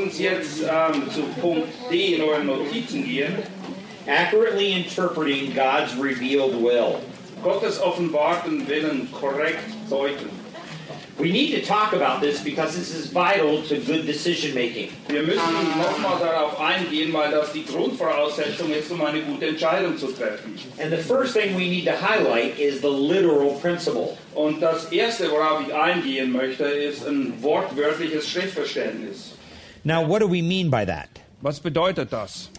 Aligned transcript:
Uns 0.00 0.18
jetzt 0.18 0.62
ähm, 0.62 1.10
zu 1.10 1.22
Punkt 1.40 1.68
D 1.90 2.14
in 2.14 2.22
euren 2.22 2.46
Notizen 2.46 3.04
gehen. 3.04 3.34
Accurately 4.06 4.72
interpreting 4.72 5.54
God's 5.54 5.94
revealed 5.96 6.60
will. 6.62 7.00
Gottes 7.42 7.80
offenbarten 7.80 8.66
Willen 8.66 9.08
korrekt 9.12 9.64
deuten. 9.88 10.30
We 11.18 11.30
need 11.30 11.50
to 11.50 11.60
talk 11.60 11.92
about 11.92 12.22
this 12.22 12.42
because 12.42 12.74
this 12.74 12.94
is 12.94 13.12
vital 13.12 13.60
to 13.64 13.76
good 13.76 14.06
decision 14.06 14.54
making. 14.54 14.88
Wir 15.08 15.22
müssen 15.22 15.52
nochmal 15.76 16.18
darauf 16.18 16.58
eingehen, 16.58 17.12
weil 17.12 17.30
das 17.30 17.52
die 17.52 17.66
Grundvoraussetzung 17.66 18.72
ist, 18.72 18.90
um 18.90 19.02
eine 19.02 19.20
gute 19.20 19.48
Entscheidung 19.48 19.98
zu 19.98 20.06
treffen. 20.06 20.58
And 20.78 20.90
the 20.90 20.96
first 20.96 21.34
thing 21.34 21.54
we 21.56 21.68
need 21.68 21.84
to 21.84 21.92
highlight 21.92 22.58
is 22.58 22.80
the 22.80 22.88
literal 22.88 23.52
principle. 23.60 24.16
Und 24.34 24.62
das 24.62 24.90
Erste, 24.90 25.30
worauf 25.30 25.60
ich 25.66 25.74
eingehen 25.74 26.32
möchte, 26.32 26.64
ist 26.64 27.06
ein 27.06 27.34
wortwörtliches 27.42 28.26
Schriftverständnis. 28.26 29.32
Now, 29.84 30.04
what 30.04 30.20
do 30.20 30.26
we 30.26 30.42
mean 30.42 30.70
by 30.70 30.84
that? 30.84 31.08
Was 31.42 31.58
bedeutet 31.58 32.10
das? 32.10 32.50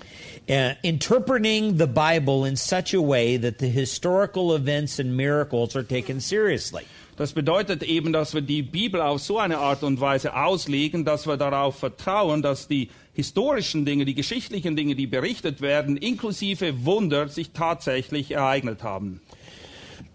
Uh, 0.49 0.73
interpreting 0.83 1.77
the 1.77 1.85
Bible 1.85 2.45
in 2.45 2.55
such 2.55 2.95
a 2.95 3.01
way 3.01 3.37
that 3.37 3.59
the 3.59 3.67
historical 3.67 4.55
events 4.55 4.99
and 4.99 5.15
miracles 5.15 5.75
are 5.75 5.83
taken 5.83 6.19
seriously. 6.19 6.85
Das 7.15 7.33
bedeutet 7.33 7.83
eben, 7.83 8.11
dass 8.11 8.33
wir 8.33 8.41
die 8.41 8.63
Bibel 8.63 8.99
auf 8.99 9.21
so 9.21 9.37
eine 9.37 9.59
Art 9.59 9.83
und 9.83 10.01
Weise 10.01 10.35
auslegen, 10.35 11.05
dass 11.05 11.27
wir 11.27 11.37
darauf 11.37 11.77
vertrauen, 11.77 12.41
dass 12.41 12.67
die 12.67 12.89
historischen 13.13 13.85
Dinge, 13.85 14.05
die 14.05 14.15
geschichtlichen 14.15 14.75
Dinge, 14.75 14.95
die 14.95 15.05
berichtet 15.05 15.61
werden, 15.61 15.97
inklusive 15.97 16.83
Wunder, 16.85 17.27
sich 17.27 17.51
tatsächlich 17.51 18.31
ereignet 18.31 18.81
haben. 18.81 19.21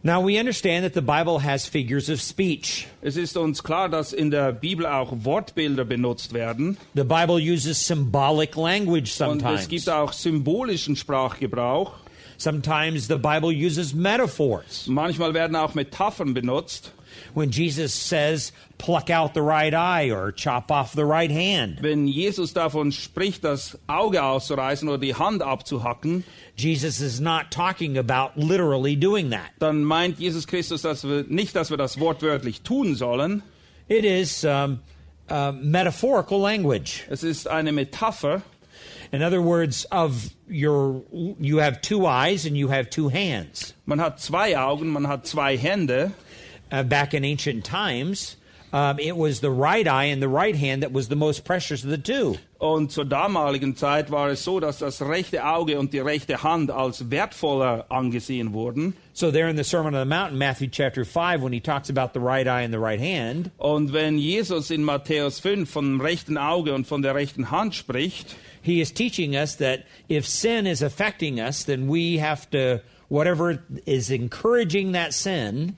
Now, 0.07 0.21
we 0.21 0.39
understand 0.39 0.85
that 0.85 0.95
the 0.95 1.03
Bible 1.03 1.41
has 1.41 1.67
figures 1.67 2.09
of 2.09 2.21
speech. 2.21 2.87
Es 3.03 3.17
ist 3.17 3.37
uns 3.37 3.61
klar, 3.65 3.89
dass 3.89 4.13
in 4.13 4.31
der 4.31 4.53
Bibel 4.53 4.87
auch 4.87 5.13
Wortbilder 5.25 5.85
benutzt 5.85 6.33
werden 6.33 6.77
The 6.95 7.03
Bible 7.03 7.41
uses 7.41 7.85
symbolic 7.85 8.55
language 8.55 9.21
und 9.21 9.41
sometimes. 9.41 9.63
es 9.63 9.69
gibt 9.69 9.89
auch 9.89 10.13
symbolischen 10.13 10.95
Sprachgebrauch. 10.95 11.95
Sometimes 12.39 13.09
the 13.09 13.17
Bible 13.17 13.51
uses 13.51 13.95
metaphors. 13.95 14.87
Manchmal 14.87 15.35
werden 15.35 15.57
auch 15.57 15.75
Metaphern 15.75 16.35
benutzt. 16.35 16.93
When 17.37 17.51
Jesus 17.51 17.93
says, 17.93 18.51
pluck 18.79 19.11
out 19.11 19.35
the 19.35 19.43
right 19.43 19.75
eye 19.75 20.11
or 20.11 20.33
chop 20.33 20.71
off 20.71 20.95
the 20.95 21.05
right 21.05 21.31
hand, 21.31 21.83
Wenn 21.83 22.07
Jesus 22.07 22.55
davon 22.55 22.93
spricht, 22.93 23.45
das 23.45 23.79
Auge 23.87 24.23
auszureißen 24.23 24.89
oder 24.89 24.97
die 24.97 25.15
Hand 25.15 25.43
abzuhacken, 25.43 26.25
Jesus 26.57 27.03
is 27.03 27.21
not 27.21 27.51
talking 27.51 27.99
about 27.99 28.31
literally 28.37 28.97
doing 28.97 29.29
that. 29.33 29.51
dann 29.59 29.85
meint 29.85 30.19
Jesus 30.19 30.47
Christus 30.47 30.81
dass 30.81 31.05
wir, 31.05 31.25
nicht, 31.29 31.55
dass 31.55 31.69
wir 31.69 31.77
das 31.77 32.01
wortwörtlich 32.01 32.63
tun 32.63 32.95
sollen. 32.95 33.43
It 33.87 34.07
is 34.07 34.43
um, 34.43 34.81
uh, 35.31 35.53
metaphorical 35.53 36.41
language. 36.41 37.05
Es 37.11 37.23
ist 37.23 37.49
eine 37.49 37.71
Metapher. 37.71 38.41
In 39.13 39.23
other 39.23 39.43
words, 39.43 39.87
of 39.93 40.31
your 40.49 41.03
you 41.39 41.59
have 41.59 41.81
two 41.83 42.07
eyes 42.07 42.47
and 42.47 42.57
you 42.57 42.69
have 42.69 42.89
two 42.89 43.11
hands. 43.11 43.75
Man 43.85 44.01
hat 44.01 44.21
zwei 44.21 44.57
Augen, 44.59 44.89
man 44.89 45.07
hat 45.07 45.27
zwei 45.27 45.59
Hände. 45.59 46.13
Uh, 46.71 46.83
back 46.83 47.15
in 47.15 47.25
ancient 47.25 47.65
times, 47.65 48.37
um, 48.73 48.99
it 48.99 49.17
was 49.17 49.41
the 49.41 49.51
right 49.51 49.87
eye 49.87 50.05
and 50.05 50.21
the 50.21 50.29
right 50.29 50.57
hand 50.57 50.83
that 50.83 50.93
was 50.93 51.09
the 51.09 51.17
most 51.17 51.45
precious 51.45 51.85
of 51.85 51.91
the 51.91 51.99
two. 51.99 52.37
Und 52.61 52.91
zur 52.91 53.05
damaligen 53.05 53.77
Zeit 53.77 54.11
war 54.11 54.31
es 54.31 54.43
so, 54.43 54.61
dass 54.61 54.79
das 54.79 55.01
rechte 55.01 55.45
Auge 55.45 55.79
und 55.79 55.93
die 55.93 56.01
rechte 56.01 56.43
Hand 56.43 56.71
als 56.71 57.11
wertvoller 57.11 57.87
angesehen 57.91 58.53
wurden. 58.53 58.95
So 59.13 59.31
there 59.31 59.49
in 59.49 59.57
the 59.57 59.65
Sermon 59.65 59.95
on 59.95 60.01
the 60.01 60.09
Mount, 60.09 60.33
in 60.33 60.39
Matthew 60.39 60.69
chapter 60.69 61.05
five, 61.05 61.43
when 61.43 61.53
he 61.53 61.61
talks 61.61 61.89
about 61.89 62.13
the 62.13 62.21
right 62.21 62.47
eye 62.47 62.63
and 62.63 62.73
the 62.73 62.81
right 62.81 63.01
hand, 63.01 63.51
Und 63.59 63.93
wenn 63.93 64.19
Jesus 64.19 64.71
in 64.71 64.83
Matthäus 64.83 65.41
5 65.41 65.71
vom 65.71 66.01
rechten 66.01 66.37
Auge 66.37 66.75
und 66.75 66.87
von 66.87 67.03
der 67.03 67.15
rechten 67.15 67.51
Hand 67.51 67.75
spricht, 67.75 68.35
he 68.63 68.81
is 68.81 68.93
teaching 68.93 69.37
us 69.37 69.57
that 69.57 69.85
if 70.11 70.27
sin 70.27 70.67
is 70.67 70.83
affecting 70.83 71.39
us, 71.39 71.65
then 71.65 71.89
we 71.89 72.19
have 72.19 72.51
to 72.51 72.81
whatever 73.09 73.63
is 73.87 74.11
encouraging 74.11 74.93
that 74.93 75.15
sin. 75.15 75.77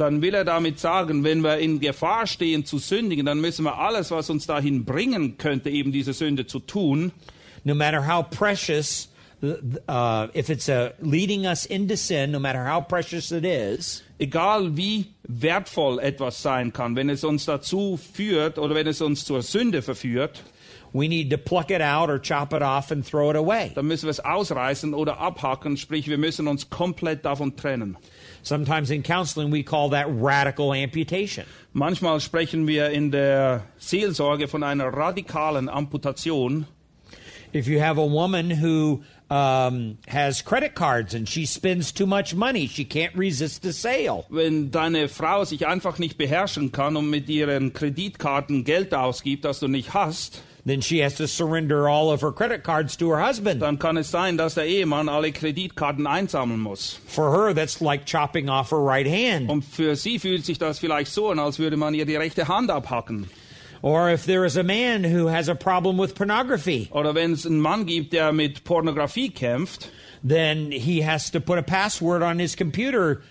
Dann 0.00 0.22
will 0.22 0.34
er 0.34 0.44
damit 0.44 0.80
sagen, 0.80 1.24
wenn 1.24 1.42
wir 1.42 1.58
in 1.58 1.78
Gefahr 1.78 2.26
stehen 2.26 2.64
zu 2.64 2.78
sündigen, 2.78 3.26
dann 3.26 3.40
müssen 3.40 3.64
wir 3.64 3.78
alles, 3.78 4.10
was 4.10 4.30
uns 4.30 4.46
dahin 4.46 4.84
bringen 4.84 5.36
könnte, 5.36 5.68
eben 5.68 5.92
diese 5.92 6.14
Sünde 6.14 6.46
zu 6.46 6.58
tun, 6.58 7.12
no 7.64 7.74
matter 7.74 8.06
how 8.06 8.22
precious, 8.22 9.10
uh, 9.42 10.26
if 10.34 10.48
it's 10.48 10.68
uh, 10.68 10.90
leading 11.02 11.44
us 11.44 11.66
into 11.66 11.96
sin, 11.96 12.30
no 12.30 12.40
matter 12.40 12.64
how 12.64 12.80
precious 12.80 13.30
it 13.30 13.44
is, 13.44 14.02
egal 14.18 14.76
wie 14.76 15.06
wertvoll 15.28 15.98
etwas 15.98 16.42
sein 16.42 16.72
kann, 16.72 16.96
wenn 16.96 17.10
es 17.10 17.22
uns 17.22 17.44
dazu 17.44 17.98
führt 17.98 18.58
oder 18.58 18.74
wenn 18.74 18.86
es 18.86 19.02
uns 19.02 19.24
zur 19.24 19.42
Sünde 19.42 19.82
verführt, 19.82 20.42
we 20.92 21.08
need 21.08 21.30
to 21.30 21.36
pluck 21.36 21.70
it 21.70 21.80
out 21.80 22.10
or 22.10 22.18
chop 22.18 22.52
it 22.52 22.62
off 22.62 22.90
and 22.90 23.04
throw 23.04 23.30
it 23.30 23.36
away. 23.36 23.70
dann 23.74 23.86
müssen 23.86 24.06
wir 24.06 24.10
es 24.10 24.20
ausreißen 24.20 24.94
oder 24.94 25.18
abhacken, 25.18 25.76
sprich 25.76 26.08
wir 26.08 26.18
müssen 26.18 26.48
uns 26.48 26.70
komplett 26.70 27.24
davon 27.24 27.56
trennen. 27.56 27.96
Sometimes 28.42 28.90
in 28.90 29.02
counseling, 29.02 29.50
we 29.50 29.62
call 29.62 29.90
that 29.90 30.06
radical 30.08 30.72
amputation. 30.74 31.44
Manchmal 31.74 32.20
sprechen 32.20 32.66
wir 32.66 32.90
in 32.90 33.10
der 33.10 33.64
Seelsorge 33.78 34.48
von 34.48 34.62
einer 34.62 34.86
radikalen 34.86 35.68
Amputation. 35.68 36.66
If 37.52 37.66
you 37.66 37.80
have 37.80 37.98
a 37.98 38.06
woman 38.06 38.50
who 38.50 39.02
um, 39.28 39.98
has 40.08 40.42
credit 40.42 40.74
cards 40.74 41.14
and 41.14 41.28
she 41.28 41.46
spends 41.46 41.92
too 41.92 42.06
much 42.06 42.34
money, 42.34 42.66
she 42.66 42.84
can't 42.84 43.16
resist 43.16 43.64
a 43.64 43.72
sale. 43.72 44.24
Wenn 44.28 44.70
deine 44.70 45.08
Frau 45.08 45.44
sich 45.44 45.66
einfach 45.66 45.98
nicht 45.98 46.18
beherrschen 46.18 46.72
kann 46.72 46.96
und 46.96 47.10
mit 47.10 47.28
ihren 47.28 47.72
Kreditkarten 47.72 48.64
Geld 48.64 48.94
ausgibt, 48.94 49.44
das 49.44 49.60
du 49.60 49.68
nicht 49.68 49.94
hast, 49.94 50.42
Then 50.70 50.82
she 50.82 51.00
has 51.00 51.16
to 51.16 51.26
surrender 51.26 51.88
all 51.88 52.12
of 52.12 52.20
her 52.20 52.30
credit 52.30 52.62
cards 52.62 52.96
to 52.98 53.10
her 53.10 53.20
husband. 53.20 53.60
dann 53.60 53.80
kann 53.80 53.96
es 53.96 54.08
sein, 54.08 54.36
dass 54.36 54.54
der 54.54 54.66
Ehemann 54.66 55.08
alle 55.08 55.32
Kreditkarten 55.32 56.06
einsammeln 56.06 56.60
muss. 56.60 57.00
For 57.08 57.32
her, 57.32 57.52
that's 57.52 57.80
like 57.80 58.06
chopping 58.06 58.48
off 58.48 58.70
her 58.70 58.78
right 58.78 59.08
hand. 59.08 59.50
Und 59.50 59.64
für 59.64 59.96
sie 59.96 60.20
fühlt 60.20 60.44
sich 60.44 60.60
das 60.60 60.78
vielleicht 60.78 61.10
so 61.10 61.30
an, 61.30 61.40
als 61.40 61.58
würde 61.58 61.76
man 61.76 61.92
ihr 61.94 62.06
die 62.06 62.14
rechte 62.14 62.46
Hand 62.46 62.70
abhacken. 62.70 63.28
Or 63.82 64.10
if 64.10 64.26
there 64.26 64.44
is 64.44 64.56
a 64.56 64.62
man 64.62 65.02
who 65.02 65.26
has 65.26 65.48
a 65.48 65.56
problem 65.56 65.98
with 65.98 66.14
pornography, 66.14 66.88
Oder 66.92 67.16
wenn 67.16 67.32
es 67.32 67.44
einen 67.44 67.58
Mann 67.58 67.84
gibt, 67.84 68.12
der 68.12 68.30
mit 68.30 68.62
Pornografie 68.62 69.30
kämpft, 69.30 69.88
then 70.22 70.70
he 70.70 71.00
has 71.00 71.32
to 71.32 71.40
put 71.40 71.58
a 71.58 71.62
password 71.62 72.22
on 72.22 72.38
his 72.38 72.54
computer 72.54 73.22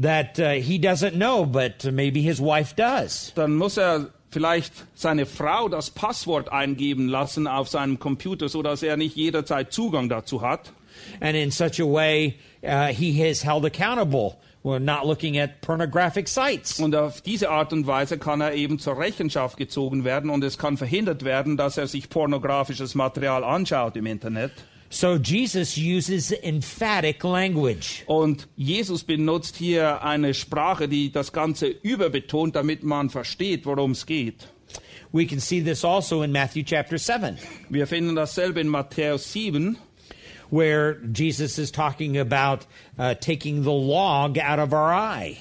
that 0.00 0.40
uh, 0.40 0.54
he 0.54 0.80
doesn't 0.80 1.14
know, 1.14 1.46
but 1.46 1.84
maybe 1.92 2.22
his 2.22 2.40
wife 2.40 2.74
does. 2.74 3.30
dann 3.36 3.54
muss 3.54 3.76
er 3.76 4.08
vielleicht 4.30 4.72
seine 4.94 5.26
Frau 5.26 5.68
das 5.68 5.90
Passwort 5.90 6.52
eingeben 6.52 7.08
lassen 7.08 7.46
auf 7.46 7.68
seinem 7.68 7.98
Computer, 7.98 8.48
so 8.48 8.62
dass 8.62 8.82
er 8.82 8.96
nicht 8.96 9.16
jederzeit 9.16 9.72
Zugang 9.72 10.08
dazu 10.08 10.42
hat. 10.42 10.72
And 11.20 11.36
in 11.36 11.50
such 11.50 11.80
a 11.80 11.84
way, 11.84 12.38
uh, 12.62 12.86
he 12.86 13.22
is 13.22 13.44
held 13.44 13.64
accountable. 13.64 14.36
We're 14.64 14.80
not 14.80 15.06
looking 15.06 15.38
at 15.38 15.60
pornographic 15.60 16.28
sites. 16.28 16.80
Und 16.80 16.94
auf 16.94 17.20
diese 17.20 17.48
Art 17.48 17.72
und 17.72 17.86
Weise 17.86 18.18
kann 18.18 18.40
er 18.40 18.54
eben 18.54 18.78
zur 18.78 18.98
Rechenschaft 18.98 19.56
gezogen 19.56 20.04
werden 20.04 20.30
und 20.30 20.42
es 20.42 20.58
kann 20.58 20.76
verhindert 20.76 21.24
werden, 21.24 21.56
dass 21.56 21.78
er 21.78 21.86
sich 21.86 22.10
pornografisches 22.10 22.94
Material 22.94 23.44
anschaut 23.44 23.96
im 23.96 24.06
Internet. 24.06 24.52
So 24.90 25.16
Jesus 25.16 25.76
uses 25.76 26.32
emphatic 26.32 27.22
language. 27.22 28.04
Und 28.06 28.48
Jesus 28.56 29.04
benutzt 29.04 29.56
hier 29.56 30.02
eine 30.02 30.32
Sprache, 30.32 30.88
die 30.88 31.12
das 31.12 31.32
Ganze 31.32 31.66
überbetont, 31.66 32.56
damit 32.56 32.82
man 32.82 33.10
versteht, 33.10 33.66
worum 33.66 33.90
es 33.92 34.06
geht. 34.06 34.48
We 35.12 35.26
can 35.26 35.40
see 35.40 35.62
this 35.62 35.84
also 35.84 36.22
in 36.22 36.32
Matthew 36.32 36.64
chapter 36.64 36.98
7, 36.98 37.38
Wir 37.70 37.86
finden 37.86 38.14
dasselbe 38.14 38.60
in 38.60 38.68
Matthäus 38.68 39.32
7, 39.32 39.78
where 40.50 40.98
Jesus 41.14 41.58
is 41.58 41.70
talking 41.70 42.18
about 42.18 42.66
uh, 42.98 43.14
taking 43.14 43.62
the 43.62 43.72
log 43.72 44.38
out 44.38 44.58
of 44.58 44.72
our 44.72 44.92
eye. 44.92 45.38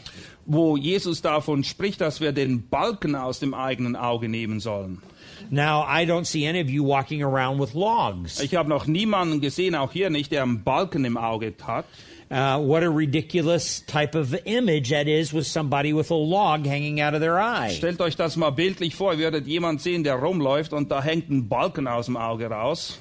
wo 0.48 0.78
Jesus 0.78 1.22
davon 1.22 1.64
spricht, 1.66 2.00
dass 2.00 2.22
wir 2.22 2.32
den 2.32 2.70
Balken 2.70 3.16
aus 3.16 3.40
dem 3.40 3.54
eigenen 3.54 3.98
Auge 3.98 4.30
nehmen 4.30 4.62
sollen. 4.62 5.02
Now, 5.50 5.86
I 5.88 6.06
don't 6.06 6.26
see 6.26 6.46
any 6.46 6.60
of 6.60 6.70
you 6.70 6.84
walking 6.84 7.24
around 7.24 7.60
with 7.60 7.74
logs. 7.74 8.42
Ich 8.42 8.56
habe 8.56 8.70
noch 8.70 8.88
niemanden 8.88 9.42
gesehen, 9.42 9.76
auch 9.76 9.92
hier 9.92 10.10
nicht, 10.10 10.32
der 10.32 10.44
einen 10.44 10.64
Balken 10.64 11.06
im 11.06 11.18
Auge 11.18 11.54
hat. 11.66 11.86
uh, 12.30 12.60
what 12.60 12.84
a 12.84 12.90
ridiculous 12.90 13.80
type 13.82 14.16
of 14.16 14.36
image 14.46 14.90
that 14.90 15.08
is 15.08 15.32
with 15.32 15.48
somebody 15.48 15.94
with 15.94 16.12
a 16.12 16.16
log 16.16 16.66
hanging 16.66 17.00
out 17.00 17.14
of 17.14 17.22
their 17.22 17.40
eye. 17.40 17.70
Stellt 17.70 18.02
euch 18.02 18.16
das 18.16 18.36
mal 18.36 18.52
bildlich 18.52 18.96
vor, 18.96 19.14
ihr 19.14 19.20
werdet 19.20 19.48
jemand 19.48 19.82
sehen, 19.82 20.04
der 20.04 20.16
rumläuft 20.16 20.74
und 20.74 20.92
da 20.92 21.02
hängt 21.02 21.30
ein 21.30 21.48
Balken 21.48 21.88
aus 21.88 22.06
dem 22.06 22.18
Auge 22.18 22.50
raus. 22.50 23.00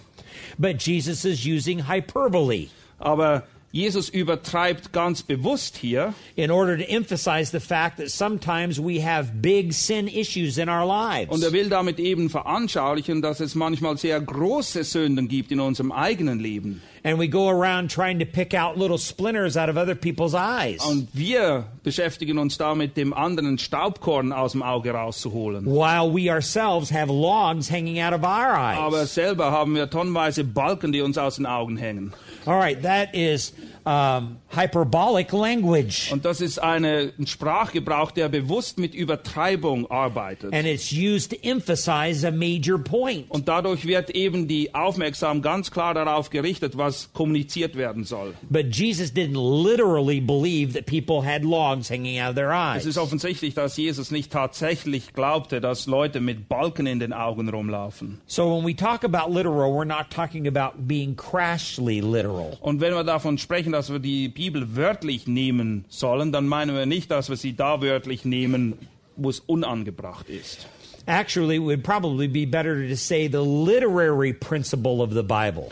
But 0.59 0.81
Jesus 0.83 1.25
is 1.25 1.45
using 1.45 1.89
hyperbole 1.89 2.69
Aber 2.99 3.43
Jesus 3.77 4.09
übertreibt 4.09 4.95
ganz 4.95 5.23
bewusst 5.23 5.77
hier, 5.77 6.15
in 6.35 6.51
order 6.51 6.79
to 6.79 6.85
emphasize 6.85 7.51
the 7.53 7.61
fact 7.61 7.99
that 7.99 8.09
sometimes 8.09 8.81
we 8.81 9.05
have 9.05 9.43
big 9.43 9.75
sin 9.75 10.09
issues 10.09 10.57
in 10.57 10.71
our 10.71 10.87
lives. 10.87 11.31
Und 11.31 11.45
er 11.45 11.53
will 11.53 11.69
damit 11.69 11.99
eben 11.99 12.31
veranschaulichen, 12.31 13.21
dass 13.21 13.41
es 13.41 13.55
manchmal 13.55 13.99
sehr 13.99 14.19
große 14.19 14.83
Sünden 14.83 15.29
gibt 15.29 15.53
in 15.53 15.61
unserem 15.61 15.93
eigenen 15.93 16.41
Leben. 16.41 16.81
And 17.07 17.21
we 17.21 17.29
go 17.29 17.49
around 17.49 17.89
trying 17.89 18.19
to 18.19 18.27
pick 18.27 18.53
out 18.53 18.77
little 18.77 18.99
splinters 18.99 19.57
out 19.57 19.69
of 19.69 19.77
other 19.77 19.95
people's 19.95 20.35
eyes. 20.35 20.85
Und 20.85 21.07
wir 21.13 21.67
beschäftigen 21.85 22.37
uns 22.37 22.59
damit, 22.59 22.97
dem 22.97 23.15
anderen 23.15 23.59
Staubkorn 23.59 24.33
aus 24.33 24.53
dem 24.53 24.63
Auge 24.65 24.91
rauszuholen. 24.91 25.67
While 25.67 26.11
we 26.11 26.29
ourselves 26.29 26.91
have 26.91 27.09
logs 27.09 27.69
hanging 27.69 28.01
out 28.01 28.13
of 28.13 28.25
our 28.25 28.57
eyes. 28.57 28.79
Aber 28.79 29.07
selber 29.07 29.53
haben 29.53 29.77
wir 29.77 29.89
tonnenweise 29.89 30.43
Balken, 30.43 30.91
die 30.91 31.01
uns 31.01 31.17
aus 31.17 31.37
den 31.37 31.47
Augen 31.47 31.77
hängen. 31.77 32.13
All 32.45 32.59
right, 32.59 32.83
that 32.83 33.15
is 33.15 33.53
um, 33.87 34.39
hyperbolic 34.49 35.33
language. 35.33 36.11
Und 36.13 36.25
das 36.25 36.41
ist 36.41 36.59
eine, 36.59 37.13
ein 37.19 37.27
Sprachgebrauch, 37.27 38.11
der 38.11 38.29
bewusst 38.29 38.79
mit 38.79 38.95
Übertreibung 38.95 39.89
arbeitet. 39.91 40.53
And 40.53 40.67
it's 40.67 40.93
used 40.93 41.31
to 41.31 41.37
emphasize 41.43 42.27
a 42.27 42.31
major 42.33 42.79
point. 42.79 43.31
Und 43.31 43.49
dadurch 43.49 43.87
wird 43.87 44.11
eben 44.11 44.49
die 44.49 44.75
Aufmerksamkeit 44.75 45.47
ganz 45.47 45.71
klar 45.71 45.95
darauf 45.95 46.31
gerichtet, 46.31 46.77
was 46.77 47.13
kommuniziert 47.13 47.77
werden 47.77 48.03
soll. 48.05 48.35
But 48.51 48.75
Jesus 48.75 49.13
didn't 49.13 49.37
literally 49.37 50.21
believe 50.21 50.73
that 50.75 50.87
people 50.87 51.23
had 51.25 51.45
logs 51.45 51.89
hanging 51.89 52.21
out 52.21 52.31
of 52.31 52.35
their 52.35 52.51
Es 52.51 52.83
eyes. 52.83 52.87
ist 52.87 52.99
offensichtlich, 52.99 53.55
dass 53.55 53.77
Jesus 53.77 54.11
nicht 54.11 54.33
tatsächlich 54.33 55.13
glaubte, 55.13 55.61
dass 55.61 55.87
Leute 55.87 56.21
mit 56.21 56.49
Balken 56.49 56.87
in 56.87 56.99
den 56.99 57.13
Augen 57.13 57.49
rumlaufen. 57.49 58.21
So 58.27 58.57
when 58.57 58.67
we 58.67 58.75
talk 58.75 59.05
about 59.05 59.33
literal, 59.33 59.71
we're 59.73 59.85
not 59.85 60.11
talking 60.11 60.49
about 60.49 60.77
being 60.89 61.15
crashly 61.15 62.01
literal. 62.01 62.57
Und 62.61 62.81
wenn 62.81 62.93
wir 62.93 63.05
davon 63.05 63.39
sprechen, 63.39 63.73
dass 63.77 63.93
wir 63.93 63.99
die 63.99 64.29
Bibel 64.29 64.75
wörtlich 64.75 65.27
nehmen 65.27 65.85
sollen, 65.91 66.33
dann 66.33 66.49
meinen 66.49 66.75
wir 66.75 66.87
nicht, 66.87 67.11
dass 67.11 67.29
wir 67.29 67.37
sie 67.37 67.55
da 67.55 67.83
wörtlich 67.83 68.25
nehmen, 68.25 68.73
wo 69.17 69.29
es 69.29 69.41
unangebracht 69.41 70.31
ist. 70.31 70.67
Actually, 71.07 71.57
it 71.57 71.63
would 71.63 71.85
probably 71.85 72.27
be 72.27 72.47
better 72.47 72.89
to 72.89 72.97
say 72.97 73.29
the 73.29 73.43
literary 73.43 74.33
principle 74.33 75.03
of 75.03 75.13
the 75.13 75.23
Bible. 75.23 75.69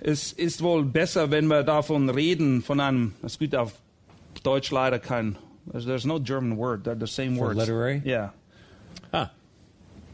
Es 0.00 0.32
ist 0.32 0.62
wohl 0.62 0.84
besser, 0.84 1.30
wenn 1.30 1.46
wir 1.48 1.62
davon 1.62 2.10
reden, 2.10 2.62
von 2.62 2.78
einem, 2.78 3.14
es 3.22 3.38
gibt 3.38 3.56
auf 3.56 3.72
Deutsch 4.42 4.70
leider 4.70 4.98
kein, 4.98 5.36
there's, 5.72 5.86
there's 5.86 6.04
no 6.04 6.18
German 6.20 6.58
word, 6.58 6.84
they're 6.86 6.94
the 6.94 7.06
same 7.06 7.36
For 7.36 7.46
words. 7.46 7.58
literary? 7.58 8.02
Yeah, 8.04 8.32
Huh. 9.12 9.26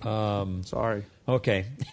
Um, 0.04 0.62
sorry. 0.64 1.04
okay. 1.26 1.66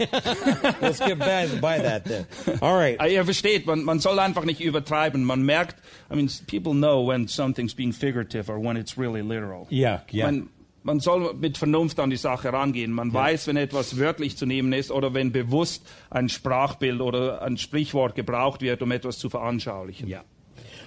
Let's 0.81 0.99
get 0.99 1.19
by, 1.19 1.47
by 1.61 1.79
that 1.79 2.05
then. 2.05 2.25
All 2.61 2.75
right. 2.75 2.99
Ihr 3.09 3.23
versteht, 3.23 3.65
man, 3.65 3.83
man 3.83 3.99
soll 3.99 4.19
einfach 4.19 4.45
nicht 4.45 4.61
übertreiben. 4.61 5.23
Man 5.23 5.43
merkt, 5.43 5.75
I 6.11 6.15
mean, 6.15 6.29
people 6.47 6.73
know 6.73 7.01
when 7.05 7.27
something's 7.27 7.73
being 7.73 7.93
figurative 7.93 8.49
or 8.49 8.59
when 8.59 8.77
it's 8.77 8.97
really 8.97 9.21
literal. 9.21 9.67
Yeah, 9.69 10.01
yeah. 10.11 10.25
Man, 10.25 10.49
man 10.83 10.99
soll 10.99 11.33
mit 11.33 11.57
Vernunft 11.57 11.99
an 11.99 12.09
die 12.09 12.17
Sache 12.17 12.51
rangehen. 12.51 12.91
Man 12.91 13.13
weiß, 13.13 13.47
wenn 13.47 13.57
etwas 13.57 13.97
wörtlich 13.97 14.37
zu 14.37 14.45
nehmen 14.45 14.73
ist 14.73 14.91
oder 14.91 15.13
wenn 15.13 15.31
bewusst 15.31 15.85
ein 16.09 16.29
Sprachbild 16.29 17.01
oder 17.01 17.41
ein 17.41 17.57
Sprichwort 17.57 18.15
gebraucht 18.15 18.61
wird, 18.61 18.81
um 18.81 18.91
etwas 18.91 19.19
zu 19.19 19.29
veranschaulichen. 19.29 20.07
Yeah. 20.07 20.23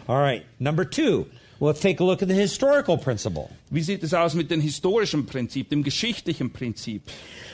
All 0.06 0.20
right. 0.20 0.44
Number 0.58 0.88
two, 0.88 1.26
let's 1.66 1.80
take 1.80 2.00
a 2.00 2.04
look 2.04 2.22
at 2.22 2.28
the 2.28 2.34
historical 2.34 2.98
principle. 2.98 3.50
Wie 3.70 3.82
sieht 3.82 4.02
es 4.02 4.12
aus 4.12 4.34
mit 4.34 4.50
dem 4.50 4.60
historischen 4.60 5.26
Prinzip, 5.26 5.68
dem 5.70 5.82
geschichtlichen 5.82 6.50
Prinzip? 6.50 7.02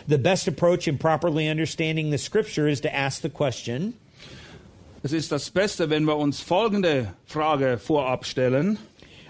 The 0.06 0.18
best 0.18 0.48
approach 0.48 0.88
in 0.88 0.98
properly 0.98 1.48
understanding 1.48 2.10
the 2.10 2.18
scripture 2.18 2.68
is 2.68 2.80
to 2.80 2.94
ask 2.94 3.22
the 3.22 3.28
question 3.28 3.94
Es 5.02 5.12
ist 5.12 5.30
das 5.30 5.50
Beste, 5.50 5.90
wenn 5.90 6.04
wir 6.06 6.16
uns 6.16 6.40
folgende 6.40 7.14
Frage 7.26 7.78
vorab 7.78 8.24
stellen. 8.24 8.78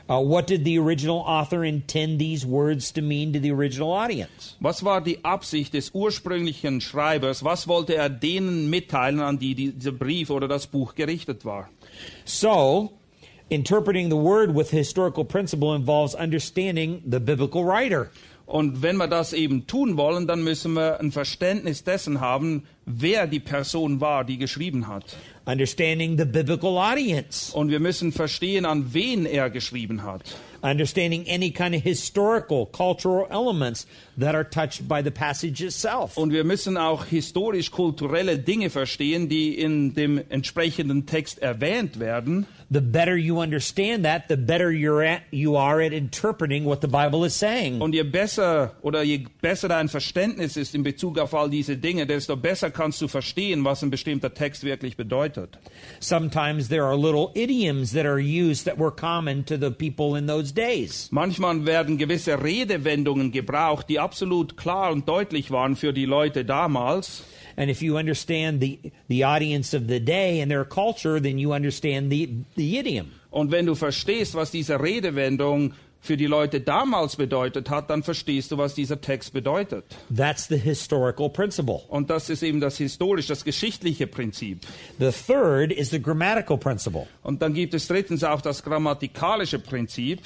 uh, 0.08 0.18
What 0.18 0.46
did 0.46 0.64
the 0.64 0.78
original 0.78 1.18
author 1.18 1.62
intend 1.62 2.18
these 2.18 2.46
words 2.46 2.90
to 2.92 3.02
mean 3.02 3.32
to 3.34 3.40
the 3.40 3.50
original 3.52 3.92
audience? 3.92 4.54
Was 4.60 4.82
war 4.82 5.02
die 5.02 5.22
Absicht 5.24 5.74
des 5.74 5.90
ursprünglichen 5.92 6.80
Schreibers? 6.80 7.44
Was 7.44 7.68
wollte 7.68 7.94
er 7.96 8.08
denen 8.08 8.70
mitteilen, 8.70 9.20
an 9.20 9.38
die 9.38 9.54
dieser 9.54 9.92
Brief 9.92 10.30
oder 10.30 10.48
das 10.48 10.66
Buch 10.66 10.94
gerichtet 10.94 11.44
war? 11.44 11.68
So, 12.24 12.92
interpreting 13.50 14.10
the 14.10 14.16
word 14.16 14.54
with 14.54 14.70
historical 14.70 15.24
principle 15.24 15.74
involves 15.74 16.14
understanding 16.14 17.02
the 17.06 17.20
biblical 17.20 17.64
writer. 17.64 18.10
Und 18.48 18.80
wenn 18.80 18.96
wir 18.96 19.08
das 19.08 19.34
eben 19.34 19.66
tun 19.66 19.98
wollen, 19.98 20.26
dann 20.26 20.42
müssen 20.42 20.72
wir 20.72 21.00
ein 21.00 21.12
Verständnis 21.12 21.84
dessen 21.84 22.20
haben, 22.20 22.62
wer 22.86 23.26
die 23.26 23.40
Person 23.40 24.00
war, 24.00 24.24
die 24.24 24.38
geschrieben 24.38 24.88
hat. 24.88 25.04
Understanding 25.44 26.16
the 26.16 26.24
biblical 26.24 26.78
audience. 26.78 27.54
Und 27.54 27.70
wir 27.70 27.78
müssen 27.78 28.10
verstehen, 28.10 28.64
an 28.64 28.94
wen 28.94 29.26
er 29.26 29.50
geschrieben 29.50 30.02
hat. 30.02 30.22
Understanding 30.62 31.26
any 31.28 31.50
kind 31.50 31.76
of 31.76 31.82
historical, 31.82 32.66
cultural 32.72 33.26
elements 33.30 33.86
that 34.18 34.34
are 34.34 34.48
touched 34.48 34.88
by 34.88 35.02
the 35.04 35.10
passage 35.10 35.62
itself. 35.62 36.16
Und 36.16 36.32
wir 36.32 36.44
müssen 36.44 36.78
auch 36.78 37.04
historisch-kulturelle 37.04 38.38
Dinge 38.38 38.70
verstehen, 38.70 39.28
die 39.28 39.58
in 39.58 39.92
dem 39.92 40.22
entsprechenden 40.30 41.04
Text 41.04 41.38
erwähnt 41.40 42.00
werden. 42.00 42.46
The 42.70 42.82
better 42.82 43.16
you 43.16 43.40
understand 43.40 44.04
that, 44.04 44.28
the 44.28 44.36
better 44.36 44.70
you're 44.70 45.02
at, 45.02 45.22
you 45.30 45.56
are 45.56 45.80
at 45.80 45.94
interpreting 45.94 46.66
what 46.66 46.82
the 46.82 46.88
Bible 46.88 47.24
is 47.24 47.34
saying. 47.34 47.80
Und 47.80 47.94
je 47.94 48.02
besser 48.02 48.72
oder 48.82 49.02
je 49.02 49.24
besser 49.40 49.68
dein 49.68 49.88
Verständnis 49.88 50.58
ist 50.58 50.74
in 50.74 50.82
Bezug 50.82 51.18
auf 51.18 51.32
all 51.32 51.48
diese 51.48 51.78
Dinge, 51.78 52.06
desto 52.06 52.36
besser 52.36 52.70
kannst 52.70 53.00
du 53.00 53.08
verstehen, 53.08 53.64
was 53.64 53.82
ein 53.82 53.88
bestimmter 53.88 54.34
Text 54.34 54.64
wirklich 54.64 54.98
bedeutet. 54.98 55.58
Sometimes 55.98 56.68
there 56.68 56.84
are 56.84 56.94
little 56.94 57.30
idioms 57.34 57.92
that 57.92 58.04
are 58.04 58.20
used 58.20 58.66
that 58.66 58.78
were 58.78 58.90
common 58.90 59.46
to 59.46 59.56
the 59.56 59.70
people 59.70 60.18
in 60.18 60.26
those 60.26 60.52
days. 60.52 61.08
Manchmal 61.10 61.64
werden 61.64 61.96
gewisse 61.96 62.42
Redewendungen 62.42 63.32
gebraucht, 63.32 63.88
die 63.88 63.98
absolut 63.98 64.58
klar 64.58 64.92
und 64.92 65.08
deutlich 65.08 65.50
waren 65.50 65.74
für 65.74 65.94
die 65.94 66.04
Leute 66.04 66.44
damals. 66.44 67.24
And 67.58 67.70
if 67.70 67.82
you 67.82 67.96
understand 67.98 68.60
the, 68.60 68.78
the 69.08 69.24
audience 69.24 69.74
of 69.74 69.88
the 69.88 69.98
day 69.98 70.40
and 70.40 70.48
their 70.48 70.64
culture, 70.64 71.18
then 71.18 71.38
you 71.38 71.52
understand 71.52 72.10
the, 72.12 72.30
the 72.54 72.78
idiom. 72.78 73.10
Und 73.32 73.50
wenn 73.50 73.66
du 73.66 73.74
verstehst, 73.74 74.36
was 74.36 74.52
diese 74.52 74.80
Redewendung 74.80 75.74
für 76.00 76.16
die 76.16 76.26
Leute 76.26 76.60
damals 76.60 77.16
bedeutet 77.16 77.68
hat, 77.68 77.90
dann 77.90 78.04
verstehst 78.04 78.52
du, 78.52 78.58
was 78.58 78.74
dieser 78.74 79.00
Text 79.00 79.32
bedeutet. 79.32 79.84
That's 80.08 80.46
the 80.46 80.56
historical 80.56 81.28
principle. 81.28 81.82
Und 81.88 82.10
das 82.10 82.30
ist 82.30 82.44
eben 82.44 82.60
das 82.60 82.78
historisch, 82.78 83.26
das 83.26 83.44
geschichtliche 83.44 84.06
Prinzip. 84.06 84.64
The 85.00 85.10
third 85.10 85.72
is 85.72 85.90
the 85.90 86.00
grammatical 86.00 86.58
principle. 86.58 87.08
Und 87.24 87.42
dann 87.42 87.54
gibt 87.54 87.74
es 87.74 87.88
drittens 87.88 88.22
auch 88.22 88.40
das 88.40 88.62
grammatikalische 88.62 89.58
Prinzip. 89.58 90.20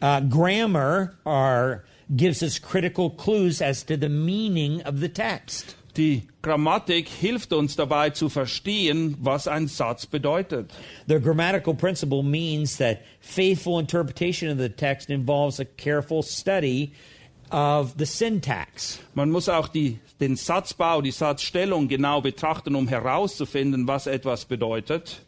Uh, 0.00 0.20
grammar 0.26 1.12
are, 1.24 1.82
gives 2.16 2.42
us 2.42 2.58
critical 2.58 3.10
clues 3.10 3.60
as 3.60 3.84
to 3.84 3.94
the 4.00 4.08
meaning 4.08 4.80
of 4.86 5.00
the 5.00 5.08
text. 5.08 5.76
Die 5.98 6.22
Grammatik 6.42 7.08
hilft 7.08 7.52
uns 7.52 7.74
dabei 7.74 8.10
zu 8.10 8.28
verstehen, 8.28 9.16
was 9.20 9.48
ein 9.48 9.66
Satz 9.66 10.06
bedeutet. 10.06 10.70
The 11.08 11.18
grammatical 11.20 11.74
principle 11.74 12.22
means 12.22 12.76
that 12.76 13.00
faithful 13.20 13.80
interpretation 13.80 14.48
of 14.48 14.58
the 14.58 14.68
text 14.68 15.10
involves 15.10 15.58
a 15.58 15.64
careful 15.64 16.22
study 16.22 16.92
of 17.50 17.94
the 17.98 18.06
syntax. 18.06 19.00
Man 19.14 19.30
muss 19.30 19.48
auch 19.48 19.66
die, 19.66 19.98
den 20.20 20.36
Satzbau, 20.36 21.02
die 21.02 21.10
Satzstellung 21.10 21.88
genau 21.88 22.20
betrachten, 22.20 22.76
um 22.76 22.86
herauszufinden, 22.86 23.88
was 23.88 24.06
etwas 24.06 24.44
bedeutet. 24.44 25.20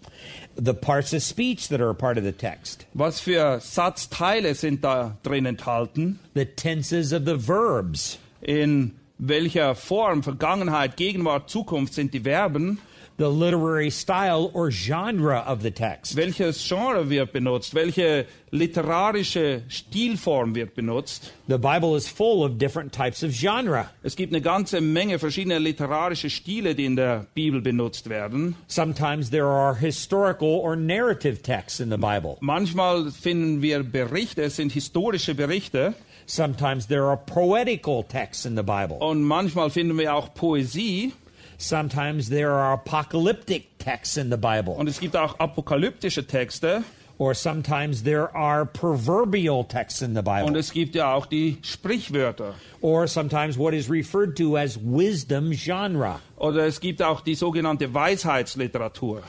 the 0.57 0.75
parts 0.75 1.13
of 1.13 1.23
speech 1.23 1.69
that 1.69 1.81
are 1.81 1.91
a 1.91 1.95
part 1.95 2.17
of 2.17 2.23
the 2.25 2.33
text, 2.33 2.87
Was 2.95 3.19
für 3.19 3.59
Satzteile 3.61 4.55
sind 4.55 4.85
da 4.85 5.17
drin 5.25 5.47
enthalten? 5.47 6.21
the 6.35 6.45
tenses 6.45 7.13
of 7.13 7.25
the 7.25 7.37
verbs, 7.37 8.19
In 8.43 9.00
welcher 9.21 9.75
Form, 9.75 10.23
Vergangenheit, 10.23 10.97
Gegenwart, 10.97 11.51
Zukunft 11.51 11.95
sind 11.95 12.15
die 12.15 12.21
Verben? 12.21 12.79
the 13.21 13.29
literary 13.29 13.91
style 13.91 14.51
or 14.55 14.71
genre 14.71 15.45
of 15.47 15.61
the 15.63 15.71
text, 15.71 16.17
Welches 16.17 16.59
Genre 16.67 17.11
wird 17.11 17.33
benutzt? 17.35 17.75
Welche 17.75 18.27
literarische 18.51 19.63
Stilform 19.69 20.55
wird 20.55 20.75
benutzt? 20.75 21.31
The 21.47 21.59
Bible 21.59 21.97
is 21.97 22.09
full 22.09 22.43
of 22.45 22.57
different 22.57 22.95
types 22.95 23.23
of 23.23 23.33
genre. 23.33 23.91
Es 24.03 24.17
gibt 24.17 24.33
eine 24.33 24.41
ganze 24.41 24.81
Menge 24.81 25.19
verschiedener 25.19 25.61
literarische 25.61 26.31
Stile, 26.31 26.75
die 26.75 26.87
in 26.87 26.97
der 26.97 27.27
Bibel 27.35 27.61
benutzt 27.61 28.09
werden. 28.09 28.57
Sometimes 28.69 29.29
there 29.29 29.49
are 29.49 29.75
historical 29.75 30.59
or 30.59 30.75
narrative 30.75 31.43
texts 31.43 31.79
in 31.79 31.91
the 31.91 31.99
Bible. 31.99 32.39
Manchmal 32.41 33.11
finden 33.11 33.61
wir 33.61 33.83
Berichte, 33.83 34.45
es 34.45 34.57
sind 34.57 34.73
historische 34.73 35.35
Berichte. 35.35 35.93
Sometimes 36.31 36.87
there 36.87 37.07
are 37.07 37.17
poetical 37.17 38.05
texts 38.05 38.47
in 38.47 38.55
the 38.55 38.63
Bible. 38.63 38.99
Und 39.01 39.25
manchmal 39.25 39.69
finden 39.69 39.99
wir 39.99 40.15
auch 40.15 40.33
Poesie. 40.33 41.13
Sometimes 41.59 42.29
there 42.29 42.53
are 42.53 42.75
apocalyptic 42.75 43.79
texts 43.79 44.17
in 44.17 44.31
the 44.31 44.37
Bible. 44.37 44.75
Und 44.75 44.89
es 44.89 45.01
gibt 45.01 45.17
auch 45.17 45.41
apokalyptische 45.41 46.25
Texte. 46.25 46.85
or 47.19 47.35
sometimes 47.35 48.05
there 48.05 48.35
are 48.35 48.65
proverbial 48.65 49.65
texts 49.65 50.03
in 50.03 50.15
the 50.15 50.23
Bible. 50.23 50.47
Und 50.47 50.57
es 50.57 50.73
gibt 50.73 50.95
ja 50.95 51.13
auch 51.13 51.27
die 51.27 51.59
Sprichwörter. 51.63 52.55
or 52.81 53.09
sometimes 53.09 53.59
what 53.59 53.75
is 53.75 53.91
referred 53.91 54.37
to 54.37 54.57
as 54.57 54.79
wisdom 54.81 55.51
genre. 55.51 56.21
Oder 56.37 56.65
es 56.65 56.79
gibt 56.79 57.03
auch 57.03 57.23
die 57.23 57.35
sogenannte 57.35 57.93
Weisheitsliteratur. 57.93 59.25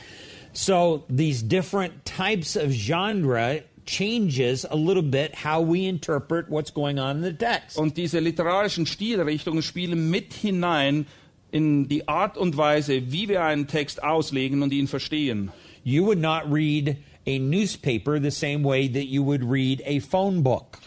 So 0.53 1.03
these 1.10 1.41
different 1.41 2.05
types 2.05 2.55
of 2.55 2.70
genre 2.72 3.63
changes 3.91 4.65
a 4.69 4.75
little 4.75 5.03
bit 5.03 5.36
how 5.43 5.60
we 5.62 5.86
interpret 5.86 6.50
what's 6.50 6.71
going 6.71 6.98
on 6.98 7.17
in 7.17 7.24
the 7.24 7.33
text. 7.33 7.77
Und 7.77 7.98
diese 7.98 8.19
literarischen 8.19 8.86
Stilrichtungen 8.86 9.62
spielen 9.62 10.10
mit 10.10 10.33
hinein 10.33 11.05
in 11.51 11.89
die 11.89 12.07
Art 12.07 12.38
und 12.38 12.55
Weise, 12.55 13.12
wie 13.12 13.27
wir 13.27 13.43
einen 13.43 13.67
Text 13.67 14.01
auslegen 14.01 14.63
und 14.63 14.71
ihn 14.71 14.88
verstehen. 14.88 15.51
You 15.83 16.05
would 16.05 16.19
not 16.19 16.43
read 16.50 16.98
a 17.27 17.38
newspaper 17.38 18.19
the 18.19 18.31
same 18.31 18.63
way 18.63 18.88
that 18.88 19.07
you 19.07 19.24
would 19.24 19.43
read 19.43 19.83
a 19.86 20.00
phone 20.00 20.41
book. 20.41 20.79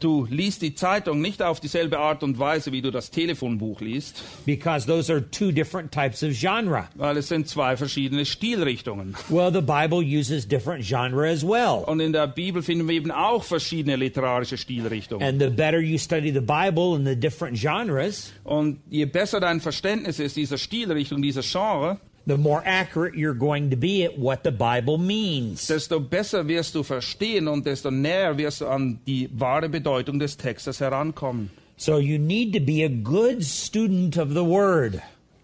Du 0.00 0.26
liest 0.30 0.62
die 0.62 0.74
Zeitung 0.74 1.20
nicht 1.20 1.42
auf 1.42 1.60
dieselbe 1.60 1.98
Art 1.98 2.22
und 2.22 2.38
Weise, 2.38 2.72
wie 2.72 2.80
du 2.82 2.90
das 2.90 3.10
Telefonbuch 3.10 3.80
liest, 3.80 4.22
because 4.46 4.86
those 4.86 5.12
are 5.12 5.22
two 5.30 5.52
different 5.52 5.92
types 5.92 6.22
of 6.22 6.30
genre. 6.32 6.88
weil 6.94 7.18
es 7.18 7.28
sind 7.28 7.48
zwei 7.48 7.76
verschiedene 7.76 8.24
Stilrichtungen. 8.24 9.14
Well, 9.28 9.52
the 9.52 9.60
Bible 9.60 9.98
uses 9.98 10.48
different 10.48 10.84
genre 10.84 11.28
as 11.28 11.42
well. 11.44 11.84
Und 11.86 12.00
in 12.00 12.12
der 12.12 12.26
Bibel 12.26 12.62
finden 12.62 12.88
wir 12.88 12.96
eben 12.96 13.10
auch 13.10 13.44
verschiedene 13.44 13.96
literarische 13.96 14.56
Stilrichtungen. 14.56 15.26
And 15.26 15.40
the 15.40 15.48
better 15.48 15.80
you 15.80 15.98
study 15.98 16.32
the 16.32 16.40
Bible 16.40 16.94
and 16.96 17.06
the 17.06 17.14
different 17.16 17.58
genres, 17.58 18.32
Und 18.44 18.80
je 18.88 19.04
besser 19.04 19.38
dein 19.40 19.60
Verständnis 19.60 20.18
ist 20.18 20.36
dieser 20.36 20.58
Stilrichtung, 20.58 21.20
dieser 21.20 21.42
Genre, 21.42 21.98
the 22.26 22.36
more 22.36 22.62
accurate 22.64 23.14
you're 23.14 23.34
going 23.34 23.70
to 23.70 23.76
be 23.76 24.04
at 24.04 24.18
what 24.18 24.42
the 24.42 24.50
Bible 24.50 24.98
means. 24.98 25.66
desto 25.66 26.00
besser 26.00 26.46
wirst 26.46 26.74
du 26.74 26.82
verstehen 26.82 27.48
und 27.48 27.64
desto 27.66 27.90
näher 27.90 28.36
wirst 28.36 28.60
du 28.60 28.66
an 28.66 29.00
die 29.06 29.28
wahre 29.32 29.68
Bedeutung 29.68 30.18
des 30.18 30.36
Textes 30.36 30.80
herankommen. 30.80 31.50
So 31.76 31.98
you 31.98 32.18
need 32.18 32.52
to 32.52 32.60
be 32.60 32.84
a 32.84 32.88
good 32.88 33.42
student 33.42 34.18
of 34.18 34.30
the 34.30 34.44
Word. 34.44 35.00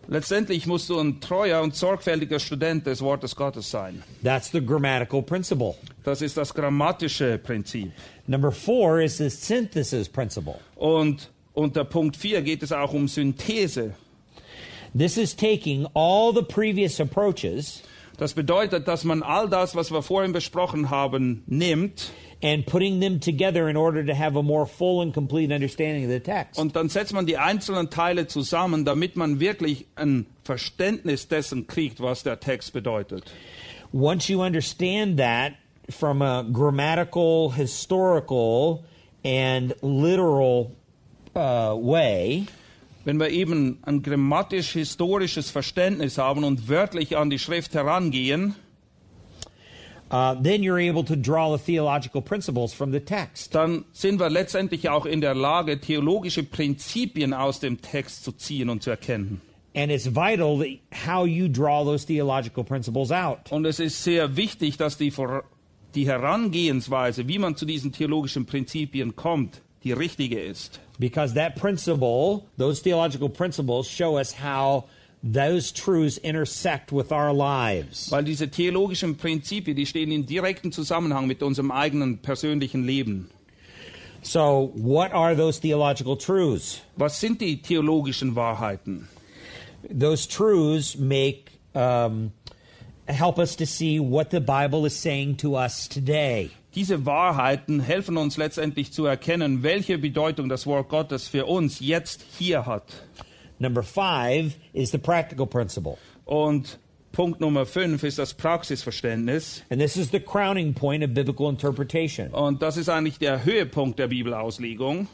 Letztendlich 0.08 0.66
musst 0.66 0.88
du 0.88 1.00
ein 1.00 1.20
treuer 1.20 1.62
und 1.62 1.74
sorgfältiger 1.74 2.38
Student 2.38 2.86
des 2.86 3.00
Wortes 3.00 3.34
Gottes 3.34 3.70
sein. 3.70 4.02
That's 4.22 4.52
the 4.52 4.60
grammatical 4.60 5.22
principle. 5.22 5.74
Das 6.04 6.22
ist 6.22 6.36
das 6.36 6.54
grammatische 6.54 7.38
Prinzip. 7.38 7.90
Number 8.28 8.52
four 8.52 9.00
is 9.00 9.16
the 9.18 9.28
synthesis 9.28 10.08
principle. 10.08 10.60
Und 10.76 11.30
unter 11.54 11.84
Punkt 11.84 12.16
4 12.16 12.42
geht 12.42 12.62
es 12.62 12.70
auch 12.70 12.92
um 12.92 13.08
Synthese. 13.08 13.94
This 14.96 15.18
is 15.18 15.34
taking 15.34 15.86
all 15.94 16.32
the 16.32 16.42
previous 16.42 17.00
approaches 17.00 17.82
Das 18.18 18.32
bedeutet, 18.32 18.88
dass 18.88 19.04
man 19.04 19.22
all 19.22 19.46
das, 19.48 19.74
was 19.74 19.90
wir 19.90 20.02
vorhin 20.02 20.32
besprochen 20.32 20.88
haben, 20.88 21.42
nimmt 21.46 22.10
and 22.42 22.66
putting 22.66 23.00
them 23.00 23.20
together 23.20 23.68
in 23.68 23.76
order 23.76 24.04
to 24.04 24.14
have 24.14 24.36
a 24.36 24.42
more 24.42 24.66
full 24.66 25.02
and 25.02 25.12
complete 25.12 25.52
understanding 25.52 26.04
of 26.04 26.10
the 26.10 26.20
text. 26.20 26.58
und 26.58 26.76
dann 26.76 26.88
setzt 26.88 27.12
man 27.12 27.26
die 27.26 27.36
einzelnen 27.36 27.90
Teile 27.90 28.26
zusammen, 28.26 28.84
damit 28.84 29.16
man 29.16 29.40
wirklich 29.40 29.86
ein 29.96 30.26
Verständnis 30.44 31.28
dessen 31.28 31.66
kriegt, 31.66 32.00
was 32.00 32.22
der 32.22 32.40
Text 32.40 32.72
bedeutet. 32.72 33.24
Once 33.92 34.28
you 34.28 34.42
understand 34.42 35.18
that 35.18 35.52
from 35.90 36.22
a 36.22 36.42
grammatical, 36.42 37.50
historical, 37.50 38.82
and 39.24 39.74
literal 39.82 40.72
uh, 41.34 41.74
way, 41.74 42.46
Wenn 43.06 43.20
wir 43.20 43.30
eben 43.30 43.78
ein 43.82 44.02
grammatisch-historisches 44.02 45.50
Verständnis 45.50 46.18
haben 46.18 46.42
und 46.42 46.68
wörtlich 46.68 47.16
an 47.16 47.30
die 47.30 47.38
Schrift 47.38 47.72
herangehen, 47.72 48.56
uh, 50.10 50.34
then 50.42 50.60
you're 50.60 50.90
able 50.90 51.04
to 51.04 51.14
draw 51.14 51.56
the 51.56 51.72
theological 51.72 52.20
principles 52.20 52.74
from 52.74 52.90
the 52.90 52.98
text. 52.98 53.54
dann 53.54 53.84
sind 53.92 54.18
wir 54.18 54.28
letztendlich 54.28 54.88
auch 54.88 55.06
in 55.06 55.20
der 55.20 55.36
Lage, 55.36 55.80
theologische 55.80 56.42
Prinzipien 56.42 57.32
aus 57.32 57.60
dem 57.60 57.80
Text 57.80 58.24
zu 58.24 58.32
ziehen 58.32 58.68
und 58.68 58.82
zu 58.82 58.90
erkennen. 58.90 59.40
And 59.76 59.92
it's 59.92 60.08
vital 60.08 60.58
that 60.58 61.06
how 61.06 61.28
you 61.28 61.46
draw 61.46 61.84
those 61.84 62.04
theological 62.04 62.64
principles 62.64 63.12
out. 63.12 63.52
Und 63.52 63.66
es 63.66 63.78
ist 63.78 64.02
sehr 64.02 64.36
wichtig, 64.36 64.78
dass 64.78 64.98
die, 64.98 65.12
die 65.94 66.08
Herangehensweise, 66.08 67.28
wie 67.28 67.38
man 67.38 67.54
zu 67.54 67.66
diesen 67.66 67.92
theologischen 67.92 68.46
Prinzipien 68.46 69.14
kommt, 69.14 69.62
die 69.86 69.92
richtige 69.92 70.40
ist. 70.40 70.80
Because 70.98 71.34
that 71.34 71.56
principle, 71.56 72.46
those 72.56 72.82
theological 72.82 73.28
principles, 73.28 73.88
show 73.88 74.18
us 74.18 74.32
how 74.32 74.84
those 75.22 75.72
truths 75.72 76.18
intersect 76.18 76.92
with 76.92 77.12
our 77.12 77.32
lives. 77.32 78.10
Weil 78.10 78.24
diese 78.24 78.48
theologischen 78.48 79.16
Prinzipien, 79.16 79.76
die 79.76 79.86
stehen 79.86 80.10
in 80.10 80.26
direktem 80.26 80.72
Zusammenhang 80.72 81.26
mit 81.26 81.42
unserem 81.42 81.70
eigenen 81.70 82.18
persönlichen 82.18 82.84
Leben. 82.84 83.30
So, 84.22 84.72
what 84.74 85.12
are 85.12 85.36
those 85.36 85.60
theological 85.60 86.16
truths? 86.16 86.80
Was 86.96 87.20
sind 87.20 87.40
die 87.40 87.62
theologischen 87.62 88.34
Wahrheiten? 88.34 89.08
Those 89.88 90.26
truths 90.26 90.96
make 90.96 91.52
um, 91.74 92.32
help 93.06 93.38
us 93.38 93.54
to 93.56 93.66
see 93.66 94.00
what 94.00 94.30
the 94.30 94.40
Bible 94.40 94.84
is 94.84 94.96
saying 94.96 95.36
to 95.36 95.54
us 95.54 95.86
today. 95.86 96.50
Diese 96.76 97.06
Wahrheiten 97.06 97.80
helfen 97.80 98.18
uns 98.18 98.36
letztendlich 98.36 98.92
zu 98.92 99.06
erkennen, 99.06 99.62
welche 99.62 99.96
Bedeutung 99.96 100.50
das 100.50 100.66
Wort 100.66 100.90
Gottes 100.90 101.26
für 101.26 101.46
uns 101.46 101.80
jetzt 101.80 102.22
hier 102.38 102.66
hat. 102.66 102.84
Number 103.58 103.82
five 103.82 104.54
is 104.74 104.90
the 104.90 104.98
practical 104.98 105.46
principle. 105.46 105.96
Und 106.26 106.78
Punkt 107.12 107.40
Nummer 107.40 107.64
5 107.64 108.02
ist 108.02 108.18
das 108.18 108.34
Praxisverständnis. 108.34 109.62
And 109.70 109.80
this 109.80 109.96
is 109.96 110.10
the 110.10 110.20
crowning 110.20 110.74
point 110.74 111.02
of 111.02 111.14
biblical 111.14 111.48
interpretation. 111.48 112.28
Und 112.28 112.60
das 112.60 112.76
ist 112.76 112.90
eigentlich 112.90 113.18
der 113.18 113.42
Höhepunkt 113.42 113.98
der 113.98 114.08
Bibelauslegung. 114.08 115.08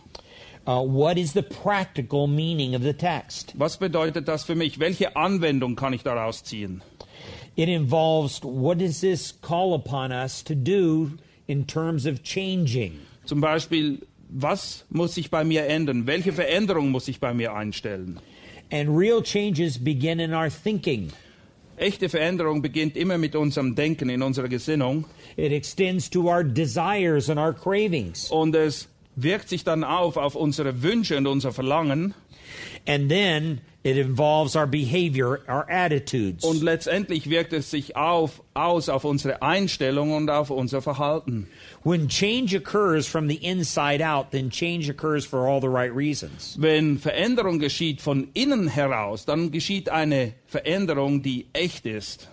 Uh, 0.67 0.83
what 0.85 1.17
is 1.17 1.33
the 1.33 1.43
practical 1.43 2.27
meaning 2.27 2.75
of 2.75 2.83
the 2.83 2.93
text? 2.93 3.53
Was 3.57 3.77
bedeutet 3.77 4.27
das 4.27 4.43
für 4.43 4.57
mich? 4.57 4.81
Welche 4.81 5.15
Anwendung 5.15 5.77
kann 5.77 5.93
ich 5.93 6.03
daraus 6.03 6.43
ziehen? 6.43 6.83
It 7.55 7.69
involves 7.69 8.43
what 8.43 8.81
does 8.81 9.01
this 9.01 9.41
call 9.41 9.75
upon 9.75 10.11
us 10.11 10.43
to 10.43 10.57
do 10.57 11.13
in 11.47 11.67
terms 11.67 12.07
of 12.07 12.23
changing? 12.23 12.99
Zum 13.25 13.41
Beispiel, 13.41 14.01
was 14.29 14.85
muss 14.91 15.15
sich 15.15 15.31
bei 15.31 15.45
mir 15.45 15.67
ändern? 15.67 16.07
Welche 16.07 16.33
Veränderung 16.33 16.91
muss 16.91 17.09
ich 17.09 17.21
bei 17.21 17.35
mir 17.35 17.55
einstellen? 17.55 18.21
And 18.71 18.89
real 18.89 19.23
changes 19.23 19.79
begin 19.79 20.19
in 20.19 20.33
our 20.33 20.49
thinking. 20.51 21.13
Echte 21.77 22.09
Veränderung 22.09 22.63
beginnt 22.63 22.97
immer 22.97 23.19
mit 23.19 23.35
unserem 23.35 23.75
Denken, 23.75 24.09
in 24.09 24.23
unserer 24.23 24.49
Gesinnung. 24.49 25.05
It 25.37 25.53
extends 25.53 26.09
to 26.11 26.29
our 26.29 26.45
desires 26.45 27.29
and 27.29 27.39
our 27.39 27.53
cravings. 27.53 28.31
Und 28.31 28.55
es 28.55 28.89
wirkt 29.17 29.49
sich 29.49 29.65
dann 29.65 29.85
auf 29.85 30.17
auf 30.17 30.35
unsere 30.35 30.83
Wünsche 30.83 31.17
und 31.17 31.27
unser 31.27 31.53
Verlangen. 31.53 32.15
And 32.87 33.09
then 33.09 33.61
it 33.85 33.97
involves 33.97 34.55
our 34.55 34.67
behavior, 34.67 35.41
our 35.49 35.67
attitudes. 35.69 36.45
Und 36.45 36.63
letztendlich 36.63 37.29
wirkt 37.29 37.53
es 37.53 37.71
sich 37.71 37.97
auf, 37.97 38.43
aus 38.55 38.89
auf 38.89 39.05
unsere 39.05 39.43
Einstellung 39.43 40.13
und 40.13 40.31
auf 40.31 40.51
unser 40.51 40.83
Verhalten. 40.83 41.49
When 41.83 42.09
change 42.09 42.57
occurs 42.57 43.07
from 43.07 43.29
the 43.29 43.37
inside 43.37 44.01
out, 44.01 44.31
then 44.31 44.51
change 44.51 44.89
occurs 44.89 45.27
for 45.27 45.49
all 45.49 45.61
the 45.61 45.69
right 45.69 45.95
reasons. 45.95 46.57
Wenn 46.59 46.99
Veränderung 46.99 47.59
geschieht 47.59 48.01
von 48.01 48.29
innen 48.35 48.69
heraus, 48.69 49.25
dann 49.25 49.51
geschieht 49.51 49.89
eine 49.89 50.35
Veränderung, 50.47 51.23
die 51.23 51.47
echt 51.53 51.87
ist. 51.87 52.29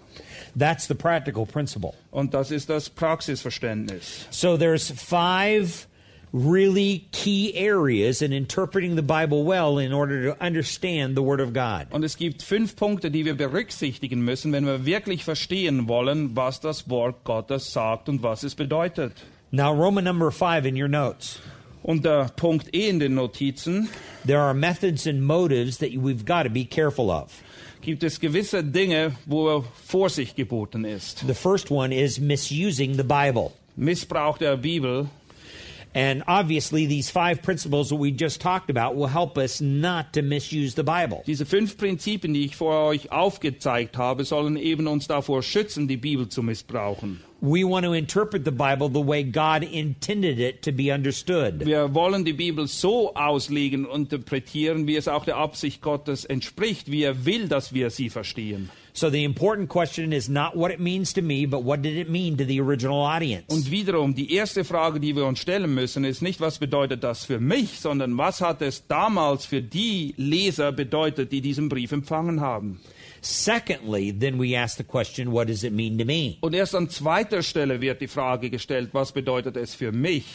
That's 0.58 0.88
the 0.88 0.96
practical 0.96 1.46
principle. 1.46 1.94
Und 2.12 2.34
das 2.34 2.52
ist 2.52 2.70
das 2.70 2.90
Praxisverständnis. 2.90 4.28
So 4.30 4.58
there's 4.58 4.92
five 4.92 5.88
really 6.32 7.08
key 7.12 7.54
areas 7.56 8.22
in 8.22 8.32
interpreting 8.32 8.96
the 8.96 9.02
Bible 9.02 9.44
well 9.44 9.80
in 9.80 9.94
order 9.94 10.24
to 10.26 10.44
understand 10.44 11.16
the 11.16 11.22
Word 11.22 11.40
of 11.40 11.54
God. 11.54 11.88
Und 11.92 12.04
es 12.04 12.16
gibt 12.16 12.44
fünf 12.44 12.76
Punkte, 12.76 13.10
die 13.12 13.26
wir 13.26 13.36
berücksichtigen 13.36 14.22
müssen, 14.24 14.52
wenn 14.52 14.66
wir 14.66 14.86
wirklich 14.86 15.24
verstehen 15.24 15.88
wollen, 15.88 16.36
was 16.36 16.60
das 16.60 16.90
Wort 16.90 17.24
Gottes 17.24 17.72
sagt 17.74 18.10
und 18.10 18.22
was 18.24 18.44
es 18.44 18.56
bedeutet. 18.56 19.14
Now, 19.52 19.74
Roman 19.74 20.04
number 20.04 20.32
five 20.32 20.66
in 20.66 20.76
your 20.76 20.88
notes. 20.88 21.40
Unter 21.82 22.30
Punkt 22.36 22.76
E 22.76 22.90
in 22.90 23.00
den 23.00 23.16
Notizen 23.16 23.88
There 24.26 24.42
are 24.42 24.54
methods 24.54 25.08
and 25.08 25.24
motives 25.24 25.78
that 25.78 25.92
we've 25.94 26.26
got 26.26 26.44
to 26.44 26.50
be 26.50 26.66
careful 26.66 27.10
of. 27.10 27.42
gibt 27.82 28.04
es 28.04 28.20
gewisse 28.20 28.64
Dinge, 28.64 29.16
wo 29.26 29.64
Vorsicht 29.88 30.36
geboten 30.36 30.86
ist. 30.86 31.26
The 31.26 31.34
first 31.34 31.72
one 31.72 31.92
is 31.92 32.20
misusing 32.20 32.96
the 32.96 33.04
Bible. 33.04 33.54
Missbrauch 33.78 34.38
der 34.38 34.58
Bibel. 34.58 35.10
And 35.94 36.24
obviously, 36.28 36.86
these 36.86 37.10
five 37.10 37.42
principles 37.42 37.90
that 37.90 37.96
we 37.96 38.12
just 38.12 38.42
talked 38.42 38.70
about 38.70 38.96
will 38.96 39.08
help 39.08 39.38
us 39.38 39.60
not 39.60 40.14
to 40.14 40.22
misuse 40.22 40.76
the 40.76 40.84
Bible. 40.84 41.24
Diese 41.26 41.46
fünf 41.46 41.78
Prinzipien, 41.78 42.34
die 42.34 42.46
ich 42.46 42.56
vor 42.56 42.88
euch 42.88 43.12
aufgezeigt 43.12 43.98
habe, 43.98 44.24
sollen 44.24 44.56
eben 44.56 44.88
uns 44.88 45.08
davor 45.08 45.42
schützen, 45.42 45.88
die 45.88 45.98
Bibel 45.98 46.30
zu 46.30 46.44
missbrauchen. 46.44 47.22
We 47.42 47.64
want 47.64 47.86
to 47.86 47.94
interpret 47.94 48.44
the 48.44 48.52
Bible 48.52 48.90
the 48.90 49.00
way 49.00 49.24
God 49.24 49.64
intended 49.64 50.40
it 50.40 50.62
to 50.64 50.74
be 50.74 50.92
understood. 50.92 51.66
Wir 51.66 51.94
wollen 51.94 52.26
die 52.26 52.34
Bibel 52.34 52.68
so 52.68 53.14
auslegen 53.16 53.86
und 53.86 54.12
interpretieren, 54.12 54.88
wie 54.88 54.98
es 54.98 55.08
auch 55.08 55.24
der 55.24 55.38
Absicht 55.38 55.82
Gottes 55.82 56.26
entspricht, 56.26 56.92
wie 56.92 57.04
er 57.04 57.26
will, 57.26 57.48
dass 57.48 57.74
wir 57.74 57.92
sie 57.92 58.10
verstehen. 58.10 58.70
So 58.92 59.10
the 59.10 59.24
important 59.24 59.70
question 59.70 60.12
is 60.12 60.28
not 60.28 60.54
what 60.58 60.72
it 60.72 60.82
means 60.82 61.14
to 61.14 61.22
me, 61.22 61.46
but 61.46 61.64
what 61.64 61.82
did 61.82 61.96
it 61.96 62.10
mean 62.10 62.36
to 62.38 62.44
the 62.44 62.60
original 62.60 63.06
audience? 63.06 63.46
Und 63.48 63.72
wiederum, 63.72 64.14
die 64.14 64.34
erste 64.34 64.66
Frage, 64.66 65.00
die 65.00 65.16
wir 65.16 65.26
uns 65.26 65.40
stellen 65.40 65.74
müssen, 65.74 66.04
ist 66.04 66.22
nicht, 66.22 66.42
was 66.42 66.60
bedeutet 66.60 67.06
das 67.06 67.24
für 67.24 67.40
mich, 67.40 67.80
sondern 67.80 68.18
was 68.18 68.42
hat 68.42 68.62
es 68.62 68.86
damals 68.88 69.46
für 69.46 69.62
die 69.62 70.14
Leser 70.18 70.74
bedeutet, 70.74 71.32
die 71.32 71.40
diesen 71.40 71.70
Brief 71.70 71.94
empfangen 71.94 72.42
haben. 72.42 72.82
Secondly, 73.22 74.12
then 74.12 74.38
we 74.38 74.56
ask 74.56 74.78
the 74.78 74.84
question, 74.84 75.32
what 75.32 75.48
does 75.48 75.64
it 75.64 75.74
mean 75.74 75.98
to 75.98 76.06
me? 76.06 76.38
Und 76.42 76.54
erst 76.54 76.76
an 76.76 76.90
zweiter 76.90 77.42
Stelle 77.44 77.82
wird 77.82 78.02
die 78.02 78.08
Frage 78.08 78.50
gestellt, 78.50 78.90
was 78.94 79.12
bedeutet 79.12 79.58
es 79.58 79.76
für 79.76 79.92
mich? 79.92 80.26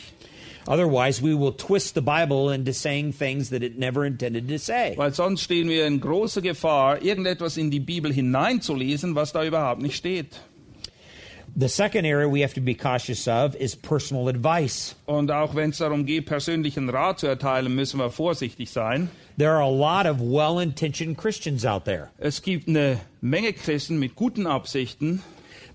Otherwise, 0.66 1.20
we 1.20 1.34
will 1.34 1.52
twist 1.52 1.94
the 1.94 2.00
Bible 2.00 2.48
into 2.48 2.72
saying 2.72 3.12
things 3.12 3.50
that 3.50 3.62
it 3.62 3.78
never 3.78 4.04
intended 4.04 4.48
to 4.48 4.58
say. 4.58 4.94
Weil 4.96 5.12
sonst 5.12 5.42
stehen 5.42 5.68
wir 5.68 5.86
in 5.86 6.00
großer 6.00 6.40
Gefahr, 6.40 7.02
irgendetwas 7.02 7.58
in 7.58 7.70
die 7.70 7.80
Bibel 7.80 8.12
hineinzulesen, 8.12 9.14
was 9.14 9.32
da 9.32 9.44
überhaupt 9.44 9.82
nicht 9.82 9.96
steht. 9.96 10.40
The 11.56 11.68
second 11.68 12.04
area 12.06 12.26
we 12.26 12.42
have 12.42 12.54
to 12.54 12.60
be 12.60 12.74
cautious 12.74 13.28
of 13.28 13.54
is 13.56 13.76
personal 13.76 14.28
advice. 14.28 14.96
Und 15.06 15.30
auch 15.30 15.54
wenn 15.54 15.70
es 15.70 15.78
darum 15.78 16.06
geht, 16.06 16.26
persönlichen 16.26 16.88
Rat 16.88 17.20
zu 17.20 17.26
erteilen, 17.26 17.74
müssen 17.74 18.00
wir 18.00 18.10
vorsichtig 18.10 18.70
sein. 18.70 19.10
There 19.36 19.52
are 19.56 19.62
a 19.62 19.68
lot 19.68 20.06
of 20.06 20.20
well 20.20 20.60
intentioned 20.60 21.16
Christians 21.16 21.64
out 21.64 21.84
there, 21.84 22.10
Es 22.18 22.40
gibt 22.42 22.68
eine 22.68 23.00
Menge 23.20 23.52
Christen 23.52 23.98
mit 23.98 24.14
guten 24.14 24.46
Absichten, 24.46 25.22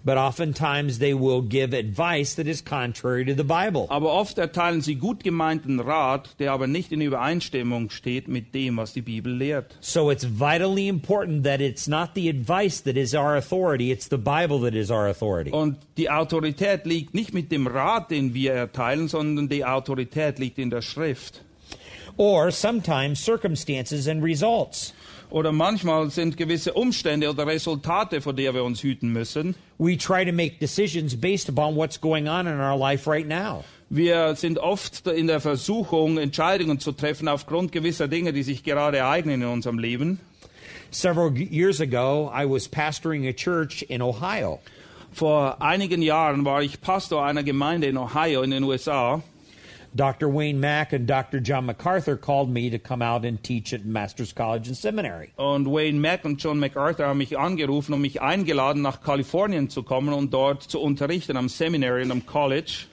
but 0.05 0.17
oftentimes 0.17 0.99
they 0.99 1.13
will 1.13 1.41
give 1.41 1.73
advice 1.73 2.35
that 2.35 2.47
is 2.47 2.63
contrary 2.63 3.25
to 3.25 3.33
the 3.35 3.43
Bible. 3.43 3.87
aber 3.89 4.13
oft 4.13 4.37
erteilen 4.37 4.79
sie 4.81 4.95
gut 4.95 5.25
gemeinten 5.25 5.81
Rat, 5.81 6.39
der 6.39 6.53
aber 6.53 6.67
nicht 6.67 6.93
in 6.93 7.01
Übereinstimmung 7.01 7.89
steht 7.89 8.29
mit 8.29 8.55
dem, 8.55 8.77
was 8.77 8.93
die 8.93 9.01
Bibel 9.01 9.33
lehrt. 9.33 9.75
So 9.81 10.09
it's 10.09 10.23
vitally 10.23 10.87
important 10.87 11.43
that 11.43 11.59
it's 11.59 11.85
not 11.85 12.11
the 12.15 12.29
advice 12.29 12.81
that 12.83 12.95
is 12.95 13.13
our 13.13 13.35
authority, 13.35 13.91
it's 13.91 14.07
the 14.09 14.17
Bible 14.17 14.61
that 14.61 14.73
is 14.73 14.89
our 14.89 15.07
authority. 15.09 15.51
Und 15.51 15.75
die 15.97 16.09
Autorität 16.09 16.85
liegt 16.85 17.13
nicht 17.13 17.33
mit 17.33 17.51
dem 17.51 17.67
Rat, 17.67 18.09
den 18.09 18.33
wir 18.33 18.53
erteilen, 18.53 19.09
sondern 19.09 19.49
die 19.49 19.65
Autorität 19.65 20.39
liegt 20.39 20.59
in 20.59 20.69
der 20.69 20.81
Schrift. 20.81 21.43
Or 22.19 22.51
sometimes 22.51 23.17
circumstances 23.23 24.05
and 24.05 24.21
results. 24.21 24.93
Oder 25.31 25.53
manchmal 25.53 26.09
sind 26.09 26.35
gewisse 26.35 26.73
Umstände 26.73 27.29
oder 27.29 27.47
Resultate, 27.47 28.19
vor 28.19 28.33
der 28.33 28.53
wir 28.53 28.65
uns 28.65 28.83
hüten 28.83 29.13
müssen. 29.13 29.55
We 29.77 29.95
try 29.95 30.25
to 30.25 30.33
make 30.33 30.59
decisions 30.59 31.15
based 31.15 31.47
upon 31.47 31.77
what's 31.77 32.01
going 32.01 32.27
on 32.27 32.45
in 32.45 32.59
our 32.59 32.77
life 32.77 33.09
right 33.09 33.25
now. 33.25 33.63
Wir 33.89 34.35
sind 34.35 34.59
oft 34.59 35.07
in 35.07 35.27
der 35.27 35.39
Versuchung, 35.39 36.17
Entscheidungen 36.17 36.81
zu 36.81 36.91
treffen 36.91 37.29
aufgrund 37.29 37.71
gewisser 37.71 38.09
Dinge, 38.09 38.33
die 38.33 38.43
sich 38.43 38.65
gerade 38.65 38.97
ereignen 38.97 39.41
in 39.41 39.47
unserem 39.47 39.79
Leben. 39.79 40.19
Several 40.91 41.31
years 41.31 41.79
ago, 41.79 42.29
I 42.35 42.45
was 42.45 42.67
pastoring 42.67 43.25
a 43.27 43.31
church 43.31 43.83
in 43.83 44.01
Ohio. 44.01 44.59
Vor 45.13 45.61
einigen 45.61 46.01
Jahren 46.01 46.43
war 46.43 46.63
ich 46.63 46.81
Pastor 46.81 47.23
einer 47.23 47.43
Gemeinde 47.43 47.88
in 47.88 47.97
Ohio 47.97 48.41
in 48.41 48.51
den 48.51 48.63
USA. 48.65 49.23
Dr. 49.96 50.29
Wayne 50.29 50.60
Mack 50.60 50.93
and 50.93 51.08
Dr. 51.08 51.39
John 51.39 51.65
MacArthur 51.65 52.15
called 52.15 52.50
me 52.50 52.69
to 52.69 52.77
come 52.77 53.01
out 53.01 53.25
and 53.25 53.41
teach 53.43 53.74
at 53.74 53.86
Master's 53.86 54.34
College 54.34 54.67
and 54.67 54.77
Seminary. 54.77 55.31
Und 55.38 55.67
Wayne 55.67 56.00
Mack 56.00 56.25
und 56.25 56.41
John 56.41 56.60
MacArthur 56.60 57.08
haben 57.08 57.17
mich 57.17 57.38
angerufen 57.38 57.93
und 57.93 58.01
mich 58.01 58.22
eingeladen, 58.22 58.81
nach 58.81 59.01
Kalifornien 59.01 59.69
zu 59.69 59.84
kommen 59.84 60.13
und 60.13 60.34
dort 60.34 60.63
zu 60.63 60.79
unterrichten 60.79 61.38
am 61.38 61.50
Seminary 61.50 62.03
und 62.03 62.12
am 62.12 62.25
College. 62.25 62.86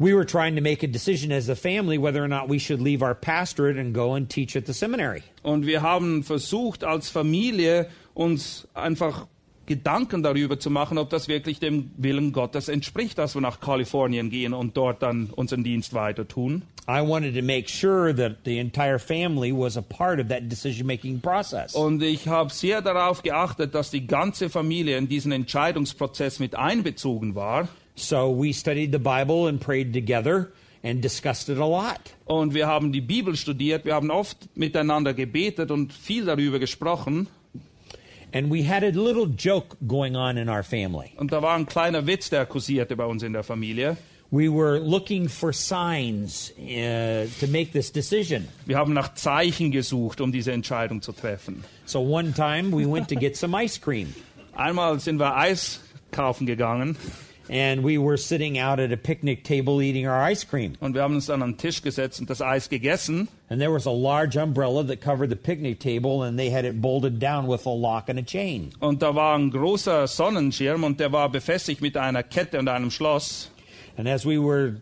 We 0.00 0.12
were 0.12 0.26
trying 0.26 0.56
to 0.56 0.62
make 0.62 0.82
a 0.82 0.88
decision 0.88 1.30
as 1.30 1.48
a 1.48 1.54
family 1.54 1.98
whether 1.98 2.22
or 2.22 2.26
not 2.26 2.48
we 2.48 2.58
should 2.58 2.80
leave 2.80 3.00
our 3.00 3.14
pastorate 3.14 3.78
and 3.78 3.94
go 3.94 4.14
and 4.14 4.28
teach 4.28 4.56
at 4.56 4.66
the 4.66 4.72
seminary. 4.72 5.22
Und 5.44 5.66
wir 5.66 5.82
haben 5.82 6.24
versucht, 6.24 6.82
als 6.82 7.10
Familie 7.10 7.86
uns 8.12 8.66
einfach 8.74 9.28
Gedanken 9.66 10.22
darüber 10.22 10.58
zu 10.58 10.70
machen, 10.70 10.98
ob 10.98 11.10
das 11.10 11.28
wirklich 11.28 11.58
dem 11.58 11.90
Willen 11.96 12.32
Gottes 12.32 12.68
entspricht, 12.68 13.18
dass 13.18 13.34
wir 13.34 13.40
nach 13.40 13.60
Kalifornien 13.60 14.30
gehen 14.30 14.52
und 14.52 14.76
dort 14.76 15.02
dann 15.02 15.30
unseren 15.34 15.64
Dienst 15.64 15.94
weiter 15.94 16.26
tun. 16.28 16.62
I 16.86 17.00
wanted 17.00 17.34
to 17.34 17.42
make 17.42 17.68
sure 17.68 18.14
that 18.14 18.44
the 18.44 18.58
entire 18.58 18.98
family 18.98 19.52
was 19.52 19.78
a 19.78 19.82
part 19.82 20.20
of 20.20 20.28
that 20.28 20.50
decision 20.50 20.86
making 20.86 21.20
process. 21.20 21.74
Und 21.74 22.02
ich 22.02 22.28
habe 22.28 22.52
sehr 22.52 22.82
darauf 22.82 23.22
geachtet, 23.22 23.74
dass 23.74 23.90
die 23.90 24.06
ganze 24.06 24.50
Familie 24.50 24.98
in 24.98 25.08
diesen 25.08 25.32
Entscheidungsprozess 25.32 26.40
mit 26.40 26.54
einbezogen 26.54 27.34
war. 27.34 27.68
So 27.94 28.36
we 28.36 28.52
studied 28.52 28.92
the 28.92 28.98
Bible 28.98 29.48
and 29.48 29.60
prayed 29.60 29.94
together 29.94 30.48
and 30.82 31.02
discussed 31.02 31.48
it 31.48 31.58
a 31.58 31.66
lot. 31.66 32.00
Und 32.26 32.52
wir 32.52 32.66
haben 32.66 32.92
die 32.92 33.00
Bibel 33.00 33.34
studiert, 33.34 33.86
wir 33.86 33.94
haben 33.94 34.10
oft 34.10 34.36
miteinander 34.54 35.14
gebetet 35.14 35.70
und 35.70 35.92
viel 35.92 36.26
darüber 36.26 36.58
gesprochen. 36.58 37.28
And 38.34 38.50
we 38.50 38.64
had 38.64 38.82
a 38.82 38.90
little 38.90 39.26
joke 39.26 39.76
going 39.86 40.16
on 40.16 40.36
in 40.36 40.48
our 40.48 40.64
family. 40.64 41.12
Und 41.16 41.30
da 41.30 41.40
war 41.40 41.54
ein 41.54 41.66
kleiner 41.66 42.04
Witz, 42.04 42.30
der 42.30 42.46
kursierte 42.46 42.96
bei 42.96 43.04
uns 43.04 43.22
in 43.22 43.32
der 43.32 43.44
Familie. 43.44 43.96
We 44.32 44.48
were 44.48 44.80
looking 44.80 45.28
for 45.28 45.52
signs 45.52 46.52
uh, 46.58 47.26
to 47.38 47.46
make 47.46 47.70
this 47.70 47.92
decision. 47.92 48.48
Wir 48.66 48.76
haben 48.76 48.92
nach 48.92 49.14
Zeichen 49.14 49.70
gesucht, 49.70 50.20
um 50.20 50.32
diese 50.32 50.50
Entscheidung 50.50 51.00
zu 51.00 51.12
treffen. 51.12 51.62
So 51.86 52.00
one 52.00 52.32
time 52.32 52.72
we 52.72 52.90
went 52.90 53.08
to 53.10 53.14
get 53.14 53.36
some 53.36 53.56
ice 53.56 53.80
cream. 53.80 54.12
Einmal 54.56 54.98
sind 54.98 55.20
wir 55.20 55.36
Eis 55.36 55.80
kaufen 56.10 56.46
gegangen 56.46 56.96
And 57.48 57.84
we 57.84 57.98
were 57.98 58.16
sitting 58.16 58.58
out 58.58 58.80
at 58.80 58.92
a 58.92 58.96
picnic 58.96 59.44
table 59.44 59.82
eating 59.82 60.06
our 60.06 60.20
ice 60.20 60.44
cream. 60.44 60.76
und 60.80 60.94
wir 60.94 61.02
haben 61.02 61.14
uns 61.14 61.28
an 61.28 61.40
den 61.40 61.56
Tisch 61.56 61.82
gesetzt 61.82 62.20
und 62.20 62.30
das 62.30 62.40
Eis 62.40 62.68
gegessen. 62.68 63.28
And 63.50 63.60
there 63.60 63.70
was 63.70 63.86
a 63.86 63.92
large 63.92 64.36
umbrella 64.36 64.84
that 64.84 65.00
covered 65.00 65.30
the 65.30 65.36
picnic 65.36 65.78
table, 65.78 66.22
and 66.22 66.38
they 66.38 66.50
had 66.50 66.64
it 66.64 66.80
bolted 66.80 67.18
down 67.18 67.46
with 67.46 67.66
a 67.66 67.70
lock 67.70 68.08
and 68.08 68.18
a 68.18 68.22
chain. 68.22 68.72
Und 68.80 69.02
da 69.02 69.14
war 69.14 69.36
ein 69.36 69.50
großer 69.50 70.06
Sonnenschirm 70.06 70.84
und 70.84 70.98
der 70.98 71.12
war 71.12 71.28
befestigt 71.28 71.80
mit 71.80 71.96
einer 71.96 72.22
Kette 72.22 72.58
und 72.58 72.68
einem 72.68 72.90
Schloss. 72.90 73.50
And 73.96 74.08
as 74.08 74.24
we 74.24 74.38
were 74.38 74.80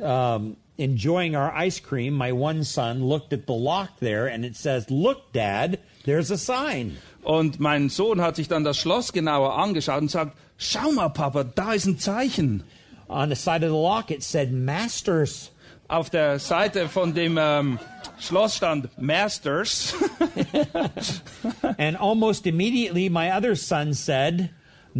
um, 0.00 0.56
enjoying 0.78 1.36
our 1.36 1.52
ice 1.52 1.80
cream, 1.80 2.14
my 2.14 2.32
one 2.32 2.64
son 2.64 3.04
looked 3.04 3.32
at 3.32 3.46
the 3.46 3.52
lock 3.52 3.98
there, 4.00 4.26
and 4.26 4.44
it 4.44 4.56
says, 4.56 4.90
Look, 4.90 5.32
Dad, 5.32 5.78
there's 6.04 6.30
a 6.30 6.38
sign. 6.38 6.96
Und 7.22 7.60
mein 7.60 7.88
Sohn 7.88 8.20
hat 8.20 8.36
sich 8.36 8.48
dann 8.48 8.64
das 8.64 8.78
Schloss 8.78 9.12
genauer 9.12 9.58
angeschaut 9.58 10.00
und 10.00 10.10
sagt, 10.10 10.36
schau 10.56 10.92
mal, 10.92 11.08
Papa, 11.10 11.44
da 11.44 11.72
ist 11.72 11.86
ein 11.86 11.98
Zeichen. 11.98 12.64
On 13.08 13.28
the 13.28 13.34
side 13.34 13.64
of 13.64 13.70
the 13.70 13.76
lock, 13.76 14.10
it 14.10 14.22
said 14.22 14.52
Masters. 14.52 15.50
Auf 15.88 16.10
der 16.10 16.38
Seite 16.38 16.88
von 16.88 17.14
dem 17.14 17.38
ähm, 17.40 17.78
Schloss 18.18 18.56
stand 18.56 18.90
Masters. 19.00 19.94
And 21.78 21.96
almost 21.98 22.46
immediately, 22.46 23.08
my 23.08 23.30
other 23.30 23.56
son 23.56 23.94
said, 23.94 24.50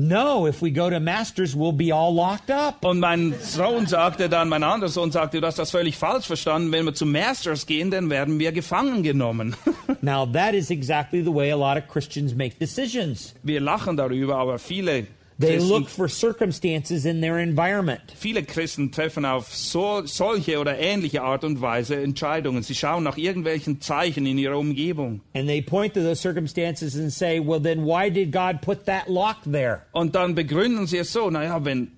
No, 0.00 0.46
if 0.46 0.62
we 0.62 0.70
go 0.70 0.88
to 0.88 1.00
Masters, 1.00 1.56
we'll 1.56 1.72
be 1.72 1.90
all 1.90 2.14
locked 2.14 2.52
up. 2.52 2.84
Und 2.84 3.00
mein 3.00 3.34
Sohn 3.40 3.88
sagte 3.88 4.28
dann, 4.28 4.48
mein 4.48 4.62
anderer 4.62 4.88
Sohn 4.88 5.10
sagte, 5.10 5.40
du 5.40 5.46
hast 5.48 5.58
das 5.58 5.72
völlig 5.72 5.96
falsch 5.96 6.26
verstanden. 6.26 6.70
Wenn 6.70 6.84
wir 6.84 6.94
zu 6.94 7.04
Masters 7.04 7.66
gehen, 7.66 7.90
dann 7.90 8.08
werden 8.08 8.38
wir 8.38 8.52
gefangen 8.52 9.02
genommen. 9.02 9.56
Now, 10.00 10.24
that 10.24 10.54
is 10.54 10.70
exactly 10.70 11.20
the 11.20 11.34
way 11.34 11.50
a 11.50 11.56
lot 11.56 11.76
of 11.76 11.88
Christians 11.88 12.32
make 12.32 12.60
decisions. 12.60 13.34
Wir 13.42 13.60
lachen 13.60 13.96
darüber, 13.96 14.36
aber 14.36 14.60
viele 14.60 15.08
They 15.40 15.60
look 15.60 15.88
for 15.88 16.08
circumstances 16.08 17.04
in 17.04 17.20
their 17.20 17.38
environment. 17.38 18.00
viele 18.16 18.42
Christen 18.42 18.90
treffen 18.90 19.24
auf 19.24 19.54
so, 19.54 20.04
solche 20.04 20.58
oder 20.58 20.76
ähnliche 20.78 21.22
Art 21.22 21.44
und 21.44 21.60
Weise 21.60 21.94
Entscheidungen. 21.94 22.64
Sie 22.64 22.74
schauen 22.74 23.04
nach 23.04 23.16
irgendwelchen 23.16 23.80
Zeichen 23.80 24.26
in 24.26 24.36
ihrer 24.36 24.58
Umgebung. 24.58 25.20
And 25.34 25.46
they 25.46 25.62
point 25.62 25.94
to 25.94 26.00
those 26.00 26.20
circumstances 26.20 26.96
and 26.96 27.12
say, 27.12 27.38
well, 27.38 27.60
then 27.60 27.84
why 27.84 28.10
did 28.10 28.32
God 28.32 28.62
put 28.62 28.84
that 28.86 29.08
lock 29.08 29.36
there? 29.44 29.82
Und 29.92 30.16
dann 30.16 30.34
begründen 30.34 30.88
sie 30.88 30.98
es 30.98 31.12
so, 31.12 31.30
naja, 31.30 31.64
wenn, 31.64 31.92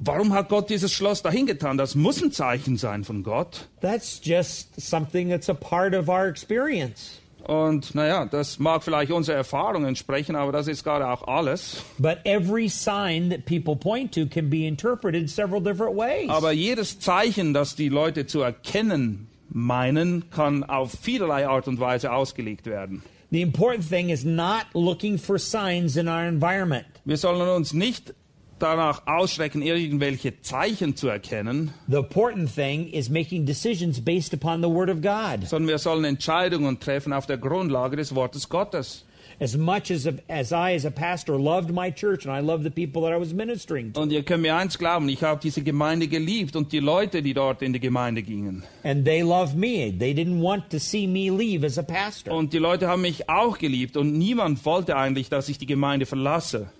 warum 0.00 0.32
hat 0.32 0.48
Gott 0.48 0.68
dieses 0.68 0.92
Schloss 0.92 1.22
dahin 1.22 1.46
getan? 1.46 1.78
Das 1.78 1.94
muss 1.94 2.20
ein 2.20 2.32
Zeichen 2.32 2.78
sein 2.78 3.04
von 3.04 3.22
Gott. 3.22 3.68
That's 3.80 4.20
just 4.24 4.80
something 4.80 5.28
that's 5.28 5.48
a 5.48 5.54
part 5.54 5.94
of 5.94 6.08
our 6.08 6.26
experience. 6.26 7.21
Und 7.46 7.94
naja, 7.94 8.26
das 8.26 8.58
mag 8.58 8.82
vielleicht 8.82 9.12
unserer 9.12 9.36
Erfahrung 9.36 9.84
entsprechen, 9.84 10.36
aber 10.36 10.52
das 10.52 10.68
ist 10.68 10.84
gerade 10.84 11.08
auch 11.08 11.26
alles. 11.26 11.82
But 11.98 12.18
every 12.24 12.68
sign 12.68 13.30
that 13.30 13.44
people 13.44 13.76
point 13.76 14.14
to 14.14 14.26
can 14.26 14.48
be 14.48 14.66
interpreted 14.66 15.28
several 15.28 15.60
different 15.60 15.96
ways. 15.96 16.28
Aber 16.28 16.52
jedes 16.52 17.00
Zeichen, 17.00 17.52
das 17.52 17.74
die 17.74 17.88
Leute 17.88 18.26
zu 18.26 18.40
erkennen 18.40 19.28
meinen, 19.48 20.30
kann 20.30 20.64
auf 20.64 20.92
vielerlei 21.00 21.46
Art 21.46 21.68
und 21.68 21.78
Weise 21.78 22.12
ausgelegt 22.12 22.66
werden. 22.66 23.02
the 23.32 23.40
important 23.40 23.82
thing 23.82 24.10
is 24.10 24.24
not 24.24 24.66
looking 24.74 25.16
for 25.16 25.38
signs 25.38 25.96
in 25.96 26.06
our 26.06 26.24
environment. 26.24 26.86
Wir 27.04 27.16
sollen 27.16 27.48
uns 27.48 27.72
nicht 27.72 28.14
danach 28.62 29.02
ausschrecken, 29.06 29.60
irgendwelche 29.62 30.40
Zeichen 30.40 30.96
zu 30.96 31.08
erkennen, 31.08 31.72
The 31.88 31.96
important 31.96 32.54
thing 32.54 32.88
is 32.92 33.10
making 33.10 33.44
decisions 33.46 34.00
based 34.00 34.32
upon 34.32 34.62
the 34.62 34.68
Word 34.68 34.88
of 34.90 35.00
God. 35.02 35.46
sondern 35.48 35.68
wir 35.68 35.78
sollen 35.78 36.04
Entscheidungen 36.04 36.78
treffen 36.80 37.12
auf 37.12 37.26
der 37.26 37.38
Grundlage 37.38 37.96
des 37.96 38.14
Wortes 38.14 38.48
Gottes. 38.48 39.04
As 39.40 39.56
much 39.56 39.90
as, 39.90 40.06
as 40.28 40.52
I, 40.52 40.74
as 40.76 40.84
a 40.84 40.90
pastor, 40.90 41.36
loved 41.36 41.72
my 41.72 41.90
church 41.90 42.26
and 42.28 42.36
I 42.36 42.40
loved 42.46 42.62
the 42.64 42.70
people 42.70 43.02
that 43.02 43.12
I 43.16 43.18
was 43.20 43.32
ministering 43.32 43.92
to, 43.92 44.00
Und 44.02 44.12
ihr 44.12 44.22
könnt 44.22 44.42
mir 44.42 44.54
eins 44.54 44.78
glauben, 44.78 45.08
ich 45.08 45.22
habe 45.24 45.40
diese 45.42 45.62
Gemeinde 45.62 46.06
geliebt 46.06 46.54
und 46.54 46.70
die 46.70 46.78
Leute, 46.78 47.22
die 47.22 47.34
dort 47.34 47.60
in 47.62 47.72
die 47.72 47.80
Gemeinde 47.80 48.22
gingen. 48.22 48.62
and 48.84 49.04
they 49.04 49.22
loved 49.22 49.56
me, 49.56 49.90
they 49.98 50.12
didn't 50.12 50.40
want 50.40 50.70
to 50.70 50.78
see 50.78 51.08
me 51.08 51.28
leave 51.30 51.66
as 51.66 51.76
a 51.76 51.82
pastor. 51.82 52.32
Und 52.34 52.52
die 52.52 52.58
Leute 52.58 52.86
haben 52.86 53.02
mich 53.02 53.28
auch 53.28 53.58
geliebt 53.58 53.96
und 53.96 54.12
niemand 54.16 54.64
wollte 54.64 54.96
eigentlich, 54.96 55.28
dass 55.28 55.48
ich 55.48 55.58
die 55.58 55.66
Gemeinde 55.66 56.06
verlasse. 56.06 56.70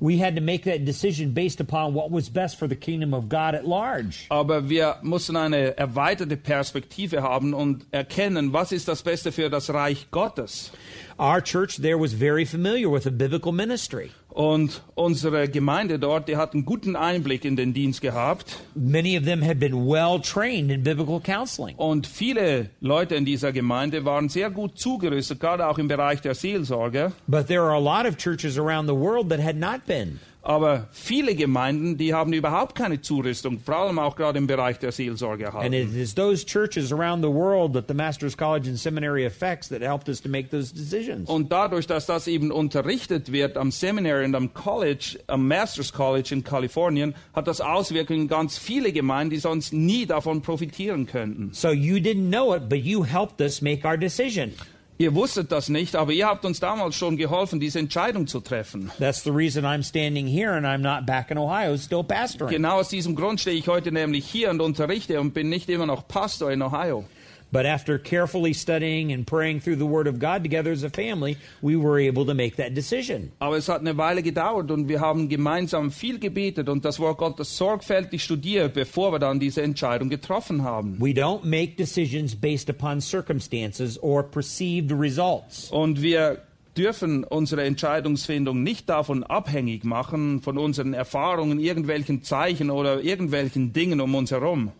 We 0.00 0.18
had 0.18 0.34
to 0.36 0.40
make 0.40 0.64
that 0.64 0.84
decision 0.84 1.32
based 1.32 1.60
upon 1.60 1.94
what 1.94 2.10
was 2.10 2.28
best 2.28 2.58
for 2.58 2.68
the 2.68 2.76
kingdom 2.76 3.14
of 3.14 3.28
God 3.28 3.54
at 3.54 3.66
large. 3.66 4.26
Aber 4.30 4.68
wir 4.68 4.96
mussten 5.02 5.36
eine 5.36 5.76
erweiterte 5.76 6.36
Perspektive 6.36 7.22
haben 7.22 7.54
und 7.54 7.86
erkennen, 7.92 8.52
was 8.52 8.72
ist 8.72 8.88
das 8.88 9.02
Beste 9.02 9.32
für 9.32 9.48
das 9.50 9.70
Reich 9.70 10.10
Gottes. 10.10 10.72
Our 11.18 11.40
church 11.40 11.80
there 11.80 11.98
was 11.98 12.12
very 12.12 12.44
familiar 12.44 12.90
with 12.90 13.06
a 13.06 13.10
biblical 13.10 13.52
ministry. 13.52 14.10
Und 14.36 14.82
unsere 14.94 15.48
Gemeinde 15.48 15.98
dort, 15.98 16.28
die 16.28 16.36
hat 16.36 16.52
einen 16.52 16.66
guten 16.66 16.94
Einblick 16.94 17.46
in 17.46 17.56
den 17.56 17.72
Dienst 17.72 18.02
gehabt. 18.02 18.58
Many 18.74 19.16
of 19.16 19.24
them 19.24 19.42
had 19.42 19.58
been 19.58 19.88
well 19.88 20.20
trained 20.20 20.70
in 20.70 20.82
biblical 20.82 21.20
counseling. 21.20 21.74
Und 21.76 22.06
viele 22.06 22.68
Leute 22.80 23.14
in 23.14 23.24
dieser 23.24 23.52
Gemeinde 23.52 24.04
waren 24.04 24.28
sehr 24.28 24.50
gut 24.50 24.78
zugerüstet, 24.78 25.40
gerade 25.40 25.66
auch 25.66 25.78
im 25.78 25.88
Bereich 25.88 26.20
der 26.20 26.34
Seelsorge. 26.34 27.12
But 27.26 27.46
there 27.46 27.62
are 27.62 27.72
a 27.72 27.80
lot 27.80 28.04
of 28.06 28.18
churches 28.18 28.58
around 28.58 28.86
the 28.86 28.94
world 28.94 29.30
that 29.30 29.42
had 29.42 29.56
not 29.56 29.86
been. 29.86 30.20
Aber 30.46 30.86
viele 30.92 31.34
Gemeinden, 31.34 31.96
die 31.96 32.14
haben 32.14 32.32
überhaupt 32.32 32.76
keine 32.76 33.00
Zurüstung, 33.00 33.58
vor 33.58 33.78
allem 33.78 33.98
auch 33.98 34.14
gerade 34.14 34.38
im 34.38 34.46
Bereich 34.46 34.78
der 34.78 34.92
Seelsorge 34.92 35.46
And 35.46 35.54
haben. 35.54 35.72
it 35.72 35.92
is 35.92 36.14
those 36.14 36.46
churches 36.46 36.92
around 36.92 37.20
the 37.20 37.28
world 37.28 37.72
that 37.72 37.86
the 37.88 37.94
Master's 37.94 38.36
College 38.36 38.68
and 38.68 38.78
Seminary 38.78 39.26
affects 39.26 39.68
that 39.70 39.82
helped 39.82 40.08
us 40.08 40.22
to 40.22 40.28
make 40.28 40.50
those 40.50 40.72
decisions. 40.72 41.28
Und 41.28 41.50
dadurch, 41.50 41.88
dass 41.88 42.06
das 42.06 42.28
eben 42.28 42.52
unterrichtet 42.52 43.32
wird 43.32 43.56
am 43.56 43.72
Seminary 43.72 44.24
und 44.24 44.36
am 44.36 44.54
College, 44.54 45.18
am 45.26 45.48
Masters 45.48 45.92
College 45.92 46.32
in 46.32 46.44
Kalifornien, 46.44 47.16
hat 47.34 47.48
das 47.48 47.60
Auswirkungen 47.60 48.28
ganz 48.28 48.56
viele 48.56 48.92
Gemeinden, 48.92 49.30
die 49.30 49.40
sonst 49.40 49.72
nie 49.72 50.06
davon 50.06 50.42
profitieren 50.42 51.06
könnten. 51.06 51.50
So 51.54 51.70
you 51.72 51.96
didn't 51.96 52.28
know 52.28 52.54
it, 52.54 52.68
but 52.68 52.78
you 52.78 53.04
helped 53.04 53.40
us 53.40 53.60
make 53.60 53.84
our 53.84 53.96
decision. 53.96 54.52
Ihr 54.98 55.14
wusstet 55.14 55.52
das 55.52 55.68
nicht, 55.68 55.94
aber 55.94 56.12
ihr 56.12 56.26
habt 56.26 56.46
uns 56.46 56.58
damals 56.58 56.94
schon 56.94 57.18
geholfen, 57.18 57.60
diese 57.60 57.78
Entscheidung 57.78 58.26
zu 58.26 58.40
treffen. 58.40 58.90
That's 58.98 59.22
the 59.22 59.30
reason 59.30 59.64
I'm 59.64 59.82
standing 59.82 60.26
here 60.26 60.52
and 60.52 60.64
I'm 60.64 60.78
not 60.78 61.04
back 61.04 61.30
in 61.30 61.36
Ohio 61.36 61.76
still 61.76 62.02
pastoring. 62.02 62.50
Genau 62.50 62.80
aus 62.80 62.88
diesem 62.88 63.14
Grund 63.14 63.40
stehe 63.40 63.56
ich 63.58 63.68
heute 63.68 63.92
nämlich 63.92 64.26
hier 64.26 64.50
und 64.50 64.62
unterrichte 64.62 65.20
und 65.20 65.34
bin 65.34 65.50
nicht 65.50 65.68
immer 65.68 65.84
noch 65.84 66.08
Pastor 66.08 66.50
in 66.50 66.62
Ohio. 66.62 67.04
But 67.52 67.64
after 67.64 67.98
carefully 67.98 68.52
studying 68.52 69.12
and 69.12 69.26
praying 69.26 69.60
through 69.60 69.76
the 69.76 69.86
Word 69.86 70.08
of 70.08 70.18
God 70.18 70.42
together 70.42 70.72
as 70.72 70.82
a 70.82 70.90
family, 70.90 71.36
we 71.62 71.76
were 71.76 71.98
able 71.98 72.26
to 72.26 72.34
make 72.34 72.56
that 72.56 72.74
decision. 72.74 73.32
Aber 73.38 73.56
es 73.56 73.68
hat 73.68 73.80
eine 73.80 73.96
Weile 73.96 74.22
gedauert 74.22 74.70
und 74.70 74.88
wir 74.88 75.00
haben 75.00 75.28
gemeinsam 75.28 75.90
viel 75.90 76.18
gebetet 76.18 76.68
und 76.68 76.84
das 76.84 76.98
Wort 76.98 77.18
Gottes 77.18 77.56
sorgfältig 77.56 78.22
studiert, 78.22 78.74
bevor 78.74 79.12
wir 79.12 79.18
dann 79.18 79.38
diese 79.38 79.62
Entscheidung 79.62 80.08
getroffen 80.08 80.64
haben. 80.64 80.96
We 80.98 81.10
don't 81.10 81.44
make 81.44 81.76
decisions 81.76 82.34
based 82.34 82.68
upon 82.68 83.00
circumstances 83.00 84.02
or 84.02 84.22
perceived 84.24 84.92
results. 84.92 85.70
Und 85.70 86.02
wir 86.02 86.42
dürfen 86.76 87.24
unsere 87.24 87.64
Entscheidungsfindung 87.64 88.62
nicht 88.62 88.88
davon 88.88 89.24
abhängig 89.24 89.84
machen, 89.84 90.42
von 90.42 90.58
unseren 90.58 90.94
Erfahrungen, 90.94 91.58
irgendwelchen 91.58 92.22
Zeichen 92.22 92.70
oder 92.70 93.02
irgendwelchen 93.02 93.72
Dingen 93.72 94.00
um 94.00 94.14
uns 94.14 94.30
herum. 94.30 94.72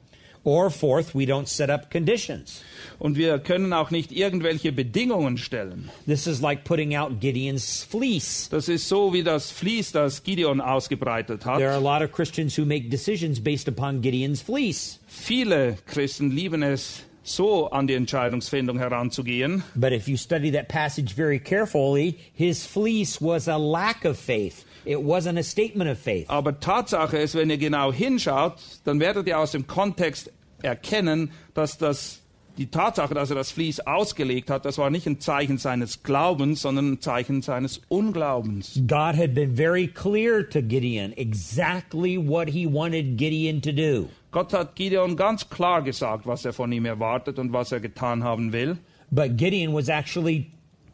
Or 0.47 0.71
fourth, 0.71 1.13
we 1.13 1.27
don't 1.27 1.49
set 1.49 1.71
up 1.71 1.91
conditions. 1.91 2.63
Und 3.01 3.17
wir 3.17 3.41
können 3.41 3.73
auch 3.73 3.91
nicht 3.91 4.13
irgendwelche 4.13 4.71
Bedingungen 4.71 5.39
stellen. 5.39 5.91
This 6.07 6.29
is 6.29 6.41
like 6.41 6.63
putting 6.63 6.95
out 6.95 7.19
Gideon's 7.19 7.83
fleece. 7.83 8.49
Das 8.49 8.69
ist 8.69 8.89
so 8.89 9.13
wie 9.13 9.25
das 9.25 9.51
Vlies, 9.51 9.91
das 9.91 10.23
Gideon 10.23 10.61
ausgebreitet 10.61 11.45
hat. 11.45 11.59
There 11.59 11.71
are 11.71 11.77
a 11.77 11.81
lot 11.81 12.01
of 12.01 12.13
Christians 12.13 12.57
who 12.57 12.65
make 12.65 12.89
decisions 12.91 13.41
based 13.41 13.67
upon 13.67 14.01
Gideon's 14.01 14.41
fleece. 14.41 15.01
Viele 15.09 15.79
Christen 15.85 16.31
lieben 16.31 16.63
es, 16.63 17.03
so 17.25 17.69
an 17.71 17.89
die 17.89 17.95
Entscheidungsfindung 17.95 18.79
heranzugehen. 18.79 19.65
But 19.75 19.93
if 19.93 20.07
you 20.07 20.17
study 20.17 20.53
that 20.53 20.69
passage 20.69 21.13
very 21.17 21.41
carefully, 21.41 22.21
his 22.35 22.65
fleece 22.65 23.21
was 23.21 23.49
a 23.49 23.57
lack 23.57 24.05
of 24.05 24.17
faith. 24.17 24.65
It 24.87 24.99
wasn't 24.99 25.39
a 25.39 25.43
statement 25.43 25.91
of 25.91 25.99
faith. 25.99 26.27
Aber 26.29 26.61
Tatsache 26.61 27.19
ist, 27.19 27.35
wenn 27.35 27.51
ihr 27.51 27.59
genau 27.59 27.93
hinschaut, 27.93 28.55
dann 28.85 29.01
werdet 29.01 29.27
ihr 29.27 29.39
aus 29.39 29.53
dem 29.53 29.67
Kontext 29.67 30.33
erkennen, 30.63 31.33
dass 31.55 31.77
das 31.77 32.23
die 32.57 32.71
Tatsache, 32.71 33.13
dass 33.13 33.31
er 33.31 33.37
das 33.37 33.51
Vlies 33.51 33.81
ausgelegt 33.81 34.49
hat, 34.49 34.65
das 34.65 34.79
war 34.79 34.89
nicht 34.91 35.07
ein 35.07 35.21
Zeichen 35.21 35.59
seines 35.59 36.03
Glaubens, 36.03 36.63
sondern 36.63 36.93
ein 36.93 37.01
Zeichen 37.01 37.43
seines 37.43 37.83
Unglaubens. 37.89 38.81
God 38.87 39.15
had 39.15 39.35
been 39.35 39.55
very 39.55 39.87
clear 39.87 40.49
to 40.49 40.63
Gideon 40.63 41.13
exactly 41.17 42.17
what 42.17 42.49
he 42.49 42.67
wanted 42.67 43.19
Gideon 43.19 43.61
to 43.61 43.73
do. 43.73 44.09
Gott 44.31 44.53
hat 44.53 44.75
Gideon 44.75 45.17
ganz 45.17 45.49
klar 45.51 45.83
gesagt, 45.83 46.27
was 46.27 46.45
er 46.45 46.53
von 46.53 46.73
ihm 46.73 46.87
erwartet 46.87 47.39
und 47.39 47.53
was 47.53 47.73
er 47.73 47.81
getan 47.81 48.25
haben 48.25 48.53
will. 48.53 48.79
But 49.11 49.37
Gideon 49.37 49.75
was 49.75 49.89
actually 49.89 50.51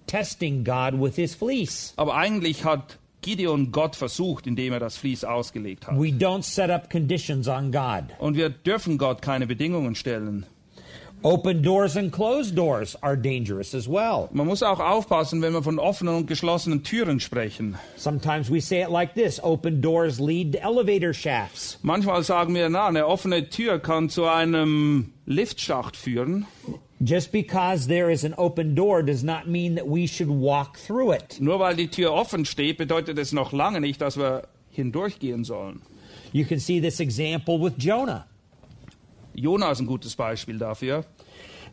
testing 0.07 0.64
God 0.64 1.00
with 1.00 1.16
his 1.16 1.35
fleece. 1.35 1.94
Aber 1.96 2.14
eigentlich 2.14 2.64
hat 2.64 2.98
Gideon 3.22 3.72
Gott 3.72 3.96
versucht, 3.96 4.46
indem 4.46 4.72
er 4.72 4.80
das 4.80 4.96
Vlies 4.96 5.24
ausgelegt 5.24 5.87
hat. 5.87 5.98
We 5.98 6.08
don't 6.08 6.42
set 6.42 6.70
up 6.70 6.90
conditions 6.90 7.48
on 7.48 7.72
God. 7.72 8.04
Und 8.18 8.37
wir 8.37 8.50
dürfen 8.50 8.98
Gott 8.98 9.22
keine 9.22 9.46
Bedingungen 9.46 9.94
stellen. 9.94 10.44
Open 11.24 11.62
doors 11.62 11.96
and 11.96 12.12
closed 12.12 12.56
doors 12.56 12.96
are 13.00 13.16
dangerous 13.16 13.76
as 13.76 13.87
well. 13.87 14.28
Man 14.32 14.44
muss 14.44 14.61
auch 14.61 14.80
aufpassen, 14.80 15.40
wenn 15.40 15.52
wir 15.52 15.62
von 15.62 15.78
offenen 15.78 16.16
und 16.16 16.26
geschlossenen 16.26 16.82
Türen 16.82 17.20
sprechen. 17.20 17.76
Sometimes 17.96 18.50
we 18.50 18.61
say 18.61 18.82
it 18.82 18.90
like 18.90 19.14
this 19.14 19.40
open 19.40 19.80
doors 19.80 20.18
lead 20.18 20.52
to 20.52 20.58
elevator 20.58 21.14
shafts. 21.14 21.78
Manchmal 21.82 22.24
sagen 22.24 22.56
wir, 22.56 22.68
na, 22.68 22.88
eine 22.88 23.06
offene 23.06 23.48
Tür 23.50 23.78
kann 23.78 24.08
zu 24.08 24.26
einem 24.26 25.12
Liftschacht 25.24 25.96
führen. 25.96 26.46
Just 27.03 27.33
because 27.33 27.88
there 27.88 28.11
is 28.11 28.23
an 28.23 28.35
open 28.38 28.75
door 28.75 29.03
does 29.03 29.25
not 29.25 29.49
mean 29.49 29.75
that 29.75 29.88
we 29.88 30.07
should 30.07 30.29
walk 30.29 30.79
through 30.79 31.12
it. 31.12 31.41
Nur 31.41 31.59
weil 31.59 31.75
die 31.75 31.88
Tür 31.88 32.12
offen 32.12 32.45
steht, 32.45 32.79
bedeutet 32.79 33.19
es 33.19 33.33
noch 33.33 33.53
lange 33.53 33.81
nicht, 33.81 34.01
dass 34.01 34.17
wir 34.17 34.47
hindurchgehen 34.71 35.45
sollen. 35.45 35.83
You 36.33 36.45
can 36.45 36.61
see 36.61 36.81
this 36.81 37.01
example 37.01 37.59
with 37.59 37.75
Jonah. 37.77 38.27
Jonah 39.35 39.71
ist 39.71 39.81
ein 39.81 39.87
gutes 39.87 40.15
Beispiel 40.15 40.59
dafür. 40.59 41.05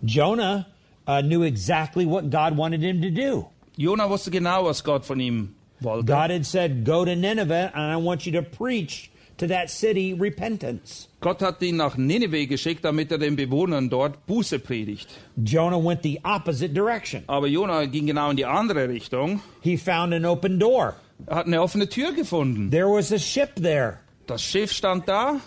Jonah 0.02 0.65
uh, 1.08 1.22
knew 1.22 1.44
exactly 1.44 2.06
what 2.06 2.30
God 2.30 2.58
wanted 2.58 2.82
him 2.82 3.02
to 3.02 3.12
do. 3.12 3.50
Jonah 3.78 4.10
wusste 4.10 4.32
genau, 4.32 4.65
was 4.65 4.84
Gott 4.84 5.06
von 5.06 5.20
ihm 5.20 5.56
wollte. 5.80 6.06
God 6.06 6.32
had 6.32 6.46
said, 6.46 6.84
Go 6.84 7.06
to 7.06 7.15
Nineveh, 7.15 7.72
and 7.74 7.92
I 7.92 7.98
want 7.98 8.26
you 8.26 8.32
to 8.34 8.42
preach 8.42 9.09
to 9.39 9.47
that 9.47 9.69
city 9.69 10.13
repentance. 10.13 11.08
Gott 11.21 11.41
hat 11.41 11.62
ihn 11.62 11.78
nach 11.78 11.97
Nineveh 11.97 12.45
geschickt, 12.45 12.86
damit 12.86 13.12
er 13.12 13.17
den 13.17 13.36
Bewohnern 13.36 13.89
dort 13.89 14.25
Buße 14.25 14.60
predigt. 14.60 15.10
Jonah 15.43 15.84
went 15.84 16.04
the 16.04 16.19
opposite 16.23 16.73
direction. 16.73 17.23
Aber 17.28 17.47
Jonah 17.47 17.86
ging 17.86 18.08
genau 18.08 18.30
in 18.30 18.38
die 18.38 18.45
andere 18.45 18.88
Richtung. 18.88 19.41
He 19.62 19.78
found 19.78 20.13
an 20.13 20.25
open 20.25 20.60
door. 20.60 20.95
Er 21.25 21.38
hat 21.38 21.47
eine 21.47 21.62
offene 21.62 21.89
Tür 21.89 22.13
gefunden. 22.13 22.71
There 22.71 22.88
was 22.88 23.12
a 23.12 23.19
ship 23.19 23.56
there, 23.56 23.99
Das 24.28 24.43
Schiff 24.43 24.71
stand 24.71 25.08
da 25.08 25.41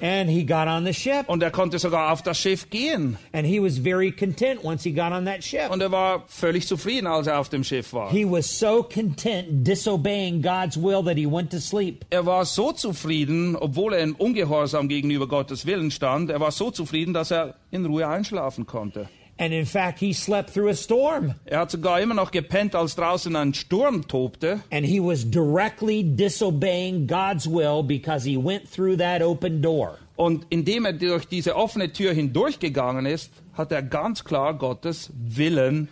and 0.00 0.30
he 0.30 0.44
got 0.44 0.68
on 0.68 0.84
the 0.84 0.92
ship. 0.92 1.28
und 1.28 1.42
er 1.42 1.50
konnte 1.50 1.78
sogar 1.78 2.12
auf 2.12 2.22
das 2.22 2.38
Schiff 2.38 2.70
gehen. 2.70 3.18
And 3.32 3.46
he 3.46 3.60
was 3.60 3.78
very 3.78 4.10
content 4.10 4.64
once 4.64 4.82
he 4.84 4.92
got 4.92 5.12
on 5.12 5.24
that 5.26 5.42
ship. 5.42 5.70
Und 5.70 5.80
er 5.80 5.90
war 5.92 6.24
völlig 6.28 6.66
zufrieden, 6.66 7.06
als 7.06 7.26
er 7.26 7.38
auf 7.38 7.48
dem 7.48 7.64
Schiff 7.64 7.92
war. 7.92 8.10
He 8.10 8.24
was 8.24 8.46
so 8.46 8.82
content 8.82 9.66
disobeying 9.66 10.42
God's 10.42 10.76
will 10.76 11.02
that 11.04 11.16
he 11.16 11.26
went 11.26 11.50
to 11.50 11.58
sleep. 11.58 12.04
Er 12.10 12.26
war 12.26 12.44
so 12.44 12.72
zufrieden, 12.72 13.56
obwohl 13.56 13.94
er 13.94 14.00
in 14.00 14.12
Ungehorsam 14.12 14.88
gegenüber 14.88 15.26
Gottes 15.26 15.66
Willen 15.66 15.90
stand, 15.90 16.30
er 16.30 16.40
war 16.40 16.52
so 16.52 16.70
zufrieden, 16.70 17.14
dass 17.14 17.30
er 17.30 17.54
in 17.70 17.84
Ruhe 17.86 18.06
einschlafen 18.06 18.66
konnte. 18.66 19.08
And 19.38 19.52
in 19.52 19.66
fact, 19.66 19.98
he 19.98 20.14
slept 20.14 20.50
through 20.54 20.70
a 20.70 20.74
storm. 20.74 21.34
Er 21.44 21.60
hat 21.60 21.70
sogar 21.70 22.00
immer 22.00 22.14
noch 22.14 22.30
gepennt, 22.30 22.74
als 22.74 22.96
draußen 22.96 23.36
ein 23.36 23.52
Sturm 23.52 24.08
tobte. 24.08 24.60
And 24.70 24.86
he 24.86 24.98
was 24.98 25.24
directly 25.30 26.02
disobeying 26.02 27.06
God's 27.06 27.46
will 27.46 27.82
because 27.82 28.24
he 28.26 28.38
went 28.38 28.66
through 28.70 28.96
that 28.96 29.20
open 29.22 29.60
door. 29.60 29.98
Und 30.16 30.46
indem 30.48 30.86
er 30.86 30.94
durch 30.94 31.26
diese 31.26 31.54
offene 31.54 31.92
Tür 31.92 32.14
hindurchgegangen 32.14 33.04
ist, 33.04 33.30
hat 33.52 33.72
er 33.72 33.82
ganz 33.82 34.24
klar 34.24 34.54
Gottes 34.54 35.10
Willen 35.14 35.88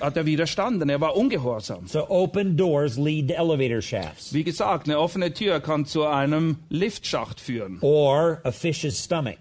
hat 0.00 0.16
er 0.16 0.26
widerstanden. 0.26 0.88
Er 0.88 1.00
war 1.00 1.16
ungehorsam. 1.16 1.86
So 1.86 2.08
open 2.08 2.56
doors 2.56 2.96
lead 2.96 3.28
to 3.28 3.34
elevator 3.34 3.80
shafts 3.80 4.32
Wie 4.32 4.42
gesagt, 4.44 4.88
eine 4.88 4.98
offene 4.98 5.32
Tür 5.32 5.60
kann 5.60 5.86
zu 5.86 6.04
einem 6.04 6.56
Liftschacht 6.68 7.40
führen. 7.40 7.78
or 7.80 8.40
a 8.44 8.50
fish's 8.52 9.02
stomach. 9.04 9.38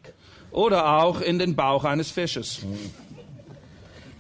Oder 0.52 1.00
auch 1.04 1.22
in 1.22 1.40
den 1.40 1.56
Bauch 1.56 1.84
eines 1.84 2.12
Fisches. 2.12 2.62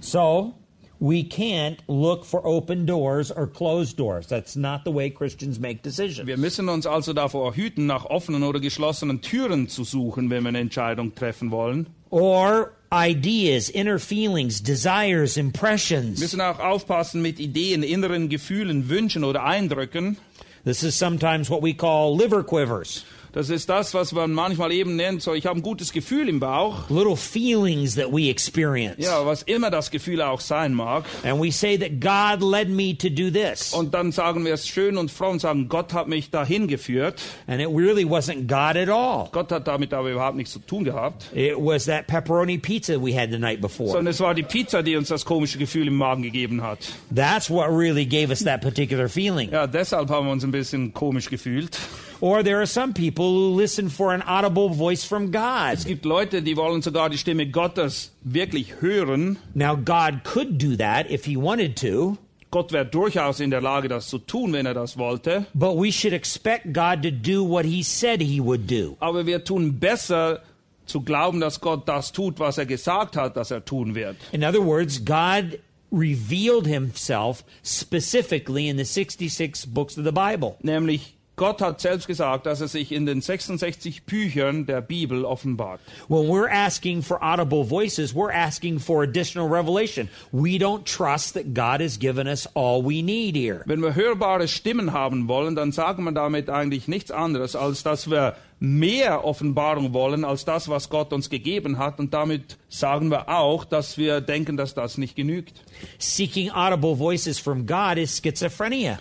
So 0.03 0.53
we 0.99 1.23
can't 1.23 1.81
look 1.87 2.25
for 2.25 2.45
open 2.45 2.85
doors 2.85 3.31
or 3.31 3.47
closed 3.47 3.95
doors. 3.97 4.27
That's 4.27 4.55
not 4.55 4.83
the 4.83 4.91
way 4.91 5.09
Christians 5.09 5.59
make 5.59 5.81
decisions. 5.81 6.27
Wir 6.27 6.37
müssen 6.37 6.67
uns 6.69 6.85
also 6.85 7.13
davor 7.13 7.55
hüten, 7.55 7.85
nach 7.87 8.05
offenen 8.05 8.43
oder 8.43 8.59
geschlossenen 8.59 9.21
Türen 9.21 9.69
zu 9.69 9.83
suchen, 9.85 10.29
wenn 10.29 10.43
wir 10.43 10.49
eine 10.49 10.59
Entscheidung 10.59 11.15
treffen 11.15 11.51
wollen. 11.51 11.87
Or 12.09 12.73
ideas, 12.93 13.69
inner 13.69 13.97
feelings, 13.97 14.61
desires, 14.61 15.35
Wir 15.37 15.43
impressions. 15.45 16.19
müssen 16.19 16.41
auch 16.41 16.59
aufpassen 16.59 17.21
mit 17.21 17.39
Ideen, 17.39 17.81
inneren 17.81 18.27
Gefühlen, 18.29 18.89
Wünschen 18.89 19.23
oder 19.23 19.43
Eindrücken. 19.45 20.17
This 20.65 20.83
is 20.83 20.97
sometimes 20.97 21.49
what 21.49 21.61
we 21.63 21.73
call 21.73 22.15
liver 22.15 22.43
quivers. 22.43 23.03
Das 23.33 23.49
ist 23.49 23.67
das, 23.67 23.95
was 23.95 24.11
man 24.11 24.31
manchmal 24.31 24.71
eben 24.71 24.95
nennt, 24.95 25.23
so 25.23 25.33
ich 25.33 25.47
habe 25.47 25.59
ein 25.59 25.63
gutes 25.63 25.91
Gefühl 25.91 26.29
im 26.29 26.39
Bauch. 26.39 26.87
little 26.91 27.15
feelings 27.17 27.95
that 27.95 28.11
we 28.11 28.29
experience. 28.29 29.03
Ja, 29.03 29.25
was 29.25 29.41
immer 29.41 29.71
das 29.71 29.89
Gefühl 29.89 30.21
auch 30.21 30.39
sein 30.39 30.75
mag. 30.75 31.05
And 31.23 31.41
we 31.41 31.51
say 31.51 31.75
that 31.75 31.99
God 31.99 32.47
led 32.47 32.69
me 32.69 32.95
to 32.95 33.09
do 33.09 33.31
this. 33.31 33.73
Und 33.73 33.95
dann 33.95 34.11
sagen 34.11 34.45
wir 34.45 34.53
es 34.53 34.67
schön 34.67 34.97
und 34.97 35.09
fromm 35.09 35.33
und 35.33 35.39
sagen, 35.39 35.67
Gott 35.67 35.93
hat 35.93 36.07
mich 36.07 36.29
dahin 36.29 36.67
geführt. 36.67 37.23
And 37.47 37.59
it 37.59 37.69
really 37.69 38.05
wasn't 38.05 38.47
God 38.47 38.77
at 38.77 38.89
all. 38.89 39.29
Gott 39.31 39.51
hat 39.51 39.67
damit 39.67 39.95
aber 39.95 40.11
überhaupt 40.11 40.37
nichts 40.37 40.53
zu 40.53 40.59
tun 40.59 40.83
gehabt. 40.83 41.25
It 41.33 41.55
was 41.57 41.85
that 41.85 42.05
pepperoni 42.05 42.59
pizza 42.59 43.03
we 43.03 43.19
had 43.19 43.31
the 43.31 43.39
night 43.39 43.61
before. 43.61 43.89
Sondern 43.89 44.11
es 44.11 44.19
war 44.19 44.35
die 44.35 44.43
Pizza, 44.43 44.83
die 44.83 44.95
uns 44.95 45.07
das 45.07 45.25
komische 45.25 45.57
Gefühl 45.57 45.87
im 45.87 45.95
Magen 45.95 46.21
gegeben 46.21 46.61
hat. 46.61 46.77
That's 47.13 47.49
what 47.49 47.67
really 47.69 48.05
gave 48.05 48.29
us 48.29 48.43
that 48.43 48.61
particular 48.61 49.09
feeling. 49.09 49.51
Ja, 49.51 49.65
deshalb 49.65 50.11
haben 50.11 50.27
wir 50.27 50.31
uns 50.33 50.43
ein 50.43 50.51
bisschen 50.51 50.93
komisch 50.93 51.31
gefühlt. 51.31 51.79
Or 52.23 52.41
there 52.41 52.61
are 52.61 52.65
some 52.65 52.93
people 52.93 53.25
who 53.33 53.53
listen 53.53 53.89
for 53.89 54.13
an 54.13 54.21
audible 54.21 54.69
voice 54.69 55.03
from 55.03 55.29
God. 55.33 55.73
Es 55.73 55.83
gibt 55.83 56.05
Leute, 56.05 56.41
die 56.41 56.55
wollen 56.55 56.81
sogar 56.81 57.09
die 57.09 57.17
Stimme 57.17 57.47
Gottes 57.51 58.13
wirklich 58.21 58.79
hören. 58.79 59.37
Now, 59.53 59.75
God 59.75 60.23
could 60.23 60.57
do 60.57 60.77
that 60.77 61.11
if 61.11 61.25
He 61.25 61.35
wanted 61.35 61.75
to, 61.81 62.17
Gott 62.49 62.71
wäre 62.71 62.85
durchaus 62.85 63.41
in 63.41 63.49
der 63.51 63.59
Lage, 63.59 63.89
das 63.89 64.07
zu 64.07 64.19
tun, 64.19 64.53
wenn 64.53 64.65
er 64.65 64.73
das 64.73 64.97
wollte. 64.97 65.47
but 65.53 65.75
we 65.75 65.91
should 65.91 66.13
expect 66.13 66.71
God 66.71 67.03
to 67.03 67.11
do 67.11 67.43
what 67.43 67.65
He 67.65 67.83
said 67.83 68.21
He 68.21 68.39
would 68.39 68.67
do. 68.71 68.95
Aber 69.01 69.25
wir 69.25 69.43
tun 69.43 69.77
besser 69.77 70.39
zu 70.85 71.01
glauben, 71.01 71.41
dass 71.41 71.59
Gott 71.59 71.89
das 71.89 72.13
tut, 72.13 72.39
was 72.39 72.57
er 72.57 72.65
gesagt 72.65 73.17
hat, 73.17 73.35
dass 73.35 73.51
er 73.51 73.65
tun 73.65 73.95
wird. 73.95 74.15
In 74.31 74.45
other 74.45 74.65
words, 74.65 75.03
God 75.03 75.59
revealed 75.91 76.67
Himself 76.67 77.43
specifically 77.65 78.69
in 78.69 78.77
the 78.77 78.85
66 78.85 79.65
books 79.73 79.97
of 79.97 80.05
the 80.05 80.13
Bible. 80.13 80.55
Nämlich 80.61 81.15
Gott 81.35 81.61
hat 81.61 81.81
selbst 81.81 82.05
gesagt, 82.05 82.45
dass 82.45 82.61
er 82.61 82.67
sich 82.67 82.91
in 82.91 83.07
den 83.07 83.19
66 83.19 84.03
Büchern 84.03 84.67
der 84.67 84.81
Bibel 84.81 85.25
offenbart. 85.25 85.79
When 86.07 86.27
we're 86.27 86.51
asking 86.51 87.01
for 87.01 87.23
audible 87.23 87.63
voices, 87.63 88.13
we're 88.13 88.31
asking 88.31 88.79
for 88.79 89.01
additional 89.01 89.49
revelation. 89.49 90.09
We 90.31 90.57
don't 90.59 90.85
trust 90.85 91.33
that 91.33 91.55
God 91.55 91.81
has 91.81 91.97
given 91.97 92.27
us 92.27 92.47
all 92.53 92.83
we 92.83 93.01
need 93.01 93.35
here. 93.35 93.63
Wenn 93.65 93.81
wir 93.81 93.95
hörbare 93.95 94.47
Stimmen 94.47 94.93
haben 94.93 95.27
wollen, 95.27 95.55
dann 95.55 95.71
sagen 95.71 96.03
wir 96.03 96.11
damit 96.11 96.51
eigentlich 96.51 96.87
nichts 96.87 97.09
anderes, 97.09 97.55
als 97.55 97.81
dass 97.81 98.11
wir 98.11 98.35
mehr 98.59 99.25
Offenbarung 99.25 99.93
wollen 99.93 100.23
als 100.23 100.45
das, 100.45 100.69
was 100.69 100.89
Gott 100.89 101.11
uns 101.13 101.29
gegeben 101.29 101.79
hat. 101.79 101.99
Und 101.99 102.13
damit 102.13 102.57
sagen 102.69 103.09
wir 103.09 103.27
auch, 103.27 103.65
dass 103.65 103.97
wir 103.97 104.21
denken, 104.21 104.55
dass 104.55 104.73
das 104.73 104.97
nicht 104.97 105.15
genügt. 105.15 105.61
Seeking 105.97 106.51
audible 106.51 106.95
voices 106.95 107.39
from 107.39 107.65
God 107.65 107.97
is 107.97 108.21
schizophrenia. 108.23 108.99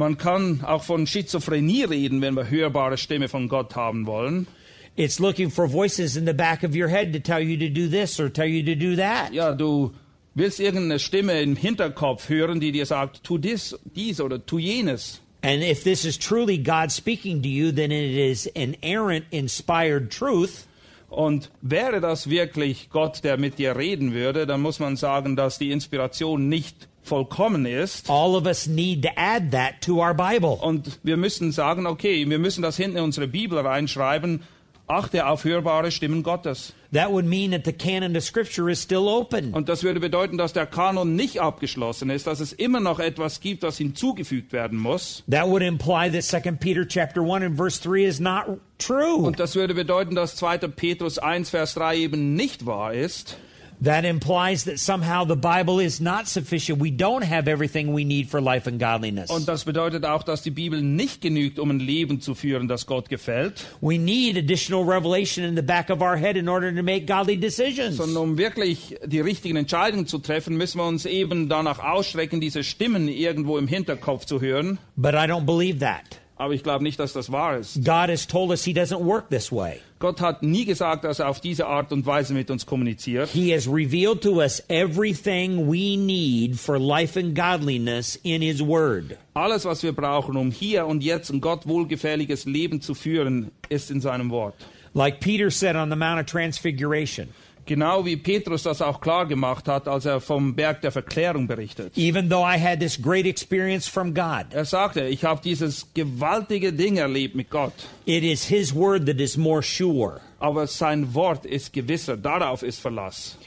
Man 0.00 0.16
kann 0.16 0.64
auch 0.64 0.82
von 0.82 1.06
Schizophrenie 1.06 1.84
reden, 1.84 2.22
wenn 2.22 2.34
wir 2.34 2.48
hörbare 2.48 2.96
Stimme 2.96 3.28
von 3.28 3.50
Gott 3.50 3.76
haben 3.76 4.06
wollen. 4.06 4.46
It's 4.96 5.18
looking 5.18 5.50
for 5.50 5.70
voices 5.70 6.16
in 6.16 6.24
the 6.24 6.32
back 6.32 6.64
of 6.64 6.74
your 6.74 6.88
head 6.88 7.12
to 7.12 7.18
tell 7.18 7.42
you 7.42 7.58
to 7.58 7.68
do 7.68 7.86
this 7.86 8.18
or 8.18 8.32
tell 8.32 8.46
you 8.46 8.64
to 8.64 8.74
do 8.74 8.96
that. 8.96 9.30
Ja, 9.34 9.52
du 9.52 9.92
willst 10.34 10.58
irgendeine 10.58 11.00
Stimme 11.00 11.42
im 11.42 11.54
Hinterkopf 11.54 12.30
hören, 12.30 12.60
die 12.60 12.72
dir 12.72 12.86
sagt, 12.86 13.22
tu 13.24 13.36
dies, 13.36 13.78
dies 13.94 14.22
oder 14.22 14.38
tu 14.46 14.58
jenes. 14.58 15.20
And 15.42 15.62
if 15.62 15.84
this 15.84 16.06
is 16.06 16.18
truly 16.18 16.56
God 16.56 16.90
speaking 16.90 17.42
to 17.42 17.48
you, 17.50 17.70
then 17.70 17.90
it 17.90 18.16
is 18.16 18.46
inerrant, 18.46 19.26
inspired 19.30 20.10
truth. 20.10 20.66
Und 21.10 21.50
wäre 21.60 22.00
das 22.00 22.30
wirklich 22.30 22.88
Gott, 22.88 23.22
der 23.22 23.36
mit 23.36 23.58
dir 23.58 23.76
reden 23.76 24.14
würde, 24.14 24.46
dann 24.46 24.62
muss 24.62 24.78
man 24.78 24.96
sagen, 24.96 25.36
dass 25.36 25.58
die 25.58 25.72
Inspiration 25.72 26.48
nicht 26.48 26.88
vollkommen 27.10 27.66
ist. 27.66 28.08
All 28.08 28.36
of 28.36 28.46
us 28.46 28.66
need 28.66 29.02
to 29.02 29.10
add 29.16 29.50
that 29.50 29.80
to 29.82 30.00
our 30.00 30.14
Bible. 30.14 30.56
Und 30.60 31.00
wir 31.02 31.16
müssen 31.16 31.52
sagen, 31.52 31.86
okay, 31.86 32.28
wir 32.28 32.38
müssen 32.38 32.62
das 32.62 32.76
hinten 32.76 32.98
in 32.98 33.04
unsere 33.04 33.26
Bibel 33.26 33.58
reinschreiben. 33.58 34.44
Achte 34.86 35.26
auf 35.26 35.44
hörbare 35.44 35.90
Stimmen 35.90 36.22
Gottes. 36.22 36.72
That 36.92 37.12
would 37.12 37.24
mean 37.24 37.52
that 37.52 37.64
the 37.64 37.72
canon 37.72 38.16
of 38.16 38.24
Scripture 38.24 38.68
is 38.68 38.82
still 38.82 39.06
open. 39.08 39.54
Und 39.54 39.68
das 39.68 39.84
würde 39.84 40.00
bedeuten, 40.00 40.36
dass 40.36 40.52
der 40.52 40.66
Kanon 40.66 41.14
nicht 41.14 41.40
abgeschlossen 41.40 42.10
ist, 42.10 42.26
dass 42.26 42.40
es 42.40 42.52
immer 42.52 42.80
noch 42.80 42.98
etwas 42.98 43.40
gibt, 43.40 43.62
das 43.62 43.78
hinzugefügt 43.78 44.52
werden 44.52 44.78
muss. 44.78 45.22
That 45.30 45.46
would 45.46 45.62
imply 45.62 46.10
that 46.10 46.24
2 46.24 46.52
Peter 46.58 46.86
chapter 46.86 47.22
1 47.22 47.44
and 47.44 47.56
verse 47.56 47.80
3 47.80 48.04
is 48.04 48.18
not 48.18 48.58
true. 48.78 49.16
Und 49.16 49.38
das 49.38 49.54
würde 49.54 49.74
bedeuten, 49.74 50.16
dass 50.16 50.34
2. 50.36 50.58
Petrus 50.68 51.18
1, 51.18 51.50
Vers 51.50 51.74
3 51.74 51.96
eben 51.96 52.34
nicht 52.34 52.66
wahr 52.66 52.92
ist. 52.92 53.36
That 53.82 54.04
implies 54.04 54.64
that 54.64 54.78
somehow 54.78 55.24
the 55.26 55.36
Bible 55.36 55.80
is 55.82 56.00
not 56.00 56.28
sufficient. 56.28 56.82
We 56.82 56.90
don't 56.90 57.22
have 57.24 57.48
everything 57.48 57.94
we 57.94 58.04
need 58.04 58.28
for 58.28 58.38
life 58.38 58.68
and 58.68 58.78
godliness. 58.78 59.30
Und 59.30 59.48
das 59.48 59.64
bedeutet 59.64 60.04
auch, 60.04 60.22
dass 60.22 60.42
die 60.42 60.50
Bibel 60.50 60.82
nicht 60.82 61.22
genügt, 61.22 61.58
um 61.58 61.70
ein 61.70 61.80
Leben 61.80 62.20
zu 62.20 62.34
führen, 62.34 62.68
das 62.68 62.84
Gott 62.84 63.08
gefällt, 63.08 63.64
We 63.80 63.96
need 63.98 64.36
additional 64.36 64.84
revelation 64.84 65.44
in 65.46 65.56
the 65.56 65.62
back 65.62 65.88
of 65.88 66.02
our 66.02 66.16
head 66.16 66.36
in 66.36 66.46
order 66.46 66.74
to 66.74 66.82
make 66.82 67.06
godly 67.06 67.38
decisions. 67.38 67.96
sondern 67.96 68.22
um 68.22 68.36
wirklich 68.38 68.96
die 69.06 69.20
richtigen 69.20 69.56
Entscheidungen 69.56 70.06
zu 70.06 70.18
treffen, 70.18 70.58
müssen 70.58 70.78
wir 70.78 70.86
uns 70.86 71.06
eben 71.06 71.48
danach 71.48 71.78
ausstrecken, 71.78 72.40
diese 72.42 72.62
Stimmen 72.64 73.08
irgendwo 73.08 73.56
im 73.56 73.66
Hinterkopf 73.66 74.26
zu 74.26 74.42
hören. 74.42 74.78
But 74.96 75.14
I 75.14 75.26
don't 75.26 75.46
believe 75.46 75.78
that. 75.78 76.20
Aber 76.40 76.54
ich 76.54 76.62
glaube 76.62 76.82
nicht, 76.82 76.98
dass 76.98 77.12
das 77.12 77.30
wahr 77.30 77.58
ist. 77.58 77.84
God 77.84 78.08
has 78.08 78.26
told 78.26 78.48
us 78.48 78.64
He 78.64 78.72
doesn't 78.72 79.04
work 79.04 79.28
this 79.28 79.52
way. 79.52 79.80
Gott 79.98 80.22
hat 80.22 80.42
nie 80.42 80.64
gesagt, 80.64 81.04
dass 81.04 81.18
er 81.18 81.28
auf 81.28 81.38
diese 81.38 81.66
Art 81.66 81.92
und 81.92 82.06
Weise 82.06 82.32
mit 82.32 82.50
uns 82.50 82.64
kommuniziert. 82.64 83.28
He 83.28 83.52
has 83.52 83.68
revealed 83.68 84.22
to 84.22 84.40
us 84.40 84.62
everything 84.68 85.70
we 85.70 85.98
need 85.98 86.58
for 86.58 86.78
life 86.78 87.20
and 87.20 87.34
godliness 87.34 88.18
in 88.22 88.40
His 88.40 88.62
Word. 88.62 89.18
Alles, 89.34 89.66
was 89.66 89.82
wir 89.82 89.92
brauchen, 89.92 90.38
um 90.38 90.50
hier 90.50 90.86
und 90.86 91.04
jetzt 91.04 91.28
ein 91.28 91.42
Gott 91.42 91.68
wohlgefälliges 91.68 92.46
Leben 92.46 92.80
zu 92.80 92.94
führen, 92.94 93.50
ist 93.68 93.90
in 93.90 94.00
seinem 94.00 94.30
Wort. 94.30 94.54
Like 94.94 95.20
Peter 95.20 95.50
said 95.50 95.76
on 95.76 95.90
the 95.90 95.96
Mount 95.96 96.20
of 96.20 96.26
Transfiguration, 96.26 97.28
Genau 97.70 98.04
wie 98.04 98.16
Petrus 98.16 98.64
das 98.64 98.82
auch 98.82 99.00
klar 99.00 99.26
gemacht 99.26 99.68
hat, 99.68 99.86
als 99.86 100.04
er 100.04 100.20
vom 100.20 100.56
Berg 100.56 100.80
der 100.80 100.90
Verklärung 100.90 101.46
berichtet. 101.46 101.96
even 101.96 102.28
though 102.28 102.44
I 102.44 102.58
had 102.58 102.80
this 102.80 103.00
great 103.00 103.26
experience 103.26 103.86
from 103.88 104.12
God, 104.12 104.46
Er 104.52 104.64
sagte, 104.64 105.02
ich 105.06 105.22
habe 105.22 105.40
dieses 105.40 105.86
gewaltige 105.94 106.72
Ding 106.72 106.96
erlebt 106.96 107.36
mit 107.36 107.48
Gott, 107.48 107.72
it 108.06 108.24
is 108.24 108.42
His 108.44 108.74
Word 108.74 109.06
that 109.06 109.20
is 109.20 109.36
more 109.36 109.62
sure. 109.62 110.20
aber 110.40 110.66
sein 110.66 111.14
Wort 111.14 111.46
ist 111.46 111.72
gewisser, 111.72 112.16
darauf 112.16 112.64
ist 112.64 112.80
Verlass. 112.80 113.38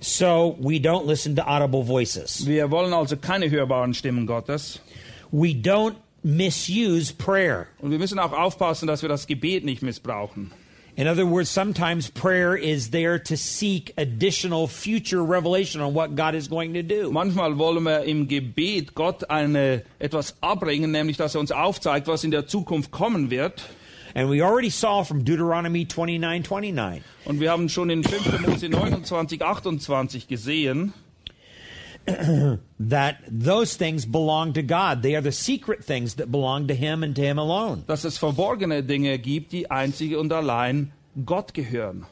So 0.00 0.54
we 0.60 0.74
don't 0.78 1.06
listen 1.06 1.34
to 1.36 1.42
audible 1.42 1.82
voices. 1.82 2.46
Wir 2.46 2.70
wollen 2.70 2.92
also 2.92 3.16
keine 3.16 3.48
hörbaren 3.50 3.94
Stimmen 3.94 4.26
Gottes. 4.26 4.80
We 5.30 5.54
don't 5.54 5.94
misuse 6.22 7.10
prayer. 7.14 7.68
Und 7.78 7.90
wir 7.90 7.98
müssen 7.98 8.18
auch 8.18 8.32
aufpassen, 8.32 8.86
dass 8.86 9.00
wir 9.00 9.08
das 9.08 9.26
Gebet 9.26 9.64
nicht 9.64 9.80
missbrauchen. 9.80 10.50
In 10.94 11.06
other 11.06 11.24
words, 11.24 11.48
sometimes 11.48 12.10
prayer 12.10 12.54
is 12.54 12.90
there 12.90 13.18
to 13.18 13.34
seek 13.34 13.94
additional 13.96 14.66
future 14.66 15.24
revelation 15.24 15.80
on 15.80 15.94
what 15.94 16.14
God 16.16 16.34
is 16.34 16.48
going 16.48 16.74
to 16.74 16.82
do. 16.82 17.10
Manchmal 17.10 17.56
wollen 17.56 17.84
wir 17.84 18.04
im 18.04 18.28
Gebet 18.28 18.94
Gott 18.94 19.30
eine, 19.30 19.84
etwas 19.98 20.34
abbringen, 20.42 20.90
nämlich 20.90 21.16
dass 21.16 21.34
er 21.34 21.40
uns 21.40 21.50
aufzeigt, 21.50 22.08
was 22.08 22.24
in 22.24 22.30
der 22.30 22.46
Zukunft 22.46 22.90
kommen 22.90 23.30
wird. 23.30 23.62
And 24.14 24.28
we 24.28 24.42
already 24.42 24.68
saw 24.68 25.02
from 25.02 25.24
Deuteronomy 25.24 25.86
29 25.86 26.20
29 26.20 27.02
Und 27.24 27.40
wir 27.40 27.50
haben 27.50 27.70
schon 27.70 27.88
in 27.88 28.04
5. 28.04 28.46
Mose 28.46 28.68
29, 28.68 29.42
28 29.42 30.28
gesehen, 30.28 30.92
that 32.80 33.16
those 33.28 33.76
things 33.76 34.04
belong 34.04 34.52
to 34.54 34.62
God. 34.62 35.02
They 35.02 35.14
are 35.14 35.20
the 35.20 35.32
secret 35.32 35.84
things 35.84 36.14
that 36.14 36.30
belong 36.30 36.68
to 36.68 36.74
Him 36.74 37.02
and 37.02 37.14
to 37.16 37.22
Him 37.22 37.38
alone. 37.38 37.84
dass 37.86 38.04
es 38.04 38.18
verborgene 38.18 38.82
Dinge 38.82 39.18
gibt, 39.18 39.52
die 39.52 39.70
einzig 39.70 40.16
und 40.16 40.32
allein 40.32 40.92
Gott 41.24 41.54
gehören. 41.54 42.06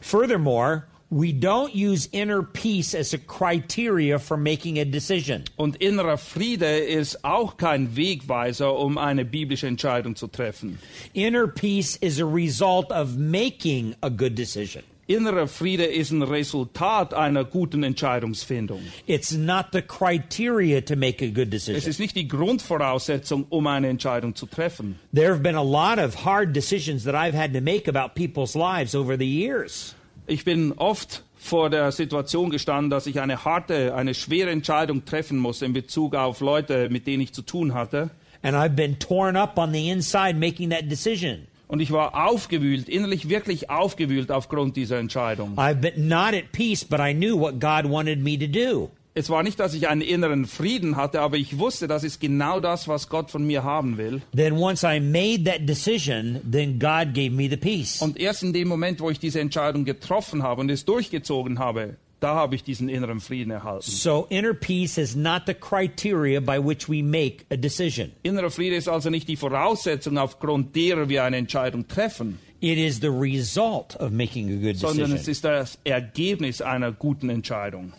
Furthermore, 0.00 0.88
we 1.12 1.32
don't 1.32 1.74
use 1.74 2.08
inner 2.12 2.42
peace 2.42 2.94
as 2.94 3.12
a 3.12 3.18
criteria 3.18 4.18
for 4.18 4.36
making 4.36 4.78
a 4.78 4.84
decision. 4.84 5.44
Und 5.56 5.76
innerer 5.76 6.16
Friede 6.16 6.78
ist 6.78 7.22
auch 7.22 7.58
kein 7.58 7.94
Wegweiser, 7.94 8.76
um 8.76 8.96
eine 8.96 9.24
biblische 9.24 9.66
Entscheidung 9.66 10.16
zu 10.16 10.26
treffen. 10.26 10.78
Inner 11.12 11.46
peace 11.46 11.96
is 11.96 12.18
a 12.18 12.24
result 12.24 12.90
of 12.90 13.16
making 13.18 13.94
a 14.00 14.08
good 14.08 14.34
decision. 14.34 14.82
Innerer 15.14 15.46
Friede 15.48 15.84
ist 15.84 16.10
ein 16.10 16.22
Resultat 16.22 17.12
einer 17.14 17.44
guten 17.44 17.82
Entscheidungsfindung. 17.82 18.80
It's 19.06 19.32
not 19.32 19.66
the 19.72 19.82
criteria 19.82 20.80
to 20.80 20.96
make 20.96 21.22
a 21.24 21.28
good 21.28 21.52
Es 21.52 21.66
decision. 21.66 21.90
ist 21.90 21.98
nicht 22.00 22.16
die 22.16 22.28
Grundvoraussetzung, 22.28 23.46
um 23.50 23.66
eine 23.66 23.88
Entscheidung 23.88 24.34
zu 24.34 24.46
treffen. 24.46 24.98
There 25.14 25.30
have 25.32 25.42
been 25.42 25.56
a 25.56 25.62
lot 25.62 25.98
of 25.98 26.24
hard 26.24 26.54
decisions 26.54 27.04
that 27.04 27.14
I've 27.14 27.34
had 27.36 27.52
to 27.54 27.60
make 27.60 27.88
about 27.88 28.14
people's 28.14 28.54
lives 28.54 28.94
over 28.94 29.16
the 29.18 29.26
years. 29.26 29.94
Ich 30.26 30.44
bin 30.44 30.72
oft 30.76 31.22
vor 31.36 31.68
der 31.68 31.90
Situation 31.92 32.50
gestanden, 32.50 32.88
dass 32.90 33.06
ich 33.06 33.20
eine 33.20 33.44
harte, 33.44 33.94
eine 33.94 34.14
schwere 34.14 34.50
Entscheidung 34.50 35.04
treffen 35.04 35.38
musste 35.38 35.66
in 35.66 35.72
Bezug 35.72 36.14
auf 36.14 36.40
Leute, 36.40 36.88
mit 36.90 37.06
denen 37.06 37.22
ich 37.22 37.32
zu 37.32 37.42
tun 37.42 37.74
hatte. 37.74 38.10
And 38.42 38.56
I've 38.56 38.74
been 38.76 38.98
torn 38.98 39.36
up 39.36 39.58
on 39.58 39.72
the 39.72 39.88
inside 39.90 40.34
making 40.38 40.70
that 40.70 40.88
decision. 40.88 41.46
Und 41.72 41.80
ich 41.80 41.90
war 41.90 42.26
aufgewühlt, 42.28 42.86
innerlich 42.86 43.30
wirklich 43.30 43.70
aufgewühlt 43.70 44.30
aufgrund 44.30 44.76
dieser 44.76 44.98
Entscheidung. 44.98 45.56
I've 45.56 45.76
been 45.76 46.06
not 46.06 46.34
at 46.34 46.52
peace, 46.52 46.84
but 46.84 47.00
I 47.00 47.14
knew 47.14 47.34
what 47.40 47.60
God 47.60 47.90
wanted 47.90 48.20
me 48.20 48.38
to 48.38 48.46
do. 48.46 48.90
Es 49.14 49.30
war 49.30 49.42
nicht, 49.42 49.58
dass 49.58 49.72
ich 49.72 49.88
einen 49.88 50.02
inneren 50.02 50.44
Frieden 50.44 50.96
hatte, 50.96 51.22
aber 51.22 51.38
ich 51.38 51.58
wusste, 51.58 51.88
das 51.88 52.04
ist 52.04 52.20
genau 52.20 52.60
das, 52.60 52.88
was 52.88 53.08
Gott 53.08 53.30
von 53.30 53.46
mir 53.46 53.64
haben 53.64 53.96
will. 53.96 54.20
Then 54.36 54.58
once 54.58 54.82
I 54.82 55.00
made 55.00 55.44
that 55.44 55.66
decision, 55.66 56.42
then 56.50 56.78
God 56.78 57.14
gave 57.14 57.30
me 57.30 57.48
the 57.48 57.56
peace. 57.56 58.02
Und 58.02 58.20
erst 58.20 58.42
in 58.42 58.52
dem 58.52 58.68
Moment, 58.68 59.00
wo 59.00 59.08
ich 59.08 59.18
diese 59.18 59.40
Entscheidung 59.40 59.86
getroffen 59.86 60.42
habe 60.42 60.60
und 60.60 60.70
es 60.70 60.84
durchgezogen 60.84 61.58
habe, 61.58 61.96
da 62.22 62.34
habe 62.34 62.54
ich 62.54 62.62
diesen 62.62 62.88
inneren 62.88 63.20
Frieden 63.20 63.50
erhalten. 63.50 63.90
So 63.90 64.26
inner 64.30 64.54
peace 64.54 64.96
is 64.96 65.16
not 65.16 65.42
the 65.46 65.54
criteria 65.54 66.40
by 66.40 66.58
which 66.58 66.88
we 66.88 67.02
make 67.02 67.44
a 67.50 67.56
decision. 67.56 68.12
Innerer 68.22 68.50
Friede 68.50 68.76
ist 68.76 68.88
also 68.88 69.10
nicht 69.10 69.28
die 69.28 69.36
Voraussetzung, 69.36 70.18
aufgrund 70.18 70.76
derer 70.76 71.08
wir 71.08 71.24
eine 71.24 71.36
Entscheidung 71.36 71.88
treffen, 71.88 72.38
It 72.60 72.78
is 72.78 73.00
the 73.00 73.10
result 73.10 73.96
of 73.96 74.12
making 74.12 74.52
a 74.52 74.56
good 74.56 74.76
sondern 74.76 75.10
es 75.12 75.24
decision. 75.24 75.32
ist 75.32 75.44
das 75.44 75.78
Ergebnis 75.82 76.62
einer 76.62 76.92
guten 76.92 77.28
Entscheidung. 77.28 77.92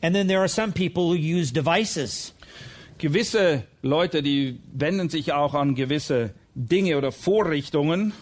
And 0.00 0.14
then 0.14 0.28
there 0.28 0.40
are 0.40 0.48
some 0.48 0.72
people 0.72 1.02
who 1.10 1.14
use 1.14 1.52
devices. 1.52 2.32
Gewisse 2.96 3.64
Leute, 3.82 4.22
die 4.22 4.60
wenden 4.72 5.10
sich 5.10 5.32
auch 5.34 5.52
an 5.52 5.74
gewisse 5.74 6.30
Dinge 6.54 6.96
oder 6.96 7.12
Vorrichtungen. 7.12 8.14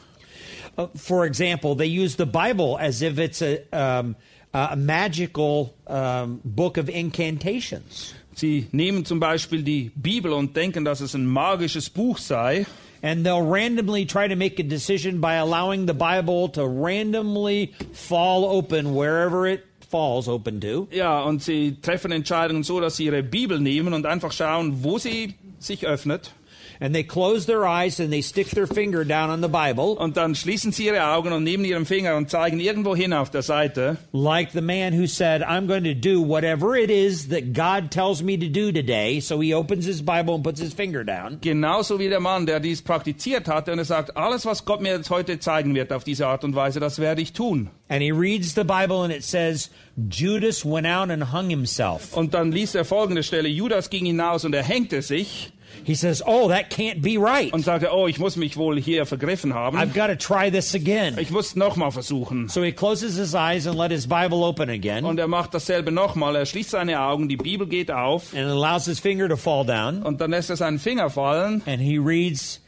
Uh, 0.77 0.89
for 0.97 1.25
example, 1.25 1.77
they 1.77 1.87
use 1.87 2.17
the 2.17 2.27
Bible 2.27 2.77
as 2.79 3.01
if 3.01 3.19
it's 3.19 3.41
a, 3.41 3.61
um, 3.73 4.17
a 4.53 4.77
magical 4.77 5.75
um, 5.87 6.41
book 6.45 6.79
of 6.79 6.89
incantations. 6.89 8.15
Sie 8.35 8.67
nehmen 8.73 9.05
zum 9.05 9.19
Beispiel 9.19 9.63
die 9.63 9.91
Bibel 9.95 10.33
und 10.33 10.57
denken, 10.57 10.85
dass 10.85 11.01
es 11.01 11.15
ein 11.15 11.27
magisches 11.27 11.89
Buch 11.89 12.19
sei. 12.19 12.67
And 13.03 13.25
they'll 13.25 13.43
randomly 13.43 14.05
try 14.05 14.29
to 14.29 14.37
make 14.37 14.59
a 14.59 14.63
decision 14.63 15.21
by 15.21 15.35
allowing 15.35 15.87
the 15.87 15.95
Bible 15.95 16.49
to 16.51 16.67
randomly 16.67 17.73
fall 17.93 18.45
open 18.45 18.95
wherever 18.95 19.47
it 19.47 19.65
falls 19.89 20.29
open 20.29 20.61
to. 20.61 20.89
Ja, 20.91 21.23
und 21.23 21.43
sie 21.43 21.77
treffen 21.81 22.13
Entscheidungen 22.13 22.63
so, 22.63 22.81
dass 22.81 22.97
sie 22.97 23.05
ihre 23.07 23.23
Bibel 23.23 23.61
nehmen 23.61 23.95
und 23.95 24.07
einfach 24.07 24.33
schauen, 24.33 24.83
wo 24.83 24.99
sie 24.99 25.35
sich 25.59 25.87
öffnet. 25.87 26.33
And 26.81 26.95
they 26.95 27.03
close 27.05 27.47
their 27.47 27.65
eyes 27.67 27.99
and 28.01 28.11
they 28.13 28.23
stick 28.23 28.51
their 28.51 28.67
finger 28.67 29.05
down 29.05 29.31
on 29.31 29.41
the 29.43 29.49
Bible, 29.49 29.97
Und 29.99 30.17
dann 30.17 30.35
schließen 30.35 30.73
sie 30.73 30.87
ihre 30.87 31.07
Augen 31.07 31.33
und 31.33 31.43
nehmen 31.45 31.65
ihren 31.65 31.87
Finger 31.87 32.17
und 32.17 32.31
zeigen 32.31 32.61
irgendwo 32.61 32.95
hin 32.95 33.13
auf 33.13 33.31
der 33.31 33.43
Seite. 33.43 33.97
like 34.13 34.51
the 34.53 34.61
man 34.61 34.93
who 34.93 35.07
said, 35.07 35.43
I'm 35.43 35.67
going 35.67 35.85
to 35.85 35.95
do 35.95 36.21
whatever 36.21 36.77
it 36.77 36.91
is 36.91 37.29
that 37.29 37.53
God 37.55 37.91
tells 37.91 38.23
me 38.23 38.37
to 38.39 38.47
do 38.49 38.71
today. 38.73 39.21
So 39.21 39.41
he 39.41 39.55
opens 39.55 39.87
his 39.87 40.03
Bible 40.03 40.35
and 40.35 40.45
puts 40.45 40.61
his 40.61 40.73
finger 40.75 41.05
down. 41.05 41.39
Genauso 41.41 41.99
wie 41.99 42.09
der 42.09 42.21
Mann, 42.21 42.47
der 42.47 42.61
dies 42.61 42.83
praktiziert 42.83 43.49
hatte 43.49 43.73
und 43.73 43.79
er 43.79 43.85
sagt, 43.85 44.17
alles, 44.17 44.45
was 44.45 44.65
Gott 44.65 44.81
mir 44.83 44.93
jetzt 44.97 45.11
heute 45.11 45.39
zeigen 45.39 45.75
wird 45.75 45.93
auf 45.93 46.05
diese 46.05 46.27
Art 46.27 46.45
und 46.45 46.55
Weise, 46.55 46.81
das 46.81 46.99
werde 46.99 47.23
ich 47.23 47.33
tun. 47.33 47.71
And 47.89 48.03
he 48.03 48.11
reads 48.11 48.55
the 48.55 48.65
Bible 48.65 49.03
and 49.05 49.13
it 49.15 49.23
says, 49.23 49.71
Judas 50.11 50.65
went 50.65 50.87
out 50.87 51.11
and 51.11 51.33
hung 51.33 51.49
himself. 51.49 52.15
Und 52.17 52.35
dann 52.35 52.53
liest 52.53 52.75
er 52.75 52.85
folgende 52.85 53.23
Stelle, 53.23 53.49
Judas 53.49 53.89
ging 53.91 54.05
hinaus 54.05 54.45
und 54.45 54.55
er 54.55 54.63
hängte 54.63 55.01
sich 55.03 55.53
He 55.85 55.95
says, 55.95 56.23
Oh, 56.27 56.49
that 56.49 56.71
can't 56.71 57.01
be 57.03 57.17
right. 57.19 57.53
und 57.53 57.65
sagte, 57.65 57.91
oh, 57.93 58.07
ich 58.09 58.19
muss 58.19 58.37
mich 58.37 58.57
wohl 58.57 58.81
hier 58.81 59.07
vergriffen 59.07 59.55
haben. 59.55 59.79
I've 59.79 59.95
got 59.95 60.09
to 60.09 60.17
try 60.17 60.51
this 60.51 60.75
again. 60.75 61.17
Ich 61.19 61.31
muss 61.31 61.55
nochmal 61.57 61.91
versuchen. 61.93 62.49
So 62.49 62.63
he 62.63 62.73
closes 62.73 63.17
his 63.17 63.35
eyes 63.35 63.67
and 63.67 63.77
let 63.79 63.91
his 63.91 64.07
Bible 64.07 64.43
open 64.45 64.69
again 64.71 65.05
Und 65.05 65.19
er 65.19 65.29
macht 65.29 65.55
dasselbe 65.55 65.93
nochmal. 65.93 66.35
Er 66.37 66.47
schließt 66.47 66.71
seine 66.71 67.01
Augen, 67.01 67.29
die 67.29 67.37
Bibel 67.37 67.67
geht 67.67 67.91
auf 67.91 68.33
and 68.35 68.47
allows 68.47 68.87
his 68.87 68.99
finger 68.99 69.29
to 69.29 69.37
fall 69.37 69.65
down. 69.65 70.03
und 70.03 70.21
dann 70.21 70.31
lässt 70.31 70.51
er 70.51 70.57
seinen 70.57 70.79
Finger 70.79 71.11
fallen 71.11 71.63
And 71.67 71.81
he 71.81 71.99
reads, 71.99 72.61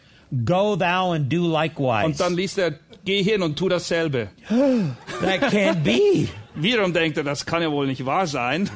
Go 0.44 0.76
thou 0.76 1.12
and 1.12 1.32
do 1.32 1.46
likewise. 1.46 2.04
und 2.04 2.20
dann 2.20 2.34
liest 2.34 2.58
er, 2.58 2.74
geh 3.04 3.22
hin 3.22 3.42
und 3.42 3.56
tu 3.56 3.68
dasselbe. 3.68 4.28
That 4.48 5.50
can't 5.50 5.82
be. 5.82 6.28
Wiederum 6.54 6.92
denkt 6.92 7.16
er, 7.16 7.24
das 7.24 7.46
kann 7.46 7.62
ja 7.62 7.70
wohl 7.70 7.86
nicht 7.86 8.04
wahr 8.04 8.26
sein. 8.26 8.68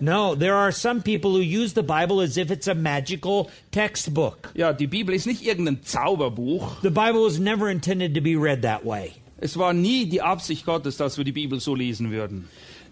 No, 0.00 0.34
there 0.34 0.54
are 0.54 0.72
some 0.72 1.00
people 1.00 1.30
who 1.30 1.40
use 1.40 1.74
the 1.74 1.82
Bible 1.82 2.20
as 2.20 2.36
if 2.36 2.50
it's 2.50 2.66
a 2.66 2.74
magical 2.74 3.48
textbook. 3.70 4.50
Ja, 4.54 4.72
die 4.72 4.86
Bibel 4.88 5.14
ist 5.14 5.26
nicht 5.26 5.42
irgendein 5.44 5.82
Zauberbuch. 5.82 6.82
The 6.82 6.90
Bible 6.90 7.24
was 7.24 7.38
never 7.38 7.70
intended 7.70 8.14
to 8.14 8.20
be 8.20 8.36
read 8.36 8.62
that 8.62 8.84
way. 8.84 9.12
Es 9.38 9.56
war 9.56 9.72
nie 9.72 10.06
die 10.06 10.20
Absicht 10.20 10.66
Gottes, 10.66 10.96
dass 10.96 11.16
wir 11.18 11.24
die 11.24 11.32
Bibel 11.32 11.60
so 11.60 11.74
lesen 11.74 12.10
würden. 12.10 12.48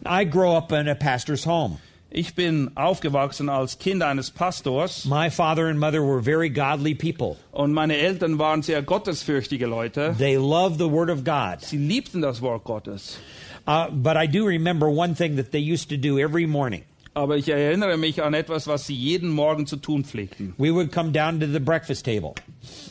I 0.06 0.24
grow 0.24 0.56
up 0.56 0.72
in 0.72 0.88
a 0.88 0.94
pastor's 0.94 1.44
home. 1.44 1.78
Ich 2.10 2.34
bin 2.34 2.70
aufgewachsen 2.74 3.50
als 3.50 3.78
Kind 3.78 4.02
eines 4.02 4.30
Pastors 4.30 5.04
My 5.04 5.28
father 5.30 5.66
and 5.66 5.78
mother 5.78 6.00
were 6.02 6.22
very 6.22 6.48
godly 6.48 6.94
people. 6.94 7.36
und 7.52 7.72
meine 7.74 7.98
Eltern 7.98 8.38
waren 8.38 8.62
sehr 8.62 8.82
gottesfürchtige 8.82 9.66
Leute. 9.66 10.14
They 10.16 10.36
loved 10.36 10.78
the 10.78 10.90
Word 10.90 11.10
of 11.10 11.22
God. 11.24 11.60
Sie 11.60 11.76
liebten 11.76 12.22
das 12.22 12.40
Wort 12.40 12.64
Gottes. 12.64 13.18
Uh, 13.66 13.90
but 13.90 14.16
I 14.16 14.26
do 14.26 14.46
remember 14.46 14.88
one 14.88 15.14
thing 15.14 15.36
that 15.36 15.50
they 15.52 15.60
used 15.60 15.90
to 15.90 15.98
do 15.98 16.18
every 16.18 16.46
morning. 16.46 16.84
Aber 17.18 17.36
ich 17.36 17.48
erinnere 17.48 17.96
mich 17.96 18.22
an 18.22 18.32
etwas, 18.32 18.68
was 18.68 18.86
sie 18.86 18.94
jeden 18.94 19.28
Morgen 19.30 19.66
zu 19.66 19.76
tun 19.76 20.04
pflegten. 20.04 20.54
We 20.56 20.72
would 20.72 20.92
come 20.92 21.10
down 21.10 21.40
to 21.40 21.46
the 21.46 21.58
breakfast 21.58 22.04
table, 22.04 22.34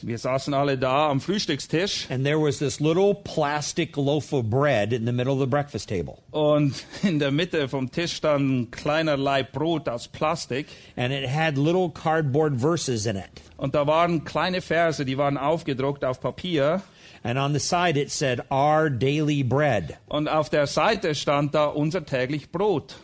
Wir 0.01 0.17
saßen 0.17 0.53
alle 0.53 0.77
da 0.77 1.09
am 1.09 1.21
Frühstückstisch 1.21 2.07
and 2.11 2.25
there 2.25 2.37
was 2.37 2.57
this 2.59 2.81
little 2.81 3.13
plastic 3.13 3.95
loaf 3.95 4.33
of 4.33 4.49
bread 4.49 4.91
in 4.91 5.05
the 5.05 5.13
middle 5.13 5.31
of 5.33 5.39
the 5.39 5.45
breakfast 5.45 5.87
table. 5.87 6.17
und 6.31 6.73
in 7.03 7.19
der 7.19 7.31
Mitte 7.31 7.69
vom 7.69 7.89
Tisch 7.89 8.15
stand 8.17 8.49
ein 8.49 8.71
kleiner 8.71 9.15
Laib 9.15 9.53
Brot 9.53 9.87
aus 9.87 10.09
Plastik 10.09 10.67
And 10.97 11.13
it 11.13 11.29
had 11.29 11.57
little 11.57 11.89
cardboard 11.89 12.59
verses 12.59 13.05
in 13.05 13.15
it. 13.15 13.29
und 13.55 13.75
da 13.75 13.87
waren 13.87 14.25
kleine 14.25 14.59
Verse, 14.61 15.05
die 15.05 15.17
waren 15.17 15.37
aufgedruckt 15.37 16.03
auf 16.03 16.19
Papier 16.19 16.81
And 17.23 17.39
on 17.39 17.53
the 17.53 17.59
side 17.59 17.97
it 17.99 18.11
said, 18.11 18.41
Our 18.51 18.89
daily 18.89 19.41
bread. 19.43 19.97
und 20.09 20.27
auf 20.27 20.49
der 20.49 20.67
Seite 20.67 21.15
stand 21.15 21.55
da 21.55 21.65
unser 21.67 22.05
täglich 22.05 22.51
Brot. 22.51 22.97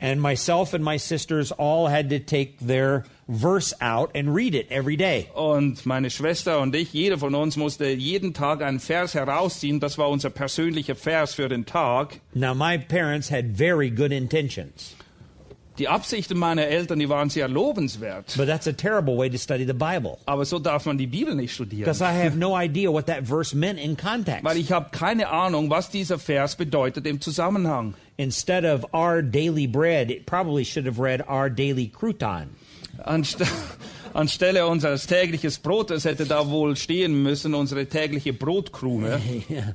And 0.00 0.20
myself 0.20 0.74
and 0.74 0.84
my 0.84 0.98
sisters 0.98 1.52
all 1.52 1.88
had 1.88 2.10
to 2.10 2.18
take 2.18 2.58
their 2.58 3.04
verse 3.28 3.72
out 3.80 4.10
and 4.14 4.34
read 4.34 4.54
it 4.54 4.70
every 4.70 4.96
day. 4.96 5.30
Und 5.34 5.86
meine 5.86 6.10
Schwester 6.10 6.60
und 6.60 6.74
ich, 6.74 6.92
jeder 6.92 7.18
von 7.18 7.34
uns 7.34 7.56
musste 7.56 7.86
jeden 7.86 8.34
Tag 8.34 8.62
einen 8.62 8.80
Vers 8.80 9.14
herausziehen. 9.14 9.80
Das 9.80 9.96
war 9.96 10.10
unser 10.10 10.30
persönlicher 10.30 10.94
Vers 10.94 11.34
für 11.34 11.48
den 11.48 11.64
Tag. 11.64 12.20
Now, 12.34 12.54
my 12.54 12.76
parents 12.78 13.30
had 13.30 13.56
very 13.56 13.90
good 13.90 14.12
intentions, 14.12 14.94
Die 15.78 15.88
Absichten 15.88 16.38
meiner 16.38 16.66
Eltern, 16.66 17.00
die 17.00 17.08
waren 17.08 17.30
sehr 17.30 17.48
lobenswert. 17.48 18.36
but 18.36 18.46
that's 18.46 18.68
a 18.68 18.72
terrible 18.72 19.16
way 19.16 19.28
to 19.28 19.36
study 19.38 19.64
the 19.64 19.72
Bible. 19.72 20.18
Aber 20.26 20.44
so 20.44 20.60
darf 20.60 20.86
man 20.86 20.98
die 20.98 21.08
Bibel 21.08 21.34
nicht 21.34 21.52
studieren. 21.52 21.84
Because 21.84 22.00
I 22.00 22.12
have 22.12 22.36
no 22.36 22.54
idea 22.56 22.92
what 22.92 23.06
that 23.06 23.26
verse 23.26 23.54
meant 23.56 23.80
in 23.80 23.96
context. 23.96 24.44
Weil 24.44 24.56
ich 24.56 24.70
habe 24.70 24.90
keine 24.92 25.30
Ahnung, 25.30 25.70
was 25.70 25.90
dieser 25.90 26.18
Vers 26.18 26.54
bedeutet 26.54 27.06
im 27.06 27.20
Zusammenhang. 27.20 27.94
Instead 28.16 28.64
of 28.64 28.84
our 28.94 29.20
daily 29.20 29.66
bread, 29.66 30.10
it 30.10 30.26
probably 30.26 30.64
should 30.64 30.86
have 30.86 31.00
read 31.00 31.20
our 31.28 31.50
daily 31.50 31.88
crouton. 31.88 32.50
Anst 33.04 33.42
anstelle 34.14 34.68
unseres 34.68 35.08
täglichen 35.08 35.50
Brotes 35.60 36.04
hätte 36.04 36.24
da 36.26 36.48
wohl 36.48 36.76
stehen 36.76 37.24
müssen 37.24 37.52
unsere 37.54 37.86
tägliche 37.86 38.32
Brotkrume. 38.32 39.20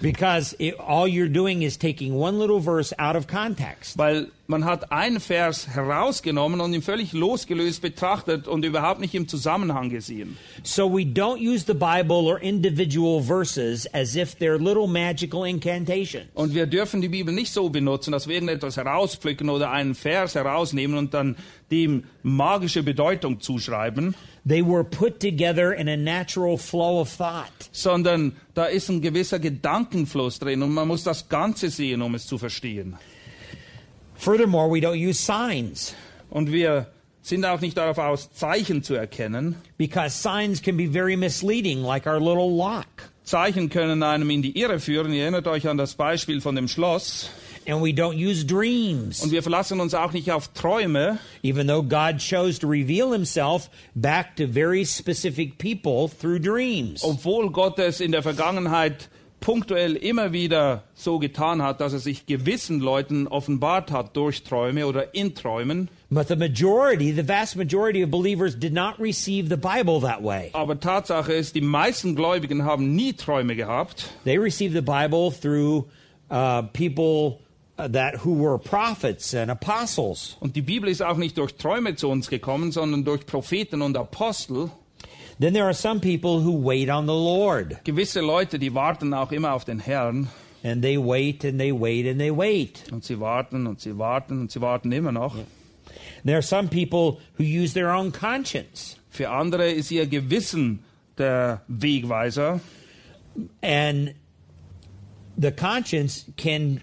Because 0.00 0.56
it, 0.58 0.74
all 0.80 1.06
you're 1.06 1.28
doing 1.28 1.62
is 1.62 1.76
taking 1.76 2.14
one 2.14 2.38
little 2.40 2.58
verse 2.58 2.92
out 2.98 3.14
of 3.14 3.28
context. 3.28 3.96
Weil 3.96 4.26
man 4.52 4.64
hat 4.66 4.92
einen 4.92 5.18
Vers 5.18 5.66
herausgenommen 5.68 6.60
und 6.60 6.74
ihn 6.74 6.82
völlig 6.82 7.12
losgelöst 7.12 7.80
betrachtet 7.80 8.46
und 8.46 8.64
überhaupt 8.64 9.00
nicht 9.00 9.14
im 9.14 9.26
Zusammenhang 9.26 9.88
gesehen. 9.88 10.36
So 10.62 10.88
we 10.92 11.02
don't 11.02 11.40
use 11.40 11.64
the 11.66 11.72
Bible 11.74 12.26
or 12.28 12.38
individual 12.40 13.22
verses 13.22 13.86
as 13.94 14.14
if 14.14 14.36
they're 14.36 14.58
little 14.58 14.86
magical 14.86 15.46
incantations. 15.46 16.26
Und 16.34 16.54
wir 16.54 16.66
dürfen 16.66 17.00
die 17.00 17.08
Bibel 17.08 17.34
nicht 17.34 17.52
so 17.52 17.70
benutzen, 17.70 18.12
dass 18.12 18.28
wir 18.28 18.34
irgendetwas 18.34 18.76
herauspflücken 18.76 19.48
oder 19.48 19.70
einen 19.70 19.94
Vers 19.94 20.34
herausnehmen 20.34 20.98
und 20.98 21.14
dann 21.14 21.36
dem 21.70 22.04
magische 22.22 22.82
Bedeutung 22.82 23.40
zuschreiben, 23.40 24.14
They 24.46 24.60
were 24.60 24.84
put 24.84 25.20
together 25.20 25.72
in 25.72 25.88
a 25.88 25.96
natural 25.96 26.58
flow 26.58 27.00
of 27.00 27.16
thought. 27.16 27.70
sondern 27.70 28.36
da 28.54 28.66
ist 28.66 28.88
ein 28.90 29.00
gewisser 29.00 29.38
Gedankenfluss 29.38 30.40
drin 30.40 30.62
und 30.62 30.74
man 30.74 30.88
muss 30.88 31.04
das 31.04 31.28
Ganze 31.28 31.70
sehen, 31.70 32.02
um 32.02 32.14
es 32.14 32.26
zu 32.26 32.38
verstehen. 32.38 32.96
Furthermore, 34.22 34.68
we 34.68 34.78
don't 34.80 34.96
use 34.98 35.18
signs 35.18 35.94
Und 36.30 36.52
wir 36.52 36.86
sind 37.22 37.44
auch 37.44 37.60
nicht 37.60 37.76
darauf 37.76 37.98
aus, 37.98 38.32
Zeichen 38.32 38.82
zu 38.84 38.94
erkennen. 38.94 39.56
because 39.78 40.14
signs 40.14 40.62
can 40.62 40.76
be 40.76 40.86
very 40.86 41.16
misleading, 41.16 41.82
like 41.82 42.06
our 42.06 42.20
little 42.20 42.48
lock. 42.48 42.86
Zeichen 43.24 43.68
können 43.68 44.02
einem 44.04 44.30
in 44.30 44.42
die 44.42 44.56
Irre 44.58 44.78
führen. 44.80 45.12
Ihr 45.12 45.22
erinnert 45.22 45.46
euch 45.48 45.66
an 45.68 45.76
das 45.76 45.94
Beispiel 45.94 46.40
von 46.40 46.54
dem 46.54 46.68
Schloss. 46.68 47.30
And 47.66 47.80
we 47.82 47.90
don't 47.90 48.16
use 48.16 48.44
dreams, 48.44 49.22
Und 49.22 49.30
wir 49.32 49.42
verlassen 49.42 49.80
uns 49.80 49.94
auch 49.94 50.12
nicht 50.12 50.30
auf 50.32 50.48
Träume, 50.52 51.18
even 51.44 51.66
though 51.68 51.82
God 51.82 52.18
chose 52.20 52.58
to 52.60 52.66
reveal 52.68 53.12
himself 53.12 53.70
back 53.94 54.34
to 54.36 54.46
very 54.48 54.84
specific 54.84 55.58
people 55.58 56.08
through 56.20 56.40
dreams. 56.40 57.02
obwohl 57.04 57.50
Gott 57.50 57.78
es 57.80 58.00
in 58.00 58.10
der 58.12 58.22
Vergangenheit 58.24 59.08
punktuell 59.42 59.96
immer 59.96 60.32
wieder 60.32 60.84
so 60.94 61.18
getan 61.18 61.60
hat, 61.60 61.82
dass 61.82 61.92
er 61.92 61.98
sich 61.98 62.24
gewissen 62.24 62.80
Leuten 62.80 63.26
offenbart 63.26 63.90
hat 63.90 64.16
durch 64.16 64.42
Träume 64.44 64.86
oder 64.86 65.14
in 65.14 65.34
Träumen. 65.34 65.90
But 66.08 66.28
the 66.28 66.36
majority, 66.36 67.12
the 67.12 67.26
vast 67.26 67.56
majority 67.56 68.02
of 68.02 68.10
believers 68.10 68.58
did 68.58 68.72
not 68.72 68.98
receive 68.98 69.48
the 69.48 69.56
Bible 69.56 70.00
that 70.00 70.22
way. 70.22 70.50
Aber 70.54 70.80
Tatsache 70.80 71.32
ist, 71.32 71.54
die 71.54 71.60
meisten 71.60 72.16
Gläubigen 72.16 72.64
haben 72.64 72.94
nie 72.94 73.12
Träume 73.12 73.56
gehabt. 73.56 74.10
They 74.24 74.38
received 74.38 74.74
the 74.74 74.80
Bible 74.80 75.30
through 75.30 75.86
uh, 76.30 76.62
people 76.72 77.40
uh, 77.78 77.88
that 77.88 78.24
who 78.24 78.34
were 78.34 78.58
prophets 78.58 79.34
and 79.34 79.50
apostles. 79.50 80.36
Und 80.40 80.56
die 80.56 80.62
Bibel 80.62 80.88
ist 80.88 81.02
auch 81.02 81.16
nicht 81.16 81.36
durch 81.36 81.56
Träume 81.56 81.96
zu 81.96 82.08
uns 82.08 82.28
gekommen, 82.28 82.72
sondern 82.72 83.04
durch 83.04 83.26
Propheten 83.26 83.82
und 83.82 83.96
Apostel. 83.96 84.70
Then 85.38 85.54
there 85.54 85.64
are 85.64 85.74
some 85.74 86.00
people 86.00 86.40
who 86.40 86.52
wait 86.52 86.88
on 86.88 87.06
the 87.06 87.14
Lord. 87.14 87.78
Gewisse 87.84 88.20
Leute, 88.20 88.58
die 88.58 88.74
warten 88.74 89.14
auch 89.14 89.32
immer 89.32 89.52
auf 89.52 89.64
den 89.64 89.78
Herrn. 89.78 90.28
And 90.64 90.82
they 90.82 90.96
wait 90.96 91.44
and 91.44 91.58
they 91.58 91.72
wait 91.72 92.06
and 92.06 92.20
they 92.20 92.30
wait. 92.30 92.84
Und 92.92 93.04
sie 93.04 93.18
warten 93.18 93.66
und 93.66 93.80
sie 93.80 93.98
warten 93.98 94.40
und 94.42 94.52
sie 94.52 94.60
warten 94.60 94.92
immer 94.92 95.10
noch. 95.10 95.36
There 96.24 96.36
are 96.36 96.42
some 96.42 96.68
people 96.68 97.20
who 97.36 97.42
use 97.42 97.74
their 97.74 97.90
own 97.90 98.12
conscience. 98.12 98.96
Für 99.10 99.30
andere 99.30 99.70
ist 99.70 99.90
ihr 99.90 100.06
Gewissen 100.06 100.84
der 101.18 101.62
Wegweiser. 101.66 102.60
And 103.60 104.14
the 105.36 105.50
conscience 105.50 106.26
can 106.36 106.82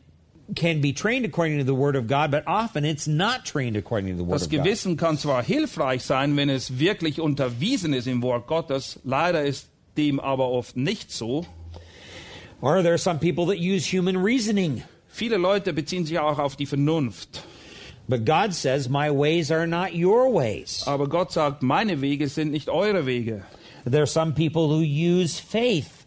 can 0.56 0.82
be 0.82 0.94
trained 0.94 1.26
according 1.26 1.58
to 1.60 1.64
the 1.64 1.76
word 1.76 1.96
of 1.96 2.08
God, 2.08 2.32
but 2.32 2.44
often 2.48 2.86
it's 2.86 3.08
not 3.08 3.46
trained 3.46 3.78
according 3.78 4.12
to 4.12 4.18
the 4.18 4.24
word 4.24 4.34
Das 4.34 4.46
of 4.46 4.52
God. 4.52 4.58
Das 4.58 4.66
Gewissen 4.66 4.98
kann 4.98 5.18
zwar 5.18 5.44
hilfreich 5.44 6.04
sein, 6.04 6.36
wenn 6.36 6.50
es 6.50 6.80
wirklich 6.80 7.20
unterwiesen 7.20 7.94
ist 7.94 8.08
im 8.08 8.22
Wort 8.22 8.48
Gottes, 8.48 9.00
leider 9.04 9.44
ist 9.44 9.70
dem 9.98 10.20
aber 10.20 10.50
oft 10.50 10.76
nicht 10.76 11.12
so. 11.12 11.46
Or 12.62 12.82
there 12.82 12.94
are 12.94 12.98
some 12.98 13.20
people 13.20 13.46
that 13.48 13.60
use 13.60 13.86
human 13.86 14.18
reasoning. 14.18 14.84
Viele 15.08 15.38
Leute 15.38 15.74
beziehen 15.74 16.06
sich 16.06 16.20
auch 16.20 16.40
auf 16.40 16.56
die 16.56 16.66
Vernunft. 16.66 17.44
But 18.08 18.26
God 18.26 18.54
says, 18.54 18.90
My 18.90 19.12
ways 19.12 19.52
are 19.52 19.68
not 19.68 19.94
your 19.94 20.34
ways. 20.34 20.84
Aber 20.88 21.08
Gott 21.08 21.32
sagt, 21.32 21.62
meine 21.62 22.02
Wege 22.02 22.28
sind 22.28 22.52
nicht 22.52 22.68
eure 22.68 23.06
Wege. 23.06 23.44
There 23.86 24.02
are 24.02 24.08
some 24.08 24.34
people 24.34 24.68
who 24.68 24.82
use 24.82 25.40
faith, 25.40 25.99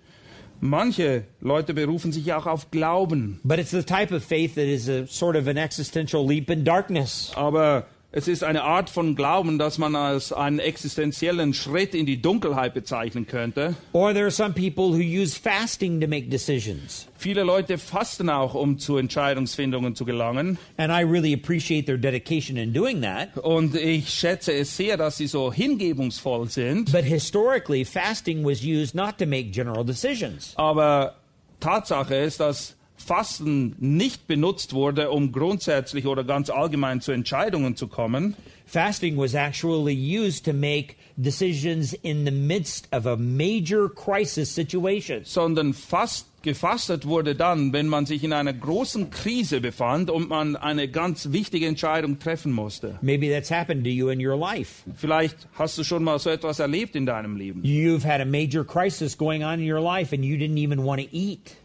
Manche 0.64 1.24
Leute 1.40 1.74
berufen 1.74 2.12
sich 2.12 2.32
auch 2.32 2.46
auf 2.46 2.70
Glauben. 2.70 3.40
but 3.42 3.58
it's 3.58 3.72
the 3.72 3.82
type 3.82 4.14
of 4.14 4.22
faith 4.22 4.54
that 4.54 4.66
is 4.66 4.88
a 4.88 5.08
sort 5.08 5.34
of 5.34 5.48
an 5.48 5.56
existential 5.56 6.24
leap 6.24 6.48
in 6.50 6.64
darkness. 6.64 7.32
Aber 7.34 7.86
es 8.14 8.28
ist 8.28 8.44
eine 8.44 8.62
Art 8.62 8.90
von 8.90 9.16
Glauben, 9.16 9.58
das 9.58 9.78
man 9.78 9.96
als 9.96 10.34
einen 10.34 10.58
existenziellen 10.58 11.54
Schritt 11.54 11.94
in 11.94 12.04
die 12.04 12.20
Dunkelheit 12.20 12.74
bezeichnen 12.74 13.26
könnte. 13.26 13.74
Or 13.92 14.12
there 14.12 14.24
are 14.24 14.30
some 14.30 14.52
people 14.52 14.92
who 14.92 15.00
use 15.00 15.34
fasting 15.34 15.98
to 15.98 16.06
make 16.06 16.28
decisions. 16.28 17.08
Viele 17.16 17.42
Leute 17.42 17.78
fasten 17.78 18.28
auch, 18.28 18.54
um 18.54 18.78
zu 18.78 18.98
Entscheidungsfindungen 18.98 19.94
zu 19.94 20.04
gelangen. 20.04 20.58
And 20.76 20.92
I 20.92 21.02
really 21.02 21.32
appreciate 21.32 21.86
their 21.86 21.96
dedication 21.96 22.58
in 22.58 22.74
doing 22.74 23.00
that. 23.00 23.34
Und 23.38 23.74
ich 23.76 24.10
schätze 24.10 24.52
es 24.52 24.76
sehr, 24.76 24.98
dass 24.98 25.16
sie 25.16 25.26
so 25.26 25.50
hingebungsvoll 25.50 26.50
sind. 26.50 26.92
But 26.92 27.04
historically, 27.04 27.84
fasting 27.84 28.44
was 28.44 28.62
used 28.62 28.94
not 28.94 29.16
to 29.18 29.26
make 29.26 29.50
general 29.50 29.84
decisions. 29.86 30.52
Aber 30.56 31.14
Tatsache 31.60 32.16
ist, 32.16 32.40
dass 32.40 32.76
Fasten 33.02 33.74
nicht 33.78 34.26
benutzt 34.26 34.72
wurde, 34.74 35.10
um 35.10 35.32
grundsätzlich 35.32 36.06
oder 36.06 36.24
ganz 36.24 36.50
allgemein 36.50 37.00
zu 37.00 37.12
Entscheidungen 37.12 37.76
zu 37.76 37.88
kommen, 37.88 38.36
Fasting 38.64 39.18
was 39.18 39.34
actually 39.34 39.92
used 39.94 40.44
to 40.44 40.52
make 40.54 40.94
decisions 41.16 41.92
in 42.02 42.24
the 42.24 42.30
midst 42.30 42.88
of 42.90 43.06
a 43.06 43.16
major 43.16 43.88
crisis 43.88 44.54
situation. 44.54 45.20
sondern 45.24 45.74
fast 45.74 46.26
gefastet 46.42 47.06
wurde 47.06 47.34
dann, 47.34 47.72
wenn 47.72 47.86
man 47.86 48.06
sich 48.06 48.24
in 48.24 48.32
einer 48.32 48.52
großen 48.52 49.10
Krise 49.10 49.60
befand 49.60 50.10
und 50.10 50.28
man 50.28 50.56
eine 50.56 50.88
ganz 50.88 51.32
wichtige 51.32 51.66
Entscheidung 51.66 52.18
treffen 52.18 52.50
musste. 52.52 52.98
Maybe 53.02 53.28
that's 53.28 53.50
happened 53.50 53.84
to 53.84 53.90
you 53.90 54.08
in 54.08 54.24
your 54.24 54.36
life. 54.36 54.82
Vielleicht 54.96 55.36
hast 55.54 55.76
du 55.78 55.84
schon 55.84 56.02
mal 56.02 56.18
so 56.18 56.30
etwas 56.30 56.58
erlebt 56.58 56.96
in 56.96 57.04
deinem 57.06 57.36
Leben. 57.36 57.62
You've 57.62 58.04
had 58.04 58.20
a 58.20 58.24
major 58.24 58.64
crisis 58.64 59.16
going 59.16 59.44
on 59.44 59.60
in 59.60 59.70
your 59.70 59.80
life 59.80 60.14
and 60.14 60.24
you 60.24 60.36
didn't 60.36 60.58
even 60.58 60.82
want 60.84 61.00
to 61.00 61.08
eat. 61.14 61.56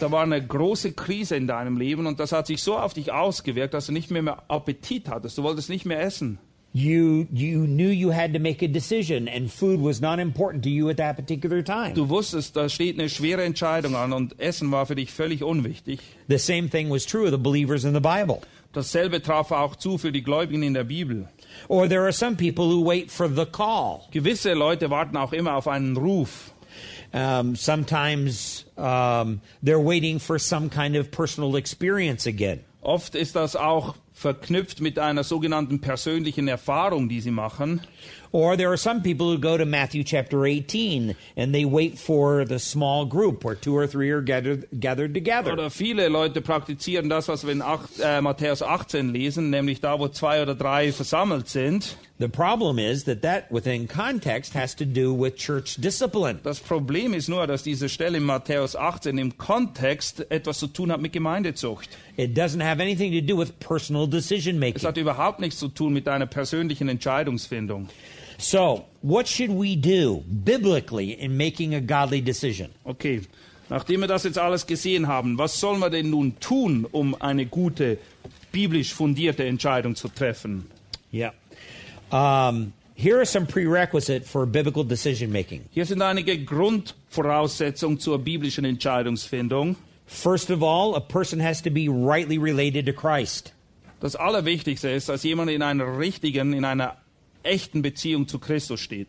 Da 0.00 0.10
war 0.10 0.22
eine 0.22 0.44
große 0.44 0.92
Krise 0.92 1.36
in 1.36 1.46
deinem 1.46 1.76
Leben 1.76 2.06
und 2.06 2.20
das 2.20 2.32
hat 2.32 2.46
sich 2.46 2.62
so 2.62 2.76
auf 2.76 2.94
dich 2.94 3.12
ausgewirkt, 3.12 3.74
dass 3.74 3.86
du 3.86 3.92
nicht 3.92 4.10
mehr, 4.10 4.22
mehr 4.22 4.42
Appetit 4.48 5.08
hattest. 5.08 5.38
Du 5.38 5.42
wolltest 5.42 5.68
nicht 5.68 5.86
mehr 5.86 6.00
essen. 6.00 6.38
You 6.76 7.28
you 7.32 7.66
knew 7.66 7.90
you 7.90 8.10
had 8.12 8.32
to 8.32 8.40
make 8.40 8.60
a 8.60 8.66
decision 8.66 9.28
and 9.28 9.48
food 9.48 9.80
was 9.80 10.00
not 10.00 10.18
important 10.18 10.64
to 10.64 10.68
you 10.68 10.88
at 10.88 10.96
that 10.96 11.14
particular 11.14 11.62
time. 11.62 11.94
Du 11.94 12.08
wusstest, 12.08 12.56
da 12.56 12.68
steht 12.68 12.98
eine 12.98 13.08
schwere 13.08 13.44
Entscheidung 13.44 13.94
an 13.94 14.12
und 14.12 14.40
Essen 14.40 14.72
war 14.72 14.84
für 14.84 14.96
dich 14.96 15.12
völlig 15.12 15.44
unwichtig. 15.44 16.00
The 16.26 16.38
same 16.38 16.68
thing 16.68 16.90
was 16.90 17.06
true 17.06 17.26
of 17.26 17.30
the 17.30 17.38
believers 17.38 17.84
in 17.84 17.94
the 17.94 18.00
Bible. 18.00 18.40
Dasselbe 18.72 19.22
traf 19.22 19.52
auch 19.52 19.76
zu 19.76 19.98
für 19.98 20.10
die 20.10 20.24
Gläubigen 20.24 20.64
in 20.64 20.74
der 20.74 20.82
Bibel. 20.82 21.28
Or 21.68 21.88
there 21.88 22.02
are 22.02 22.12
some 22.12 22.34
people 22.34 22.64
who 22.64 22.84
wait 22.84 23.08
for 23.08 23.28
the 23.28 23.46
call. 23.46 24.00
Gewisse 24.10 24.52
Leute 24.54 24.90
warten 24.90 25.16
auch 25.16 25.32
immer 25.32 25.54
auf 25.54 25.68
einen 25.68 25.96
Ruf. 25.96 26.52
Um, 27.14 27.54
sometimes 27.54 28.64
um, 28.76 29.40
they're 29.62 29.78
waiting 29.78 30.18
for 30.18 30.36
some 30.36 30.68
kind 30.68 30.96
of 30.96 31.12
personal 31.12 31.54
experience 31.54 32.26
again. 32.26 32.64
Oft 32.82 33.14
ist 33.14 33.36
das 33.36 33.54
auch 33.54 33.94
verknüpft 34.12 34.80
mit 34.80 34.98
einer 34.98 35.22
sogenannten 35.22 35.80
persönlichen 35.80 36.48
Erfahrung, 36.48 37.08
die 37.08 37.20
sie 37.20 37.30
machen. 37.30 37.80
Or 38.32 38.56
there 38.56 38.68
are 38.70 38.76
some 38.76 39.00
people 39.00 39.26
who 39.28 39.38
go 39.38 39.56
to 39.56 39.64
Matthew 39.64 40.02
chapter 40.02 40.44
18 40.44 41.14
and 41.36 41.54
they 41.54 41.64
wait 41.64 41.96
for 41.98 42.44
the 42.44 42.58
small 42.58 43.06
group 43.06 43.44
where 43.44 43.54
two 43.54 43.76
or 43.76 43.86
three 43.86 44.10
are 44.10 44.20
gathered, 44.20 44.66
gathered 44.80 45.14
together. 45.14 45.52
Oder 45.52 45.70
viele 45.70 46.08
Leute 46.08 46.40
praktizieren 46.40 47.08
das, 47.08 47.28
was 47.28 47.44
wir 47.44 47.52
in 47.52 47.62
acht, 47.62 48.00
äh, 48.00 48.20
Matthäus 48.20 48.60
18 48.60 49.10
lesen, 49.10 49.50
nämlich 49.50 49.80
da, 49.80 50.00
wo 50.00 50.08
zwei 50.08 50.42
oder 50.42 50.56
drei 50.56 50.90
versammelt 50.90 51.48
sind. 51.48 51.96
The 52.20 52.28
problem 52.28 52.78
is 52.78 53.04
that 53.04 53.22
that 53.22 53.50
within 53.50 53.88
context 53.88 54.54
has 54.54 54.72
to 54.76 54.84
do 54.84 55.12
with 55.12 55.34
church 55.36 55.74
discipline. 55.80 56.38
Das 56.44 56.60
Problem 56.60 57.12
ist 57.12 57.28
nur, 57.28 57.44
dass 57.48 57.64
diese 57.64 57.88
Stelle 57.88 58.18
in 58.18 58.22
Matthäus 58.24 58.76
18 58.76 59.18
im 59.18 59.36
Kontext 59.36 60.24
etwas 60.30 60.60
zu 60.60 60.68
tun 60.68 60.92
hat 60.92 61.00
mit 61.00 61.12
Gemeindezucht. 61.12 61.88
It 62.16 62.38
doesn't 62.38 62.62
have 62.62 62.80
anything 62.80 63.12
to 63.12 63.20
do 63.20 63.36
with 63.36 63.58
personal 63.58 64.06
decision 64.06 64.54
Es 64.56 64.60
making. 64.60 64.86
hat 64.86 64.96
überhaupt 64.96 65.40
nichts 65.40 65.58
zu 65.58 65.66
tun 65.66 65.92
mit 65.92 66.06
deiner 66.06 66.26
persönlichen 66.26 66.88
Entscheidungsfindung. 66.88 67.88
So, 68.38 68.84
what 69.02 69.26
should 69.26 69.50
we 69.50 69.74
do 69.76 70.22
biblically 70.28 71.12
in 71.12 71.36
making 71.36 71.74
a 71.74 71.80
godly 71.80 72.22
decision? 72.22 72.68
Okay, 72.84 73.22
nachdem 73.68 74.02
wir 74.02 74.08
das 74.08 74.22
jetzt 74.22 74.38
alles 74.38 74.66
gesehen 74.66 75.08
haben, 75.08 75.36
was 75.36 75.58
sollen 75.58 75.80
wir 75.80 75.90
denn 75.90 76.10
nun 76.10 76.38
tun, 76.38 76.86
um 76.92 77.20
eine 77.20 77.44
gute, 77.46 77.98
biblisch 78.52 78.94
fundierte 78.94 79.44
Entscheidung 79.44 79.96
zu 79.96 80.08
treffen? 80.08 80.66
Yeah. 81.12 81.32
Um, 82.14 82.74
here 82.94 83.20
are 83.20 83.24
some 83.24 83.44
prerequisites 83.44 84.30
for 84.30 84.46
biblical 84.46 84.84
decision 84.84 85.32
making. 85.32 85.64
Hier 85.72 85.84
sind 85.84 86.00
einige 86.00 86.38
Grundvoraussetzungen 86.44 87.98
zur 87.98 88.18
biblischen 88.18 88.64
Entscheidungsfindung. 88.64 89.74
First 90.06 90.48
of 90.50 90.62
all, 90.62 90.94
a 90.94 91.00
person 91.00 91.40
has 91.40 91.60
to 91.62 91.70
be 91.70 91.88
rightly 91.88 92.38
related 92.38 92.86
to 92.86 92.92
Christ. 92.92 93.52
Das 93.98 94.14
Allerwichtigste 94.14 94.90
ist, 94.90 95.08
dass 95.08 95.24
jemand 95.24 95.50
in 95.50 95.60
einer 95.60 95.98
richtigen, 95.98 96.52
in 96.52 96.64
einer 96.64 96.96
echten 97.42 97.82
Beziehung 97.82 98.28
zu 98.28 98.38
Christus 98.38 98.78
steht. 98.78 99.08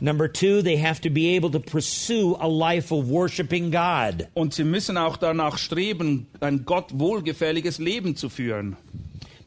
Number 0.00 0.26
two, 0.32 0.62
they 0.62 0.78
have 0.78 1.02
to 1.02 1.10
be 1.10 1.36
able 1.36 1.50
to 1.50 1.60
pursue 1.60 2.38
a 2.40 2.46
life 2.48 2.90
of 2.90 3.10
worshiping 3.10 3.70
God. 3.70 4.28
Und 4.32 4.54
sie 4.54 4.64
müssen 4.64 4.96
auch 4.96 5.18
danach 5.18 5.58
streben, 5.58 6.26
ein 6.40 6.64
Gott 6.64 6.86
wohlgefälliges 6.94 7.78
Leben 7.78 8.16
zu 8.16 8.30
führen. 8.30 8.78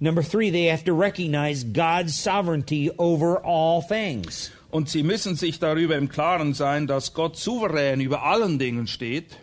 Number 0.04 0.22
three, 0.22 0.50
they 0.50 0.66
have 0.66 0.84
to 0.84 0.94
recognize 0.94 1.64
God's 1.64 2.14
sovereignty 2.14 2.92
over 3.00 3.38
all 3.38 3.82
things. 3.82 4.52
Und 4.70 4.90
sie 4.90 5.02
müssen 5.02 5.38
sich 5.38 5.60
darüber 5.60 5.96
im 5.96 6.10
Klaren 6.10 6.54
sein, 6.54 6.88
dass 6.88 7.14
Gott 7.14 7.38
souverän 7.38 8.02
über 8.02 8.22
allen 8.22 8.60
Dingen 8.60 8.88
steht. 8.88 9.38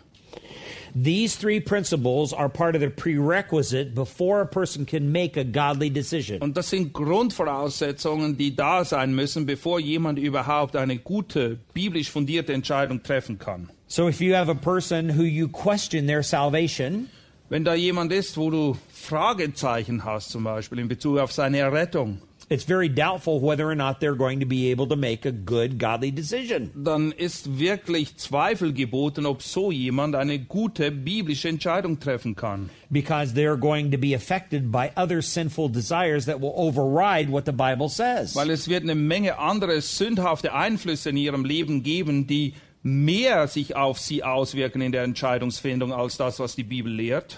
These 0.93 1.39
three 1.39 1.59
principles 1.59 2.31
are 2.31 2.47
part 2.47 2.75
of 2.75 2.81
the 2.81 2.89
prerequisite 2.89 3.95
before 3.95 4.41
a 4.41 4.45
person 4.45 4.85
can 4.85 5.11
make 5.11 5.35
a 5.35 5.43
godly 5.43 5.89
decision. 5.89 6.43
Und 6.43 6.55
das 6.55 6.69
sind 6.69 6.93
Grundvoraussetzungen, 6.93 8.37
die 8.37 8.55
da 8.55 8.85
sein 8.85 9.15
müssen, 9.15 9.47
bevor 9.47 9.79
jemand 9.79 10.19
überhaupt 10.19 10.75
eine 10.75 10.97
gute, 10.97 11.57
biblisch 11.73 12.11
fundierte 12.11 12.53
Entscheidung 12.53 13.01
treffen 13.01 13.39
kann. 13.39 13.71
So 13.87 14.07
if 14.07 14.21
you 14.21 14.35
have 14.35 14.47
a 14.47 14.53
person 14.53 15.17
who 15.17 15.23
you 15.23 15.47
question 15.47 16.05
their 16.05 16.21
salvation, 16.21 17.09
Wenn 17.51 17.65
da 17.65 17.75
jemand 17.75 18.13
ist, 18.13 18.37
wo 18.37 18.49
du 18.49 18.77
Fragezeichen 19.01 20.05
hast, 20.05 20.29
zum 20.29 20.43
Beispiel 20.43 20.79
in 20.79 20.87
Bezug 20.87 21.19
auf 21.19 21.31
seine 21.31 21.59
Errettung, 21.59 22.21
it's 22.49 22.65
very 22.65 22.89
doubtful 22.89 23.39
whether 23.39 23.69
or 23.69 23.75
not 23.75 24.01
they're 24.01 24.15
going 24.15 24.39
to 24.41 24.45
be 24.45 24.71
able 24.71 24.85
to 24.85 24.95
make 24.97 25.25
a 25.25 25.31
good 25.31 25.79
godly 25.79 26.11
decision. 26.11 26.69
dann 26.75 27.13
ist 27.13 27.59
wirklich 27.59 28.17
Zweifel 28.17 28.73
geboten, 28.73 29.25
ob 29.25 29.41
so 29.41 29.71
jemand 29.71 30.15
eine 30.15 30.37
gute 30.39 30.91
biblische 30.91 31.47
Entscheidung 31.47 31.99
treffen 31.99 32.35
kann. 32.35 32.69
Because 32.89 33.33
they're 33.33 33.57
going 33.57 33.89
to 33.91 33.97
be 33.97 34.13
affected 34.13 34.71
by 34.71 34.91
other 34.97 35.21
sinful 35.21 35.69
desires 35.69 36.25
that 36.25 36.41
will 36.41 36.53
override 36.55 37.31
what 37.31 37.45
the 37.45 37.53
Bible 37.53 37.89
says. 37.89 38.35
Weil 38.35 38.49
es 38.49 38.67
wird 38.67 38.83
eine 38.83 38.95
Menge 38.95 39.39
andere 39.39 39.81
sündhafte 39.81 40.53
Einflüsse 40.53 41.11
in 41.11 41.17
ihrem 41.17 41.45
Leben 41.45 41.83
geben, 41.83 42.27
die 42.27 42.53
mehr 42.83 43.47
sich 43.47 43.75
auf 43.75 43.99
sie 43.99 44.23
auswirken 44.23 44.81
in 44.81 44.91
der 44.91 45.03
Entscheidungsfindung 45.03 45.93
als 45.93 46.17
das, 46.17 46.39
was 46.39 46.55
die 46.55 46.63
Bibel 46.63 46.91
lehrt. 46.91 47.37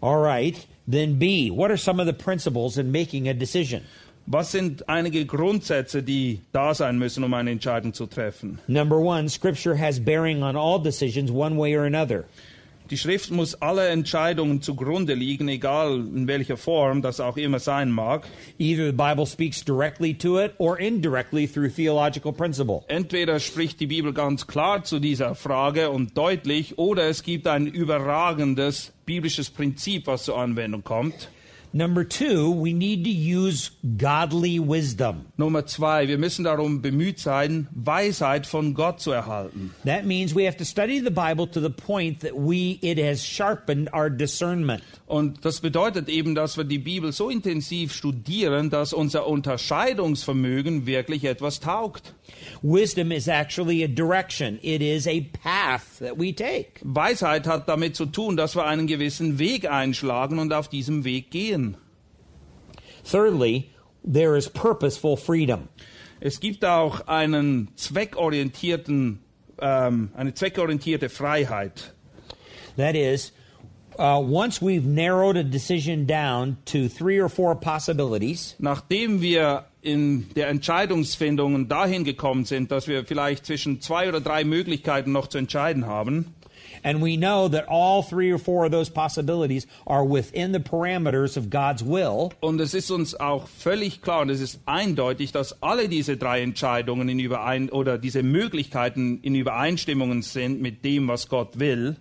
All 0.00 0.22
right. 0.22 0.68
Then 0.88 1.18
B, 1.18 1.50
what 1.50 1.70
are 1.70 1.76
some 1.76 1.98
of 2.00 2.06
the 2.06 2.12
principles 2.12 2.78
in 2.78 2.92
making 2.92 3.28
a 3.28 3.34
decision? 3.34 3.82
Was 4.28 4.50
sind 4.50 4.82
einige 4.88 5.24
Grundsätze, 5.24 6.02
die 6.02 6.40
da 6.52 6.74
sein 6.74 6.98
müssen, 6.98 7.22
um 7.22 7.32
eine 7.32 7.50
Entscheidung 7.50 7.92
zu 7.92 8.06
treffen? 8.06 8.58
Number 8.66 8.98
one, 8.98 9.28
Scripture 9.28 9.76
has 9.76 10.00
bearing 10.00 10.42
on 10.42 10.56
all 10.56 10.80
decisions 10.80 11.30
one 11.30 11.56
way 11.56 11.74
or 11.74 11.84
another. 11.84 12.24
Die 12.90 12.96
Schrift 12.96 13.32
muss 13.32 13.60
alle 13.60 13.88
Entscheidungen 13.88 14.62
zugrunde 14.62 15.14
liegen, 15.14 15.48
egal 15.48 15.94
in 16.14 16.28
welcher 16.28 16.56
Form 16.56 17.02
das 17.02 17.18
auch 17.18 17.36
immer 17.36 17.58
sein 17.58 17.90
mag. 17.90 18.28
Either 18.58 18.86
the 18.86 18.92
Bible 18.92 19.26
speaks 19.26 19.64
directly 19.64 20.14
to 20.14 20.38
it 20.40 20.52
or 20.58 20.78
indirectly 20.78 21.48
through 21.48 21.68
theological 21.68 22.32
principle. 22.32 22.84
Entweder 22.86 23.40
spricht 23.40 23.80
die 23.80 23.88
Bibel 23.88 24.12
ganz 24.12 24.46
klar 24.46 24.84
zu 24.84 25.00
dieser 25.00 25.34
Frage 25.34 25.90
und 25.90 26.16
deutlich, 26.16 26.78
oder 26.78 27.08
es 27.08 27.24
gibt 27.24 27.48
ein 27.48 27.66
überragendes 27.66 28.92
biblisches 29.04 29.50
Prinzip, 29.50 30.06
was 30.06 30.24
zur 30.24 30.38
Anwendung 30.38 30.84
kommt. 30.84 31.28
Number 31.72 32.04
two, 32.04 32.50
we 32.50 32.72
need 32.72 33.04
to 33.04 33.10
use 33.10 33.70
godly 33.96 34.58
wisdom. 34.58 35.26
Nummer 35.36 35.66
zwei, 35.66 36.08
wir 36.08 36.18
müssen 36.18 36.44
darum 36.44 36.80
bemüht 36.80 37.18
sein, 37.18 37.68
Weisheit 37.74 38.46
von 38.46 38.74
Gott 38.74 39.00
zu 39.00 39.10
erhalten. 39.10 39.72
That 39.84 40.06
means 40.06 40.34
we 40.34 40.46
have 40.46 40.56
to 40.56 40.64
study 40.64 41.00
the 41.00 41.10
Bible 41.10 41.46
to 41.48 41.60
the 41.60 41.70
point 41.70 42.20
that 42.20 42.34
we 42.34 42.78
it 42.82 42.98
has 42.98 43.24
sharpened 43.24 43.92
our 43.92 44.08
discernment. 44.08 44.82
Und 45.06 45.44
das 45.44 45.60
bedeutet 45.60 46.08
eben, 46.08 46.34
dass 46.34 46.56
wir 46.56 46.64
die 46.64 46.78
Bibel 46.78 47.12
so 47.12 47.30
intensiv 47.30 47.92
studieren, 47.92 48.70
dass 48.70 48.92
unser 48.92 49.26
Unterscheidungsvermögen 49.26 50.86
wirklich 50.86 51.24
etwas 51.24 51.60
taugt. 51.60 52.14
Wisdom 52.62 53.12
is 53.12 53.28
actually 53.28 53.84
a 53.84 53.88
direction. 53.88 54.58
It 54.62 54.82
is 54.82 55.06
a 55.06 55.20
path 55.42 55.98
that 56.00 56.18
we 56.18 56.34
take. 56.34 56.80
Weisheit 56.82 57.46
hat 57.46 57.68
damit 57.68 57.94
zu 57.96 58.06
tun, 58.06 58.36
dass 58.36 58.56
wir 58.56 58.66
einen 58.66 58.86
gewissen 58.86 59.38
Weg 59.38 59.70
einschlagen 59.70 60.38
und 60.38 60.52
auf 60.52 60.68
diesem 60.68 61.04
Weg 61.04 61.30
gehen. 61.30 61.65
Thirdly, 63.06 63.70
there 64.04 64.36
is 64.36 64.48
purposeful 64.48 65.16
freedom. 65.16 65.68
Es 66.20 66.40
gibt 66.40 66.64
auch 66.64 67.06
einen 67.06 67.68
zweckorientierten, 67.76 69.20
ähm, 69.60 70.10
eine 70.14 70.34
zweckorientierte 70.34 71.08
Freiheit. 71.08 71.94
That 72.76 72.94
is, 72.94 73.32
uh, 73.98 74.18
once 74.20 74.60
we've 74.60 74.84
narrowed 74.84 75.36
a 75.36 75.42
decision 75.42 76.06
down 76.06 76.56
to 76.66 76.88
three 76.88 77.20
or 77.20 77.28
four 77.28 77.54
possibilities, 77.54 78.56
Nachdem 78.58 79.20
wir 79.20 79.66
in 79.82 80.28
der 80.34 80.48
Entscheidungsfindung 80.48 81.68
dahin 81.68 82.04
gekommen 82.04 82.44
sind, 82.44 82.72
dass 82.72 82.88
wir 82.88 83.04
vielleicht 83.04 83.46
zwischen 83.46 83.80
zwei 83.80 84.08
oder 84.08 84.20
drei 84.20 84.42
Möglichkeiten 84.42 85.12
noch 85.12 85.28
zu 85.28 85.38
entscheiden 85.38 85.86
haben, 85.86 86.34
and 86.86 87.02
we 87.02 87.16
know 87.16 87.48
that 87.48 87.66
all 87.68 88.04
three 88.04 88.30
or 88.30 88.38
four 88.38 88.64
of 88.64 88.70
those 88.70 88.88
possibilities 88.88 89.66
are 89.88 90.04
within 90.04 90.52
the 90.52 90.60
parameters 90.60 91.36
of 91.36 91.50
God's 91.50 91.82
will, 91.82 92.32
und 92.40 92.60
es 92.60 92.74
ist 92.74 92.90
uns 92.90 93.14
auch 93.18 93.48
völlig 93.48 94.02
klar 94.02 94.22
und 94.22 94.30
es 94.30 94.40
ist 94.40 94.60
eindeutig, 94.66 95.32
dass 95.32 95.60
alle 95.60 95.88
diese 95.88 96.16
drei 96.16 96.42
Entscheidungen 96.42 97.08
in 97.08 97.18
Überein 97.18 97.70
oder 97.70 97.98
diese 97.98 98.22
Möglichkeiten 98.22 99.18
in 99.22 99.34
Übereinstimmungen 99.34 100.22
sind 100.22 100.62
mit 100.62 100.84
dem, 100.84 101.08
was 101.08 101.28
Gott 101.28 101.58
will, 101.58 101.96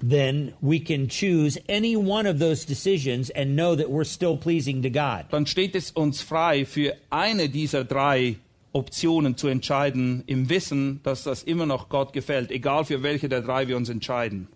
then 0.00 0.54
we 0.62 0.80
can 0.80 1.06
choose 1.08 1.58
any 1.68 1.94
one 1.94 2.26
of 2.26 2.38
those 2.38 2.64
decisions 2.64 3.30
and 3.32 3.56
know 3.56 3.76
that 3.76 3.90
we're 3.90 4.04
still 4.04 4.38
pleasing 4.38 4.80
to 4.80 4.88
God. 4.88 5.26
dann 5.30 5.44
steht 5.44 5.74
es 5.74 5.90
uns 5.90 6.22
frei, 6.22 6.64
für 6.64 6.94
eine 7.10 7.50
dieser 7.50 7.84
drei 7.84 8.36
Optionen 8.78 9.36
zu 9.36 9.48
entscheiden, 9.48 10.22
im 10.26 10.48
Wissen, 10.48 11.00
dass 11.02 11.24
das 11.24 11.42
immer 11.42 11.66
noch 11.66 11.88
Gott 11.88 12.12
gefällt, 12.12 12.50
egal 12.50 12.84
für 12.84 13.02
welche 13.02 13.28
der 13.28 13.42
drei 13.42 13.68
wir 13.68 13.76
uns 13.76 13.88
entscheiden. 13.88 14.48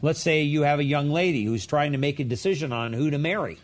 Let's 0.00 0.22
say 0.22 0.42
you 0.42 0.64
have 0.64 0.80
a 0.80 0.84
young 0.84 1.10
lady 1.10 1.46
who's 1.46 1.66
trying 1.66 1.92
to 1.92 1.98
make 1.98 2.20
a 2.20 2.24
decision 2.24 2.72
on 2.72 2.92
who 2.94 3.10
to 3.10 3.18
marry. 3.18 3.56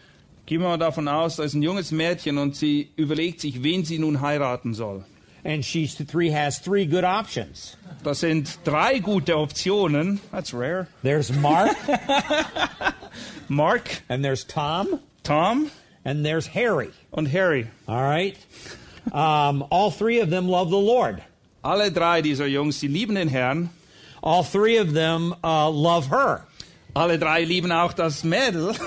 Gehen 0.47 0.61
wir 0.61 0.68
mal 0.68 0.79
davon 0.79 1.09
aus, 1.09 1.37
da 1.37 1.43
ist 1.43 1.55
ein 1.55 1.62
junges 1.62 1.91
Mädchen 1.91 2.39
und 2.39 2.57
sie 2.57 2.91
überlegt 2.97 3.41
sich, 3.41 3.62
wen 3.62 3.85
sie 3.85 3.99
nun 3.99 4.20
heiraten 4.20 4.72
soll. 4.74 5.05
And 5.45 5.64
she 5.64 5.87
three 5.87 6.31
has 6.31 6.61
three 6.61 6.87
good 6.87 7.05
options. 7.05 7.76
Das 8.03 8.20
sind 8.20 8.59
drei 8.64 8.99
gute 8.99 9.37
Optionen. 9.37 10.20
That's 10.31 10.53
rare. 10.55 10.87
There's 11.03 11.33
Mark, 11.33 11.76
Mark, 13.49 14.03
and 14.09 14.24
there's 14.24 14.45
Tom, 14.45 15.01
Tom 15.22 15.70
and 16.05 16.24
there's 16.24 16.47
Harry. 16.47 16.91
und 17.12 17.26
Harry. 17.26 17.66
All 17.87 18.03
right? 18.03 18.37
Um, 19.12 19.64
all 19.70 19.90
three 19.90 20.20
of 20.20 20.30
them 20.30 20.48
love 20.48 20.70
the 20.70 20.78
Lord. 20.78 21.22
Alle 21.62 21.90
drei 21.90 22.22
dieser 22.22 22.46
Jungs, 22.46 22.80
die 22.80 22.88
lieben 22.88 23.14
den 23.14 23.28
Herrn. 23.28 23.70
All 24.22 24.42
three 24.44 24.78
of 24.78 24.92
them 24.92 25.34
uh, 25.42 25.70
love 25.70 26.09
her. 26.09 26.46
Alle 26.94 27.18
drei 27.18 27.44
lieben 27.44 27.72
auch 27.72 27.92
das 27.92 28.24
Mädel. 28.24 28.74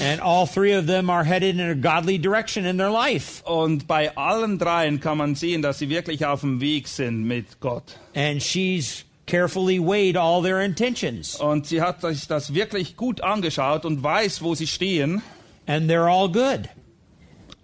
And 0.00 0.20
all 0.20 0.46
three 0.46 0.72
of 0.72 0.86
them 0.86 1.08
are 1.08 1.24
headed 1.24 1.58
in 1.58 1.70
a 1.70 1.74
godly 1.74 2.18
direction 2.18 2.66
in 2.66 2.76
their 2.76 2.90
life. 2.90 3.42
Und 3.46 3.86
bei 3.86 4.14
allen 4.14 4.58
dreien 4.58 5.00
kann 5.00 5.18
man 5.18 5.34
sehen, 5.34 5.62
dass 5.62 5.78
sie 5.78 5.88
wirklich 5.88 6.26
auf 6.26 6.40
dem 6.42 6.60
Weg 6.60 6.86
sind 6.86 7.24
mit 7.24 7.60
Gott. 7.60 7.98
And 8.14 8.42
she's 8.42 9.04
carefully 9.26 9.78
weighed 9.78 10.16
all 10.16 10.42
their 10.42 10.60
intentions. 10.60 11.36
Und 11.36 11.66
sie 11.66 11.80
hat 11.80 12.02
sich 12.02 12.28
das 12.28 12.52
wirklich 12.52 12.96
gut 12.96 13.22
angeschaut 13.22 13.84
und 13.84 14.02
weiß, 14.02 14.42
wo 14.42 14.54
sie 14.54 14.66
stehen. 14.66 15.22
And 15.66 15.90
they're 15.90 16.10
all 16.10 16.28
good. 16.28 16.68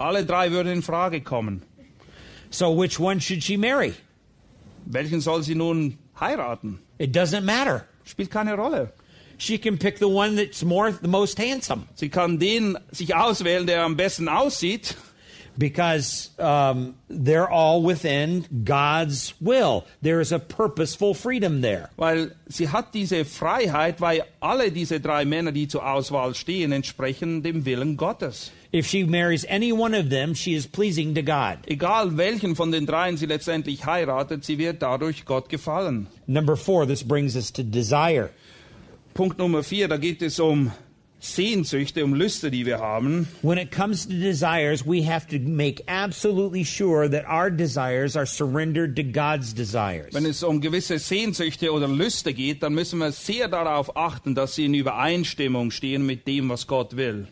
Alle 0.02 0.24
drei 0.24 0.50
würden 0.50 0.72
in 0.72 0.82
Frage 0.82 1.20
kommen. 1.20 1.62
So 2.50 2.76
which 2.76 2.98
one 2.98 3.20
should 3.20 3.42
she 3.42 3.56
marry? 3.56 3.94
Welchen 4.84 5.20
soll 5.20 5.42
sie 5.42 5.54
nun 5.54 5.96
heiraten? 6.18 6.80
It 6.98 7.12
doesn't 7.12 7.44
matter. 7.44 7.86
Spielt 8.04 8.30
keine 8.30 8.56
Rolle. 8.56 8.92
She 9.38 9.58
can 9.58 9.78
pick 9.78 9.98
the 9.98 10.08
one 10.08 10.36
that's 10.36 10.64
more 10.64 10.92
the 10.92 11.08
most 11.08 11.38
handsome 11.38 11.88
Sie 11.94 12.08
kann 12.08 12.38
den 12.38 12.78
sich 12.90 13.14
auswählen, 13.14 13.66
der 13.66 13.84
am 13.84 13.96
besten 13.96 14.28
aussieht, 14.28 14.96
because 15.58 16.30
um, 16.38 16.94
they're 17.08 17.48
all 17.48 17.82
within 17.82 18.46
God's 18.64 19.34
will. 19.40 19.84
There 20.00 20.20
is 20.20 20.32
a 20.32 20.38
purposeful 20.38 21.14
freedom 21.14 21.60
there. 21.60 21.90
weil 21.96 22.32
sie 22.48 22.68
hat 22.68 22.92
diese 22.94 23.24
Freiheit, 23.24 24.00
weil 24.00 24.22
alle 24.40 24.70
diese 24.70 25.00
drei 25.00 25.24
Männer, 25.24 25.52
die 25.52 25.68
zur 25.68 25.86
Auswahl 25.86 26.34
stehen, 26.34 26.72
entsprechen 26.72 27.42
dem 27.42 27.64
Willen 27.64 27.96
Gottes. 27.96 28.50
If 28.72 28.86
she 28.86 29.04
marries 29.04 29.44
any 29.50 29.70
one 29.72 29.94
of 29.94 30.08
them, 30.08 30.34
she 30.34 30.54
is 30.54 30.66
pleasing 30.66 31.14
to 31.14 31.22
God. 31.22 31.58
Egal 31.66 32.16
welchen 32.16 32.56
von 32.56 32.72
den 32.72 32.86
dreien 32.86 33.18
sie 33.18 33.26
letztendlich 33.26 33.84
heiratet, 33.84 34.44
sie 34.44 34.58
wird 34.58 34.80
dadurch 34.80 35.26
Gott 35.26 35.48
gefallen. 35.48 36.06
Number 36.26 36.56
four, 36.56 36.86
this 36.86 37.02
brings 37.04 37.36
us 37.36 37.52
to 37.52 37.62
desire. 37.62 38.30
Punkt 39.14 39.38
Nummer 39.38 39.62
vier, 39.62 39.88
da 39.88 39.98
geht 39.98 40.22
es 40.22 40.40
um 40.40 40.72
Sehnsüchte, 41.24 42.04
um 42.04 42.14
Lüste, 42.14 42.50
die 42.50 42.66
wir 42.66 42.80
haben. 42.80 43.28
When 43.42 43.56
it 43.56 43.70
comes 43.70 44.08
to 44.08 44.12
desires, 44.12 44.84
we 44.84 45.06
have 45.06 45.28
to 45.28 45.38
make 45.38 45.80
absolutely 45.86 46.64
sure 46.64 47.08
that 47.08 47.24
our 47.28 47.48
desires 47.48 48.16
are 48.16 48.26
surrendered 48.26 48.96
to 48.96 49.04
God's 49.04 49.54
desires. 49.54 50.12
Wenn 50.12 50.26
es 50.26 50.42
um 50.42 50.60
gewisse 50.60 50.98
Sehnsüchte 50.98 51.72
oder 51.72 51.86
Lüste 51.86 52.34
geht, 52.34 52.64
dann 52.64 52.74
müssen 52.74 52.98
wir 52.98 53.12
sehr 53.12 53.46
darauf 53.46 53.96
achten, 53.96 54.34
dass 54.34 54.56
sie 54.56 54.64
in 54.64 54.74
Übereinstimmung 54.74 55.70
stehen 55.70 56.04
mit 56.04 56.26
dem, 56.26 56.48
was 56.48 56.66
Gott 56.66 56.96
will. 56.96 57.28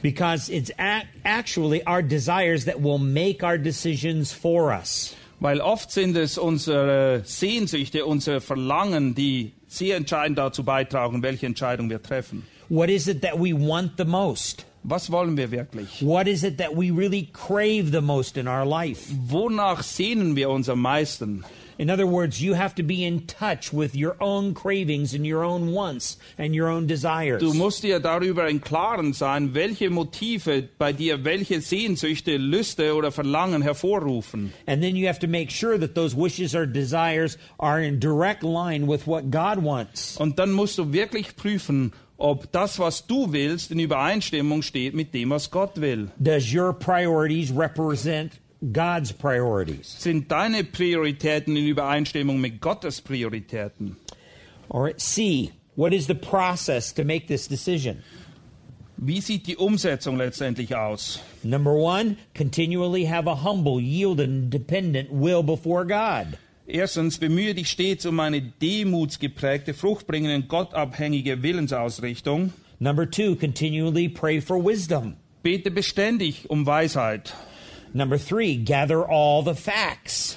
Because 0.00 0.50
it's 0.50 0.70
ac 0.78 1.04
actually 1.24 1.86
our 1.86 2.02
desires 2.02 2.64
that 2.64 2.82
will 2.82 2.98
make 2.98 3.44
our 3.44 3.58
decisions 3.58 4.32
for 4.32 4.72
us. 4.72 5.14
Weil 5.40 5.60
oft 5.60 5.90
sind 5.90 6.16
es 6.16 6.38
unsere 6.38 7.20
Sehnsüchte, 7.26 8.06
unser 8.06 8.40
Verlangen, 8.40 9.14
die 9.14 9.52
sehr 9.66 9.96
entscheidend 9.96 10.38
dazu 10.38 10.64
beitragen, 10.64 11.22
welche 11.22 11.44
Entscheidung 11.44 11.90
wir 11.90 12.02
treffen. 12.02 12.46
What 12.68 12.90
is 12.90 13.08
it 13.08 13.22
that 13.22 13.38
we 13.38 13.54
want 13.54 13.96
the 13.96 14.04
most? 14.04 14.66
Was 14.84 15.10
wollen 15.10 15.36
wir 15.36 15.50
wirklich? 15.50 16.02
What 16.02 16.28
is 16.28 16.44
it 16.44 16.58
that 16.58 16.76
we 16.76 16.90
really 16.90 17.30
crave 17.32 17.92
the 17.92 18.02
most 18.02 18.36
in 18.36 18.46
our 18.46 18.66
life? 18.66 19.10
Wonach 19.30 19.82
sehnen 19.82 20.36
wir 20.36 20.50
uns 20.50 20.68
am 20.68 20.80
meisten? 20.80 21.44
In 21.78 21.90
other 21.90 22.06
words, 22.06 22.42
you 22.42 22.54
have 22.54 22.74
to 22.74 22.82
be 22.82 23.04
in 23.04 23.26
touch 23.26 23.72
with 23.72 23.94
your 23.94 24.16
own 24.20 24.52
cravings 24.52 25.14
and 25.14 25.24
your 25.24 25.44
own 25.44 25.72
wants 25.72 26.18
and 26.36 26.54
your 26.54 26.68
own 26.68 26.86
desires. 26.88 27.40
Du 27.40 27.54
musst 27.54 27.84
dir 27.84 28.00
darüber 28.00 28.48
im 28.50 28.60
Klaren 28.60 29.12
sein, 29.12 29.54
welche 29.54 29.88
Motive 29.88 30.68
bei 30.76 30.92
dir 30.92 31.24
welche 31.24 31.60
Sehnsüchte, 31.60 32.36
Lüste 32.36 32.94
oder 32.94 33.12
Verlangen 33.12 33.62
hervorrufen. 33.62 34.52
And 34.66 34.82
then 34.82 34.96
you 34.96 35.06
have 35.06 35.20
to 35.20 35.28
make 35.28 35.50
sure 35.50 35.78
that 35.78 35.94
those 35.94 36.16
wishes 36.16 36.54
or 36.54 36.66
desires 36.66 37.38
are 37.58 37.80
in 37.80 38.00
direct 38.00 38.42
line 38.42 38.86
with 38.86 39.06
what 39.06 39.30
God 39.30 39.62
wants. 39.62 40.16
Und 40.18 40.38
dann 40.38 40.50
musst 40.50 40.78
du 40.78 40.92
wirklich 40.92 41.36
prüfen, 41.36 41.92
ob 42.18 42.50
das, 42.52 42.78
was 42.78 43.06
du 43.06 43.32
willst, 43.32 43.70
in 43.70 43.78
Übereinstimmung 43.78 44.62
steht 44.62 44.94
mit 44.94 45.14
dem, 45.14 45.30
was 45.30 45.50
Gott 45.50 45.80
will. 45.80 46.08
Does 46.20 46.52
your 46.52 46.72
priorities 46.72 47.50
represent 47.52 48.32
God's 48.72 49.12
priorities? 49.12 49.96
Sind 49.98 50.30
deine 50.30 50.64
Prioritäten 50.64 51.56
in 51.56 51.66
Übereinstimmung 51.66 52.40
mit 52.40 52.60
Gottes 52.60 53.00
Prioritäten? 53.00 53.96
Or 54.68 54.92
C, 54.98 55.52
what 55.76 55.94
is 55.94 56.08
the 56.08 56.14
process 56.14 56.92
to 56.92 57.04
make 57.04 57.28
this 57.28 57.46
decision? 57.46 58.02
Wie 59.00 59.20
sieht 59.20 59.46
die 59.46 59.56
Umsetzung 59.56 60.16
letztendlich 60.16 60.74
aus? 60.74 61.20
Number 61.44 61.72
one, 61.72 62.16
continually 62.34 63.04
have 63.04 63.28
a 63.28 63.44
humble, 63.44 63.80
yielded, 63.80 64.28
and 64.28 64.50
dependent 64.50 65.12
will 65.12 65.44
before 65.44 65.84
God. 65.84 66.36
Erstens, 66.70 67.16
bemühe 67.16 67.54
dich 67.54 67.70
stets 67.70 68.04
um 68.04 68.20
eine 68.20 68.42
demutsgeprägte, 68.42 69.72
fruchtbringende, 69.72 70.46
gottabhängige 70.46 71.42
Willensausrichtung. 71.42 72.52
Number 72.78 73.10
two, 73.10 73.36
continually 73.36 74.06
pray 74.10 74.42
for 74.42 74.62
wisdom. 74.62 75.16
Bete 75.42 75.70
beständig 75.70 76.50
um 76.50 76.66
Weisheit. 76.66 77.32
Number 77.94 78.18
three, 78.18 78.56
gather 78.58 79.08
all 79.08 79.42
the 79.42 79.54
facts. 79.54 80.36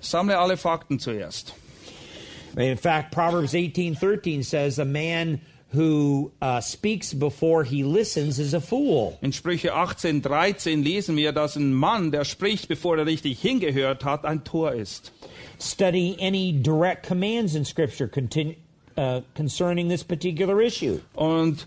Sammle 0.00 0.38
alle 0.38 0.56
Fakten 0.56 0.98
zuerst. 0.98 1.52
In 2.56 2.78
fact, 2.78 3.12
Proverbs 3.12 3.52
18:13 3.52 4.42
says 4.42 4.78
a 4.78 4.86
man 4.86 5.42
who 5.74 6.32
uh, 6.40 6.60
speaks 6.60 7.12
before 7.12 7.62
he 7.64 7.82
listens 7.82 8.38
is 8.38 8.54
a 8.54 8.60
fool. 8.60 9.18
In 9.20 9.32
Sprüche 9.32 9.70
18, 9.70 10.22
13 10.22 10.82
lesen 10.82 11.16
wir, 11.16 11.32
dass 11.32 11.56
ein 11.56 11.74
Mann, 11.74 12.10
der 12.10 12.24
spricht, 12.24 12.68
bevor 12.68 12.96
er 12.96 13.06
richtig 13.06 13.40
hingehört 13.40 14.04
hat, 14.04 14.24
ein 14.24 14.44
Tor 14.44 14.72
ist. 14.72 15.12
Study 15.60 16.16
any 16.20 16.52
direct 16.52 17.06
commands 17.06 17.54
in 17.54 17.64
Scripture 17.64 18.08
uh, 18.96 19.20
concerning 19.34 19.88
this 19.88 20.04
particular 20.04 20.60
issue. 20.60 21.00
Und 21.14 21.66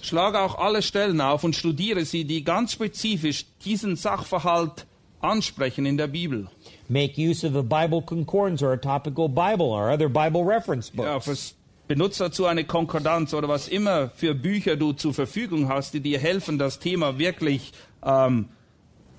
schlage 0.00 0.40
auch 0.40 0.56
alle 0.56 0.82
Stellen 0.82 1.20
auf 1.20 1.44
und 1.44 1.54
studiere 1.54 2.04
sie, 2.04 2.24
die 2.24 2.44
ganz 2.44 2.72
spezifisch 2.72 3.44
diesen 3.64 3.96
Sachverhalt 3.96 4.86
ansprechen 5.20 5.86
in 5.86 5.96
der 5.96 6.08
Bibel. 6.08 6.48
Make 6.88 7.16
use 7.16 7.44
of 7.44 7.54
a 7.56 7.62
Bible 7.62 8.02
concordance 8.02 8.62
or 8.62 8.72
a 8.72 8.76
topical 8.76 9.28
Bible 9.28 9.66
or 9.66 9.90
other 9.90 10.08
Bible 10.08 10.44
reference 10.44 10.90
Ja, 10.94 11.14
books. 11.14 11.24
fürs, 11.24 11.54
benutzt 11.88 12.20
dazu 12.20 12.46
eine 12.46 12.64
Konkordanz 12.64 13.34
oder 13.34 13.48
was 13.48 13.68
immer 13.68 14.10
für 14.10 14.34
Bücher 14.34 14.76
du 14.76 14.92
zur 14.92 15.14
Verfügung 15.14 15.68
hast, 15.68 15.94
die 15.94 16.00
dir 16.00 16.18
helfen, 16.18 16.58
das 16.58 16.78
Thema 16.78 17.18
wirklich, 17.18 17.72
ähm, 18.04 18.48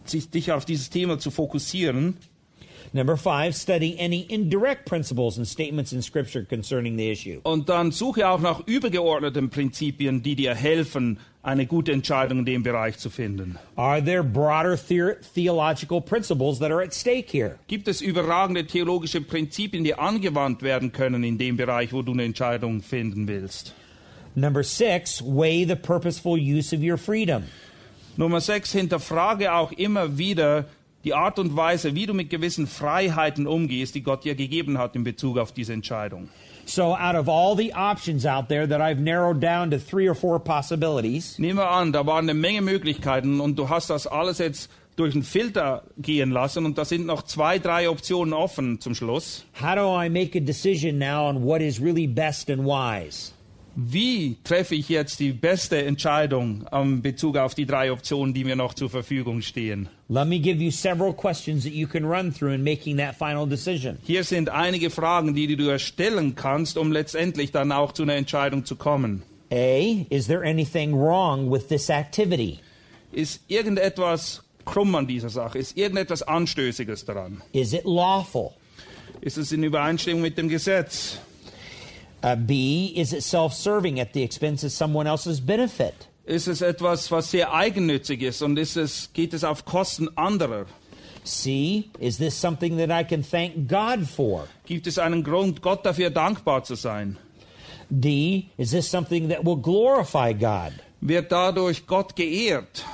sich, 0.06 0.30
dich 0.30 0.52
auf 0.52 0.66
dieses 0.66 0.90
Thema 0.90 1.20
zu 1.20 1.32
fokussieren. 1.32 2.18
Number 2.92 3.18
five, 3.18 3.56
study 3.56 3.98
any 4.00 4.22
indirect 4.30 4.86
principles 4.86 5.38
and 5.38 5.48
statements 5.48 5.94
in 5.94 6.02
Scripture 6.02 6.46
concerning 6.46 6.98
the 6.98 7.12
issue. 7.12 7.40
Und 7.44 7.70
dann 7.70 7.92
suche 7.92 8.28
auch 8.28 8.40
nach 8.40 8.68
übergeordneten 8.68 9.50
Prinzipien, 9.50 10.22
die 10.22 10.36
dir 10.36 10.54
helfen, 10.54 11.20
eine 11.44 11.66
gute 11.66 11.92
Entscheidung 11.92 12.40
in 12.40 12.46
dem 12.46 12.64
Bereich 12.64 12.98
zu 12.98 13.10
finden. 13.10 13.58
Are 13.76 14.02
there 14.04 14.24
broader 14.24 14.78
the- 14.78 15.16
theological 15.36 16.00
principles 16.02 16.58
that 16.60 16.72
are 16.72 16.82
at 16.82 16.94
stake 16.94 17.30
here? 17.30 17.58
Gibt 17.68 17.88
es 17.90 18.02
überragende 18.02 18.66
theologische 18.66 19.20
Prinzipien, 19.22 19.84
die 19.84 19.94
angewandt 19.94 20.62
werden 20.64 20.94
können 20.94 21.24
in 21.24 21.38
dem 21.38 21.58
Bereich, 21.58 21.92
wo 21.92 22.02
du 22.02 22.14
eine 22.14 22.24
Entscheidung 22.24 22.82
finden 22.82 23.28
willst? 23.28 23.74
Number 24.36 24.64
six, 24.64 25.22
weigh 25.22 25.66
the 25.68 25.76
purposeful 25.76 26.40
use 26.40 26.74
of 26.76 26.82
your 26.82 26.98
freedom. 26.98 27.44
Nummer 28.16 28.40
sechs, 28.42 28.72
hinterfrage 28.72 29.54
auch 29.54 29.72
immer 29.74 30.18
wieder 30.18 30.66
die 31.04 31.14
Art 31.14 31.38
und 31.40 31.56
Weise, 31.58 31.94
wie 31.94 32.06
du 32.06 32.14
mit 32.14 32.30
gewissen 32.30 32.66
Freiheiten 32.68 33.46
umgehst, 33.48 33.94
die 33.96 34.02
Gott 34.02 34.24
dir 34.24 34.36
gegeben 34.36 34.78
hat 34.78 34.96
in 34.96 35.04
Bezug 35.04 35.38
auf 35.38 35.52
diese 35.52 35.74
Entscheidung. 35.74 36.30
So, 36.66 36.96
out 36.96 37.16
of 37.16 37.28
all 37.28 37.56
the 37.56 37.74
options 37.74 38.26
out 38.26 38.48
there 38.48 38.66
that 38.68 38.80
I've 38.82 39.00
narrowed 39.00 39.42
down 39.42 39.70
to 39.72 39.78
three 39.80 40.08
or 40.08 40.16
four 40.16 40.40
possibilities, 40.40 41.38
Nehmen 41.38 41.58
wir 41.58 41.70
an, 41.70 41.92
da 41.92 42.06
waren 42.06 42.26
eine 42.30 42.34
Menge 42.34 42.62
Möglichkeiten 42.62 43.42
und 43.42 43.58
du 43.58 43.68
hast 43.70 43.90
das 43.90 44.08
alles 44.08 44.38
jetzt 44.38 44.70
durch 44.96 45.14
einen 45.14 45.24
Filter 45.24 45.84
gehen 45.98 46.32
lassen 46.32 46.66
und 46.66 46.78
da 46.78 46.86
sind 46.86 47.06
noch 47.06 47.24
zwei, 47.24 47.60
drei 47.60 47.90
Optionen 47.90 48.34
offen 48.34 48.80
zum 48.80 48.96
Schluss. 48.96 49.44
how 49.60 49.76
do 49.76 49.90
I 49.90 50.08
make 50.08 50.38
a 50.38 50.42
decision 50.42 50.98
now 50.98 51.28
on 51.28 51.44
what 51.44 51.62
is 51.62 51.82
really 51.82 52.08
best 52.08 52.50
and 52.50 52.64
wise? 52.66 53.33
Wie 53.76 54.38
treffe 54.44 54.76
ich 54.76 54.88
jetzt 54.88 55.20
die 55.20 55.32
beste 55.32 55.84
Entscheidung 55.84 56.68
in 56.72 57.02
Bezug 57.02 57.38
auf 57.38 57.56
die 57.56 57.66
drei 57.66 57.92
Optionen, 57.92 58.32
die 58.34 58.44
mir 58.44 58.56
noch 58.56 58.76
zur 58.76 58.90
Verfügung 58.90 59.42
stehen? 59.42 59.90
Let 60.10 60.28
me 60.28 60.40
give 60.40 60.64
you 60.64 60.70
several 60.70 61.12
questions 61.12 61.64
that 61.64 61.74
you 61.74 61.88
can 61.88 62.06
run 62.06 62.32
through 62.32 62.54
in 62.54 62.64
making 62.64 62.98
that 62.98 63.16
final 63.16 63.48
decision. 63.48 63.98
Hier 64.04 64.24
sind 64.24 64.50
einige 64.50 64.92
Fragen, 64.92 65.34
die 65.34 65.48
du 65.48 65.58
dir 65.58 65.80
stellen 65.80 66.36
kannst, 66.36 66.78
um 66.78 66.92
letztendlich 66.92 67.52
dann 67.52 67.72
auch 67.72 67.94
zu 67.94 68.04
einer 68.04 68.14
Entscheidung 68.14 68.64
zu 68.64 68.76
kommen. 68.76 69.24
A, 69.52 70.06
is 70.10 70.28
there 70.28 70.44
anything 70.44 70.94
wrong 70.94 71.52
with 71.52 71.68
this 71.68 71.90
activity? 71.90 72.60
Ist 73.12 73.42
irgendetwas 73.48 74.44
krumm 74.66 74.94
an 74.94 75.08
dieser 75.08 75.30
Sache? 75.30 75.58
Ist 75.58 75.76
irgendetwas 75.76 76.22
Anstößiges 76.22 77.06
daran? 77.06 77.42
Is 77.54 77.74
it 77.74 77.86
lawful? 77.86 78.52
Ist 79.22 79.38
es 79.38 79.52
in 79.52 79.64
Übereinstimmung 79.64 80.22
mit 80.22 80.38
dem 80.38 80.48
Gesetz? 80.48 81.18
Uh, 82.24 82.38
B, 82.38 82.94
is 82.96 83.12
it 83.12 83.22
self 83.22 83.54
serving 83.54 84.00
at 84.00 84.14
the 84.14 84.24
expense 84.24 84.64
of 84.64 84.72
someone 84.72 85.08
else's 85.08 85.42
benefit? 85.42 86.08
Ist 86.26 86.48
es 86.48 86.62
etwas, 86.62 87.12
was 87.12 87.30
sehr 87.30 87.54
eigennützig 87.54 88.22
ist 88.22 88.42
und 88.42 88.58
ist 88.58 88.78
es, 88.78 89.12
geht 89.12 89.34
es 89.34 89.44
auf 89.44 89.66
Kosten 89.66 90.08
anderer? 90.16 90.66
C, 91.26 91.90
is 92.00 92.18
this 92.18 92.34
something 92.34 92.78
that 92.78 92.90
I 92.90 93.04
can 93.04 93.24
thank 93.24 93.68
God 93.68 94.08
for? 94.08 94.48
Gibt 94.66 94.88
es 94.88 94.98
einen 94.98 95.24
Grund, 95.24 95.62
Gott 95.62 95.86
dafür 95.86 96.12
dankbar 96.12 96.64
zu 96.64 96.76
sein? 96.76 97.18
D, 97.90 98.50
is 98.58 98.72
this 98.72 98.90
something 98.90 99.28
that 99.28 99.44
will 99.44 99.58
glorify 99.58 100.32
God? 100.32 100.72
Wird 101.02 101.30
dadurch 101.30 101.86
Gott 101.86 102.16
geehrt? 102.16 102.86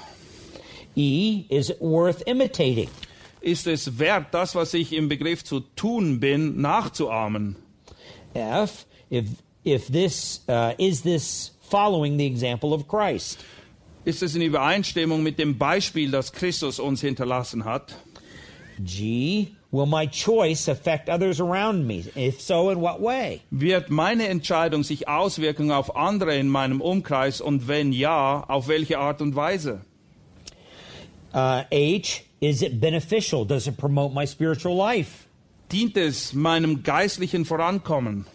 E, 0.96 1.46
is 1.50 1.70
it 1.70 1.80
worth 1.80 2.24
imitating? 2.26 2.90
Ist 3.42 3.68
es 3.68 4.00
wert, 4.00 4.34
das, 4.34 4.56
was 4.56 4.74
ich 4.74 4.92
im 4.92 5.08
Begriff 5.08 5.44
zu 5.44 5.60
tun 5.60 6.20
bin, 6.20 6.60
nachzuahmen? 6.62 7.56
F, 8.34 8.86
if 9.10 9.42
if 9.64 9.88
this 9.88 10.42
uh, 10.48 10.74
is 10.78 11.02
this 11.02 11.52
following 11.62 12.18
the 12.18 12.26
example 12.26 12.74
of 12.74 12.88
Christ? 12.88 13.44
Ist 14.06 14.24
es 14.24 14.36
in 14.36 14.42
Übereinstimmung 14.42 15.22
mit 15.24 15.38
dem 15.38 15.58
Beispiel, 15.58 16.10
das 16.10 16.32
Christus 16.32 16.80
uns 16.80 17.02
hinterlassen 17.02 17.66
hat? 17.66 17.96
G, 18.84 19.50
will 19.72 19.86
my 19.86 20.08
choice 20.08 20.70
affect 20.70 21.10
others 21.10 21.42
around 21.42 21.86
me? 21.86 22.06
If 22.16 22.42
so, 22.42 22.70
in 22.70 22.80
what 22.80 23.02
way? 23.02 23.42
Wird 23.52 23.90
meine 23.90 24.28
Entscheidung 24.28 24.84
sich 24.84 25.08
auswirken 25.08 25.72
auf 25.72 25.96
andere 25.96 26.38
in 26.38 26.48
meinem 26.48 26.80
Umkreis 26.82 27.42
und 27.42 27.68
wenn 27.68 27.92
ja, 27.92 28.46
auf 28.48 28.68
welche 28.70 29.00
Art 29.00 29.22
und 29.22 29.36
Weise? 29.36 29.82
Uh, 31.34 31.64
H, 31.72 32.22
is 32.40 32.62
it 32.62 32.80
beneficial? 32.80 33.46
Does 33.46 33.68
it 33.68 33.78
promote 33.78 34.14
my 34.14 34.26
spiritual 34.26 34.76
life? 34.76 35.26
Dient 35.72 35.98
es 35.98 36.34
meinem 36.34 36.82
geistlichen 36.82 37.46
Vorankommen? 37.46 38.26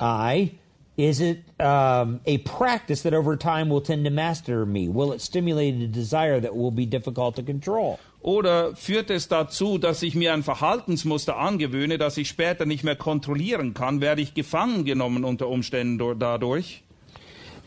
I, 0.00 0.52
is 0.96 1.20
it 1.20 1.44
um, 1.60 2.20
a 2.24 2.38
practice 2.38 3.02
that 3.02 3.12
over 3.12 3.36
time 3.36 3.68
will 3.68 3.82
tend 3.82 4.04
to 4.04 4.10
master 4.10 4.64
me? 4.64 4.88
Will 4.88 5.12
it 5.12 5.20
stimulate 5.20 5.74
a 5.74 5.86
desire 5.86 6.40
that 6.40 6.56
will 6.56 6.70
be 6.70 6.86
difficult 6.86 7.36
to 7.36 7.42
control? 7.42 7.98
Oder 8.22 8.74
führt 8.74 9.10
es 9.10 9.28
dazu, 9.28 9.78
dass 9.78 10.02
ich 10.02 10.14
mir 10.14 10.32
ein 10.32 10.42
Verhaltensmuster 10.42 11.36
angewöhne, 11.36 11.96
das 11.98 12.16
ich 12.16 12.28
später 12.28 12.66
nicht 12.66 12.82
mehr 12.82 12.96
kontrollieren 12.96 13.72
kann? 13.72 14.00
Werde 14.00 14.22
ich 14.22 14.34
gefangen 14.34 14.84
genommen 14.84 15.24
unter 15.24 15.48
Umständen 15.48 16.18
dadurch? 16.18 16.82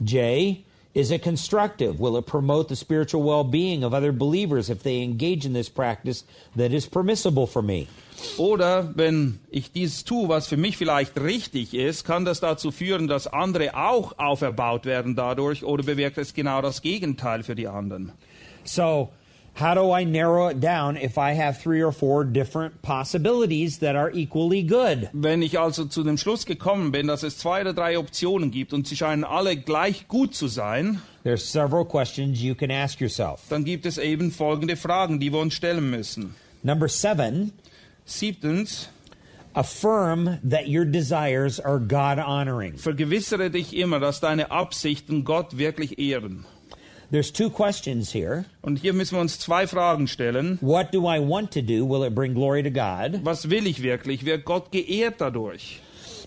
J, 0.03 0.57
is 0.93 1.11
it 1.11 1.23
constructive? 1.23 1.99
Will 1.99 2.17
it 2.17 2.25
promote 2.25 2.67
the 2.67 2.75
spiritual 2.75 3.23
well 3.23 3.43
being 3.43 3.84
of 3.84 3.93
other 3.93 4.11
believers 4.11 4.69
if 4.69 4.82
they 4.84 5.01
engage 5.01 5.45
in 5.45 5.53
this 5.53 5.69
practice 5.69 6.25
that 6.57 6.73
is 6.73 6.88
permissible 6.88 7.45
for 7.47 7.61
me? 7.61 7.88
Oder 8.38 8.91
wenn 8.95 9.39
ich 9.49 9.72
dies 9.72 10.03
tue, 10.05 10.30
was 10.30 10.47
für 10.47 10.57
mich 10.57 10.78
vielleicht 10.78 11.20
richtig 11.20 11.74
ist, 11.74 12.05
kann 12.05 12.26
das 12.26 12.39
dazu 12.39 12.72
führen, 12.72 13.07
dass 13.07 13.28
andere 13.28 13.76
auch 13.76 14.17
auferbaut 14.17 14.86
werden 14.86 15.15
dadurch 15.15 15.63
oder 15.63 15.84
bewirkt 15.84 16.17
es 16.17 16.34
genau 16.34 16.61
das 16.61 16.82
Gegenteil 16.82 17.43
für 17.43 17.55
die 17.55 17.67
anderen? 17.67 18.11
So, 18.63 19.09
how 19.59 19.74
do 19.76 19.95
I 19.97 20.05
narrow 20.05 20.49
it 20.51 20.63
down 20.63 20.95
if 20.95 21.17
I 21.17 21.34
have 21.38 21.61
three 21.61 21.84
or 21.84 21.91
four 21.91 22.24
different 22.26 22.82
possibilities 22.82 23.80
that 23.80 23.95
are 23.95 24.11
equally 24.13 24.63
good? 24.63 25.09
Wenn 25.13 25.41
ich 25.41 25.59
also 25.59 25.86
zu 25.86 26.03
dem 26.03 26.17
Schluss 26.17 26.45
gekommen 26.45 26.91
bin, 26.91 27.07
dass 27.07 27.24
es 27.24 27.38
zwei 27.38 27.61
oder 27.61 27.74
drei 27.74 27.97
Optionen 27.97 28.51
gibt 28.51 28.74
und 28.74 28.88
sie 28.88 28.95
scheinen 28.95 29.24
alle 29.24 29.57
gleich 29.57 30.07
gut 30.07 30.36
zu 30.36 30.47
sein, 30.47 31.01
There's 31.24 31.51
several 31.51 31.84
questions 31.84 32.41
you 32.41 32.55
can 32.55 32.72
ask 32.72 33.01
yourself. 33.01 33.41
dann 33.49 33.65
gibt 33.65 33.86
es 33.86 33.97
eben 33.97 34.32
folgende 34.32 34.78
Fragen, 34.78 35.20
die 35.20 35.32
wir 35.34 35.39
uns 35.39 35.53
stellen 35.53 35.89
müssen. 35.89 36.36
Number 36.63 36.88
seven, 36.88 37.51
Siebtens, 38.10 38.88
affirm 39.55 40.39
that 40.43 40.68
your 40.68 40.84
desires 40.84 41.60
are 41.60 41.80
God 41.80 42.18
honoring. 42.20 42.74
vergewissere 42.74 43.51
dich 43.51 43.74
immer, 43.74 43.99
dass 43.99 44.20
deine 44.20 44.51
Absichten 44.51 45.24
Gott 45.24 45.57
wirklich 45.57 45.99
ehren. 45.99 46.45
There's 47.12 47.32
two 47.32 47.49
questions 47.49 48.12
here. 48.12 48.45
Und 48.62 48.80
hier 48.80 48.93
müssen 48.93 49.16
wir 49.16 49.22
uns 49.22 49.39
zwei 49.39 49.66
Fragen 49.66 50.07
stellen. 50.07 50.60
What 50.62 50.91
do 50.91 51.07
I 51.07 51.20
want 51.20 51.51
to 51.53 51.62
do? 51.62 51.84
Will 51.84 52.03
it 52.03 52.14
bring 52.14 52.34
glory 52.36 52.62
to 52.62 52.70
God? 52.70 53.24
Was 53.24 53.49
will 53.49 53.66
ich 53.66 53.82
wirklich? 53.82 54.26
Wird 54.26 54.45
Gott 54.45 54.72
geehrt 54.72 55.20
dadurch? 55.20 55.80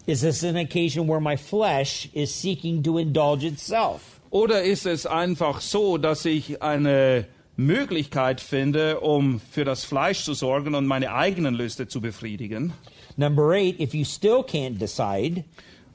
Is 0.06 0.22
this 0.22 0.42
an 0.42 0.56
occasion 0.56 1.06
where 1.06 1.20
my 1.20 1.36
flesh 1.36 2.08
is 2.12 2.34
seeking 2.34 2.82
to 2.82 2.98
indulge 2.98 3.44
itself? 3.44 4.20
Oder 4.30 4.62
ist 4.62 4.86
es 4.86 5.06
einfach 5.06 5.60
so, 5.60 5.98
dass 5.98 6.24
ich 6.24 6.62
eine 6.62 7.26
Möglichkeit 7.62 8.40
finde, 8.40 9.00
um 9.00 9.40
für 9.40 9.64
das 9.64 9.84
Fleisch 9.84 10.24
zu 10.24 10.34
sorgen 10.34 10.74
und 10.74 10.86
meine 10.86 11.14
eigenen 11.14 11.54
Lüste 11.54 11.88
zu 11.88 12.00
befriedigen? 12.00 12.72
Number 13.16 13.50
eight, 13.50 13.80
if 13.80 13.94
you 13.94 14.04
still 14.04 14.42
can't 14.42 14.78
decide, 14.78 15.44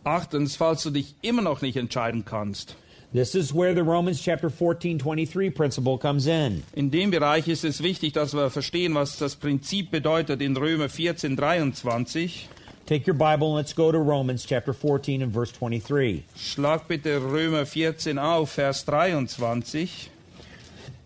Achtens, 0.07 0.55
falls 0.55 0.83
du 0.83 0.89
dich 0.89 1.15
immer 1.21 1.41
noch 1.41 1.61
nicht 1.61 1.75
entscheiden 1.75 2.23
kannst, 2.23 2.77
This 3.13 3.35
is 3.35 3.53
where 3.53 3.73
the 3.73 3.83
Romans 3.83 4.21
chapter 4.21 4.49
14, 4.49 4.97
23 4.97 5.55
principle 5.55 5.97
comes 5.97 6.27
in. 6.27 6.63
In 6.73 6.91
dem 6.91 7.09
Bereich 7.09 7.47
ist 7.47 7.63
es 7.63 7.81
wichtig, 7.81 8.13
dass 8.13 8.33
wir 8.33 8.49
verstehen, 8.49 8.95
was 8.95 9.17
das 9.17 9.37
Prinzip 9.37 9.91
bedeutet 9.91 10.41
in 10.41 10.57
Römer 10.57 10.89
14, 10.89 11.37
23. 11.37 12.49
Take 12.85 13.07
your 13.07 13.17
Bible 13.17 13.47
and 13.47 13.55
let's 13.55 13.73
go 13.73 13.93
to 13.93 13.97
Romans 13.97 14.45
chapter 14.45 14.73
14 14.73 15.23
and 15.23 15.33
verse 15.33 15.53
23. 15.53 16.23
Schlag 16.35 16.87
bitte 16.89 17.21
Römer 17.21 17.65
14 17.65 18.19
auf, 18.19 18.51
Vers 18.51 18.83
23. 18.85 20.11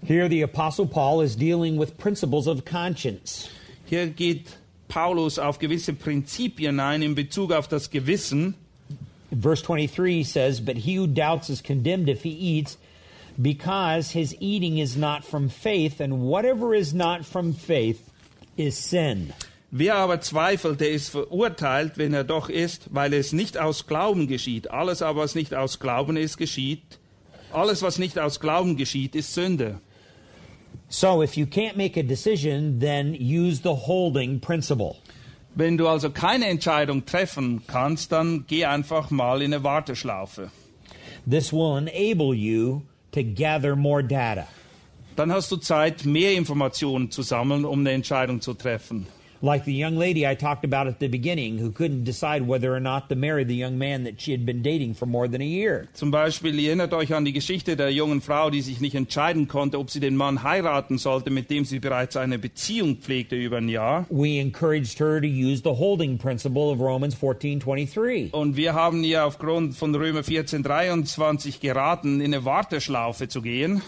Here 0.04 0.28
the 0.28 0.42
apostle 0.42 0.88
Paul 0.88 1.22
is 1.22 1.36
dealing 1.36 1.78
with 1.78 1.98
principles 1.98 2.48
of 2.48 2.66
conscience. 2.66 3.50
Hier 3.86 4.08
geht 4.08 4.58
Paulus 4.88 5.38
auf 5.38 5.60
gewisse 5.60 5.94
Prinzipien 5.94 6.80
ein 6.80 7.04
in 7.04 7.14
Bezug 7.14 7.52
auf 7.52 7.68
das 7.68 7.90
Gewissen. 7.90 8.56
Verse 9.32 9.62
23 9.62 10.24
says, 10.24 10.60
But 10.60 10.78
he 10.78 10.96
who 10.96 11.08
doubts 11.08 11.50
is 11.50 11.62
condemned 11.62 12.10
if 12.10 12.24
he 12.24 12.32
eats, 12.32 12.78
because 13.42 14.12
his 14.12 14.36
eating 14.40 14.80
is 14.80 14.98
not 14.98 15.24
from 15.24 15.50
faith, 15.50 16.02
and 16.02 16.24
whatever 16.24 16.74
is 16.74 16.94
not 16.94 17.24
from 17.24 17.54
faith 17.54 18.10
is 18.58 18.78
sin. 18.78 19.34
Wer 19.70 19.96
aber 19.96 20.20
zweifelt, 20.20 20.82
der 20.82 20.92
ist 20.92 21.10
verurteilt, 21.10 21.98
wenn 21.98 22.14
er 22.14 22.26
doch 22.26 22.50
isst, 22.50 22.88
weil 22.92 23.14
es 23.14 23.32
nicht 23.32 23.58
aus 23.58 23.88
Glauben 23.88 24.28
geschieht. 24.28 24.70
Alles 24.70 25.02
aber, 25.02 25.22
was 25.22 25.34
nicht 25.36 25.54
aus 25.54 25.80
Glauben 25.80 26.18
ist, 26.18 26.38
geschieht. 26.38 27.00
Alles, 27.54 27.82
was 27.82 27.98
nicht 27.98 28.20
aus 28.20 28.42
Glauben 28.42 28.76
geschieht, 28.76 29.16
ist 29.16 29.34
Sünde. 29.34 29.80
So 30.94 31.22
if 31.22 31.38
you 31.38 31.46
can't 31.46 31.78
make 31.78 31.96
a 31.96 32.04
decision, 32.04 32.80
then 32.80 33.14
use 33.14 33.62
the 33.62 33.74
holding 33.74 34.42
principle. 34.42 34.98
Wenn 35.56 35.78
du 35.78 35.88
also 35.88 36.10
keine 36.10 36.48
Entscheidung 36.48 37.06
treffen 37.06 37.62
kannst, 37.66 38.12
dann 38.12 38.44
geh 38.46 38.66
einfach 38.66 39.10
mal 39.10 39.42
in 39.42 39.54
eine 39.54 39.64
Warteschlaufe. 39.64 40.52
This 41.26 41.54
will 41.54 41.78
enable 41.78 42.36
you 42.36 42.82
to 43.14 43.24
gather 43.24 43.78
more 43.78 44.04
data. 44.04 44.50
Dann 45.16 45.32
hast 45.32 45.50
du 45.50 45.58
Zeit, 45.58 46.04
mehr 46.04 46.34
Informationen 46.34 47.10
zu 47.10 47.22
sammeln, 47.22 47.64
um 47.64 47.80
eine 47.80 47.92
Entscheidung 47.92 48.42
zu 48.42 48.54
treffen. 48.54 49.08
Like 49.44 49.66
the 49.66 49.74
young 49.74 49.98
lady 49.98 50.28
I 50.28 50.36
talked 50.36 50.64
about 50.64 50.86
at 50.86 51.00
the 51.00 51.08
beginning 51.08 51.58
who 51.58 51.72
couldn't 51.72 52.04
decide 52.04 52.48
whether 52.48 52.76
or 52.76 52.80
not 52.80 53.10
to 53.10 53.16
marry 53.16 53.44
the 53.44 53.56
young 53.56 53.76
man 53.76 54.04
that 54.04 54.22
she 54.22 54.32
had 54.32 54.46
been 54.46 54.62
dating 54.62 54.94
for 54.94 55.08
more 55.08 55.28
than 55.28 55.42
a 55.42 55.46
year. 55.46 55.88
Zum 55.94 56.12
Beispiel 56.12 56.60
ihr 56.60 56.70
erinnert 56.70 56.94
euch 56.94 57.12
an 57.16 57.26
die 57.26 57.34
Geschichte 57.34 57.76
der 57.76 57.92
jungen 57.92 58.22
Frau, 58.22 58.52
die 58.52 58.62
sich 58.62 58.82
nicht 58.82 58.94
entscheiden 58.94 59.48
konnte, 59.48 59.80
ob 59.80 59.90
sie 59.90 60.00
den 60.00 60.16
Mann 60.16 60.44
heiraten 60.44 61.00
sollte, 61.00 61.32
mit 61.32 61.50
dem 61.50 61.66
sie 61.66 61.80
bereits 61.80 62.18
eine 62.18 62.38
Beziehung 62.38 62.98
pflegte 62.98 63.36
über 63.36 63.58
ein 63.58 63.68
Jahr. 63.68 64.06
We 64.12 64.40
encouraged 64.40 65.00
her 65.00 65.20
to 65.20 65.28
use 65.28 65.64
the 65.64 65.72
holding 65.72 66.20
principle 66.20 66.72
of 66.72 66.80
Romans 66.80 67.16
14:23. 67.16 68.34
Und 68.34 68.58
wir 68.58 68.76
haben 68.76 69.04
ihr 69.04 69.26
aufgrund 69.26 69.74
von 69.74 69.96
Römer 69.96 70.24
14, 70.24 70.62
23 70.62 71.60
geraten, 71.60 72.22
in 72.22 72.32
eine 72.32 72.46
Warteschlaufe 72.46 73.28
zu 73.28 73.42
gehen. 73.42 73.82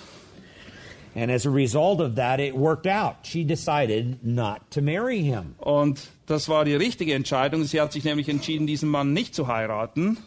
And 1.16 1.30
as 1.30 1.46
a 1.46 1.50
result 1.52 2.02
of 2.02 2.16
that, 2.16 2.40
it 2.40 2.56
worked 2.56 2.88
out. 2.88 3.18
She 3.24 3.44
decided 3.44 4.24
not 4.24 4.72
to 4.72 4.82
marry 4.82 5.22
him. 5.22 5.56
Und 5.60 6.10
das 6.26 6.50
war 6.50 6.66
die 6.66 6.76
richtige 6.76 7.14
Entscheidung. 7.14 7.66
Sie 7.66 7.80
hat 7.80 7.94
sich 7.94 8.04
nämlich 8.04 8.30
entschieden, 8.30 8.66
diesen 8.66 8.90
Mann 8.90 9.14
nicht 9.14 9.36
zu 9.36 9.48
heiraten. 9.48 10.18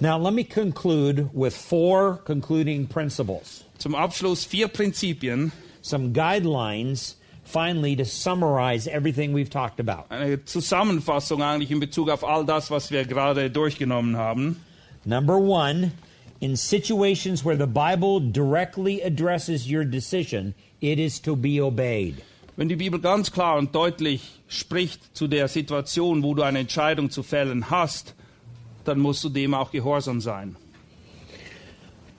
Now, 0.00 0.18
let 0.18 0.32
me 0.32 0.44
conclude 0.44 1.28
with 1.34 1.54
four 1.54 2.16
concluding 2.24 2.86
principles, 2.88 3.64
Zum 3.78 3.94
Abschluss 3.94 4.44
vier 4.44 4.68
Prinzipien, 4.68 5.52
some 5.82 6.12
guidelines, 6.12 7.16
finally, 7.44 7.94
to 7.94 8.04
summarize 8.04 8.88
everything 8.88 9.32
we've 9.34 9.50
talked 9.50 9.78
about. 9.78 10.06
eine 10.08 10.42
Zusammenfassung 10.44 11.42
eigentlich 11.42 11.70
in 11.70 11.78
Bezug 11.80 12.08
auf 12.08 12.24
all 12.24 12.44
das, 12.44 12.70
was 12.70 12.90
wir 12.90 13.04
gerade 13.04 13.50
durchgenommen 13.50 14.16
haben. 14.16 14.56
Number 15.04 15.36
one, 15.36 15.92
in 16.42 16.56
situations 16.56 17.44
where 17.44 17.56
the 17.56 17.68
Bible 17.68 18.18
directly 18.18 19.00
addresses 19.00 19.70
your 19.70 19.84
decision, 19.84 20.54
it 20.80 20.98
is 20.98 21.20
to 21.20 21.36
be 21.36 21.60
obeyed. 21.60 22.20
Wenn 22.56 22.68
die 22.68 22.74
Bibel 22.74 22.98
ganz 22.98 23.30
klar 23.30 23.56
und 23.56 23.72
deutlich 23.72 24.40
spricht 24.48 25.16
zu 25.16 25.28
der 25.28 25.46
Situation, 25.46 26.22
wo 26.24 26.34
du 26.34 26.42
eine 26.42 26.58
Entscheidung 26.58 27.10
zu 27.10 27.22
fällen 27.22 27.70
hast, 27.70 28.14
dann 28.84 28.98
musst 28.98 29.22
du 29.22 29.28
dem 29.28 29.54
auch 29.54 29.70
gehorsam 29.70 30.20
sein. 30.20 30.56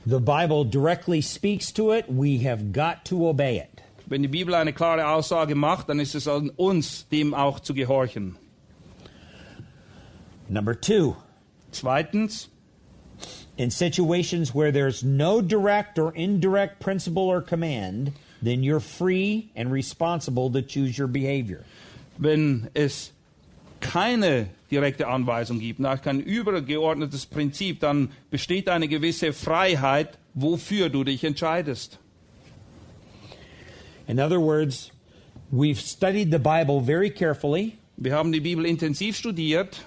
The 0.05 0.19
Bible 0.19 0.65
directly 0.65 1.21
speaks 1.21 1.71
to 1.74 1.93
it, 1.93 2.05
we 2.07 2.39
have 2.49 2.71
got 2.71 3.03
to 3.05 3.30
obey 3.30 3.57
it. 3.57 3.84
Wenn 4.05 4.21
die 4.21 4.30
Bibel 4.30 4.55
eine 4.55 4.71
klare 4.71 5.05
Aussage 5.07 5.53
macht, 5.53 5.89
dann 5.89 5.99
ist 5.99 6.15
es 6.15 6.30
an 6.30 6.49
uns, 6.49 7.07
dem 7.09 7.34
auch 7.34 7.59
zu 7.59 7.74
gehorchen. 7.74 8.38
Number 10.47 10.80
two, 10.80 11.15
Zweitens, 11.74 12.49
in 13.58 13.70
situations 13.70 14.54
where 14.54 14.72
there's 14.72 15.04
no 15.04 15.41
direct 15.41 15.99
or 15.99 16.14
indirect 16.16 16.80
principle 16.80 17.24
or 17.24 17.41
command, 17.41 18.14
then 18.41 18.64
you're 18.64 18.80
free 18.80 19.51
and 19.56 19.72
responsible 19.72 20.51
to 20.51 20.62
choose 20.62 20.97
your 20.97 21.08
behavior. 21.08 21.64
wenn 22.18 22.70
es 22.74 23.12
keine 23.80 24.49
direkte 24.72 25.08
Anweisung 25.08 25.60
gibt, 25.60 25.80
nach 25.80 26.01
kein 26.01 26.20
übergeordnetes 26.20 27.26
Prinzip, 27.26 27.80
dann 27.80 28.12
besteht 28.32 28.70
eine 28.70 28.88
gewisse 28.88 29.34
Freiheit, 29.34 30.18
wofür 30.34 30.89
du 30.89 31.04
dich 31.04 31.24
entscheidest. 31.24 31.99
In 34.08 34.20
other 34.20 34.39
words, 34.39 34.91
we've 35.51 35.80
studied 35.80 36.32
the 36.32 36.39
Bible 36.39 36.82
very 36.82 37.10
carefully. 37.10 37.78
Wir 37.97 38.14
haben 38.14 38.32
die 38.32 38.41
Bibel 38.41 38.66
intensiv 38.66 39.16
studiert. 39.16 39.82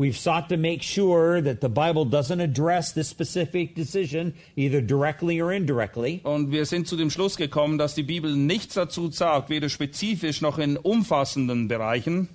We've 0.00 0.16
sought 0.16 0.48
to 0.48 0.56
make 0.56 0.82
sure 0.82 1.42
that 1.42 1.60
the 1.60 1.68
Bible 1.68 2.06
doesn't 2.06 2.40
address 2.40 2.94
this 2.94 3.10
specific 3.10 3.74
decision 3.74 4.32
either 4.56 4.80
directly 4.80 5.42
or 5.42 5.52
indirectly. 5.52 6.22
Und 6.24 6.50
wir 6.50 6.64
sind 6.64 6.88
zu 6.88 6.96
dem 6.96 7.10
Schluss 7.10 7.36
gekommen, 7.36 7.76
dass 7.76 7.94
die 7.94 8.02
Bibel 8.02 8.34
nichts 8.34 8.76
dazu 8.76 9.10
sagt, 9.10 9.50
weder 9.50 9.68
spezifisch 9.68 10.40
noch 10.40 10.56
in 10.56 10.78
umfassenden 10.78 11.68
Bereichen. 11.68 12.30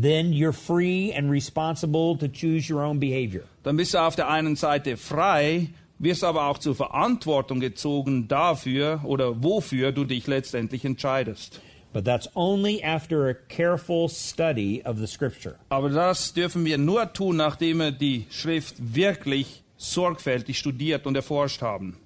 Then 0.00 0.32
you're 0.32 0.54
free 0.54 1.12
and 1.12 1.30
responsible 1.30 2.16
to 2.16 2.26
choose 2.26 2.72
your 2.72 2.82
own 2.82 2.98
behavior. 3.00 3.42
Dann 3.62 3.76
bist 3.76 3.92
du 3.92 3.98
auf 3.98 4.16
der 4.16 4.30
einen 4.30 4.56
Seite 4.56 4.96
frei, 4.96 5.68
wirst 5.98 6.24
aber 6.24 6.46
auch 6.46 6.56
zur 6.56 6.74
Verantwortung 6.74 7.60
gezogen 7.60 8.28
dafür 8.28 9.02
oder 9.04 9.42
wofür 9.42 9.92
du 9.92 10.04
dich 10.04 10.26
letztendlich 10.26 10.86
entscheidest. 10.86 11.60
But 11.96 12.04
that's 12.04 12.28
only 12.34 12.82
after 12.82 13.30
a 13.30 13.34
careful 13.48 14.10
study 14.10 14.82
of 14.84 14.98
the 14.98 15.06
scripture. 15.06 15.56
Aber 15.70 15.88
das 15.88 16.34
dürfen 16.34 16.62
wir 16.66 16.76
nur 16.76 17.10
tun, 17.14 17.38
nachdem 17.38 17.78
wir 17.78 17.90
die 17.90 18.26
Schrift 18.28 18.74
wirklich 18.94 19.62
sorgfältig 19.78 20.58
studiert 20.58 21.06
und 21.06 21.14
erforscht 21.16 21.62
haben. 21.62 21.96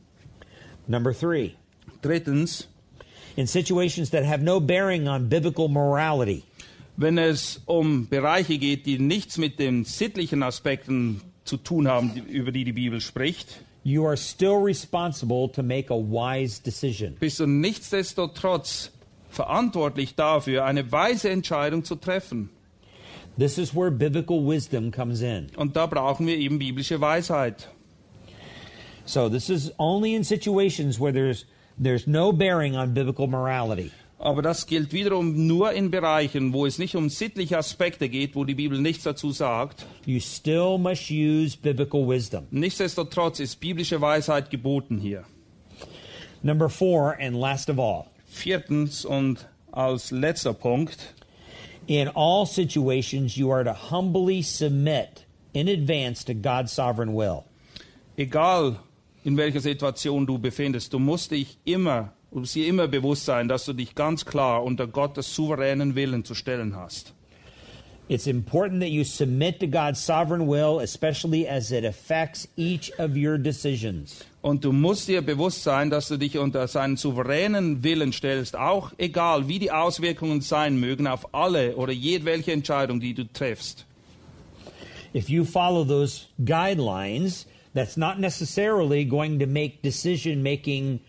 Number 0.87 1.13
three, 1.13 1.55
Drittens, 2.03 2.69
in 3.35 3.49
situations 3.49 4.11
that 4.11 4.25
have 4.25 4.45
no 4.45 4.61
bearing 4.61 5.09
on 5.09 5.29
biblical 5.29 5.67
morality, 5.67 6.45
wenn 6.97 7.19
es 7.19 7.61
um 7.67 8.07
Bereiche 8.09 8.59
geht, 8.59 8.87
die 8.87 9.01
nichts 9.01 9.39
mit 9.39 9.59
den 9.59 9.85
sittlichen 9.85 10.45
Aspekten 10.45 11.21
zu 11.45 11.57
tun 11.57 11.89
haben, 11.89 12.15
die- 12.15 12.21
über 12.33 12.53
die 12.53 12.63
die 12.63 12.73
Bibel 12.73 13.01
spricht, 13.01 13.65
you 13.83 14.07
are 14.07 14.17
still 14.17 14.55
responsible 14.63 15.49
to 15.51 15.65
make 15.65 15.93
a 15.93 15.97
wise 15.97 16.63
decision. 16.63 17.17
bist 17.19 17.41
du 17.41 17.47
nichtsdestotrotz 17.49 18.93
verantwortlich 19.31 20.15
dafür, 20.15 20.65
eine 20.65 20.91
weise 20.93 21.31
Entscheidung 21.31 21.85
zu 21.85 21.97
treffen. 21.97 22.51
This 23.39 23.59
is 23.59 23.75
where 23.75 23.91
biblical 23.91 24.45
wisdom 24.47 24.91
comes 24.91 25.23
in. 25.23 25.49
Und 25.57 25.77
da 25.77 25.87
brauchen 25.87 26.27
wir 26.27 26.37
eben 26.37 26.59
biblische 26.59 27.01
Weisheit. 27.01 27.69
So 29.07 29.29
this 29.29 29.49
is 29.49 29.73
only 29.79 30.15
in 30.15 30.25
situations 30.25 31.01
where 31.01 31.13
there's 31.13 31.47
there's 31.79 32.07
no 32.07 32.33
bearing 32.33 32.77
on 32.77 32.93
biblical 32.93 33.27
morality. 33.27 33.93
Aber 34.19 34.43
das 34.43 34.67
gilt 34.67 34.93
wiederum 34.93 35.47
nur 35.47 35.73
in 35.73 35.91
Bereichen, 35.91 36.53
wo 36.53 36.67
es 36.67 36.79
nicht 36.79 36.95
um 36.95 37.09
sittliche 37.09 37.57
Aspekte 37.57 38.11
geht, 38.11 38.35
wo 38.35 38.45
die 38.45 38.55
Bibel 38.55 38.79
nichts 38.79 39.05
dazu 39.05 39.31
sagt. 39.33 39.87
You 40.05 40.21
still 40.21 40.77
must 40.77 41.11
use 41.11 41.57
biblical 41.57 42.07
wisdom. 42.07 42.47
Nichtsdestotrotz 42.51 43.41
ist 43.41 43.61
biblische 43.61 43.99
Weisheit 44.03 44.51
geboten 44.51 44.99
hier. 44.99 45.25
Number 46.43 46.69
4 46.69 47.19
and 47.19 47.35
last 47.35 47.71
of 47.71 47.79
all, 47.79 48.10
Viertens 48.31 49.05
und 49.05 49.49
als 49.73 50.11
letzter 50.11 50.55
Punkt, 50.55 51.15
in 51.87 52.09
all 52.15 52.47
situations 52.47 53.37
you 53.37 53.51
are 53.53 53.65
to 53.65 53.75
humbly 53.91 54.43
submit 54.43 55.27
in 55.53 55.69
advance 55.69 56.25
to 56.25 56.33
God's 56.35 56.75
sovereign 56.75 57.15
will. 57.15 57.43
egal 58.17 58.77
in 59.25 59.37
welcher 59.37 59.61
Situation 59.61 60.27
du 60.27 60.39
befindest, 60.39 60.93
du 60.93 60.99
musst 60.99 61.31
dich 61.31 61.59
immer, 61.65 62.13
du 62.31 62.41
musst 62.41 62.55
dir 62.55 62.67
immer 62.67 62.89
bewusst 62.89 63.25
sein, 63.25 63.49
dass 63.49 63.65
du 63.65 63.73
dich 63.73 63.95
ganz 63.95 64.25
klar 64.25 64.63
unter 64.63 64.87
Gottes 64.87 65.35
souveränen 65.35 65.95
Willen 65.95 66.25
zu 66.25 66.35
stellen 66.35 66.77
hast. 66.77 67.13
It's 68.11 68.27
important 68.27 68.81
that 68.81 68.91
you 68.91 69.05
submit 69.05 69.61
to 69.61 69.69
God's 69.69 70.01
sovereign 70.01 70.49
will, 70.49 70.81
especially 70.81 71.47
as 71.47 71.71
it 71.71 71.85
affects 71.85 72.49
each 72.57 72.91
of 72.99 73.17
your 73.17 73.39
decisions. 73.39 74.25
Und 74.43 74.65
du 74.65 74.73
musst 74.73 75.07
dir 75.07 75.23
bewusst 75.23 75.63
sein, 75.63 75.91
dass 75.91 76.09
du 76.09 76.17
dich 76.17 76.37
unter 76.37 76.67
seinen 76.67 76.97
souveränen 76.97 77.85
Willen 77.85 78.13
stellst, 78.13 78.57
auch 78.57 78.93
egal 78.99 79.47
wie 79.49 79.59
die 79.61 79.71
Auswirkungen 79.71 80.41
sein 80.41 80.81
mögen 80.81 81.07
auf 81.07 81.33
alle 81.35 81.77
oder 81.77 81.93
jedwelche 81.93 82.53
Entscheidung, 82.53 83.01
die 83.01 83.15
du 83.15 83.25
triffst. 83.25 83.87
If 85.15 85.29
you 85.29 85.45
follow 85.45 85.85
those 85.85 86.27
guidelines, 86.45 87.47
That's 87.73 87.97
not 87.97 88.19
necessarily 88.19 89.05
going 89.05 89.39
to 89.39 89.47
make 89.47 89.83
decision 89.83 90.43
making 90.43 91.01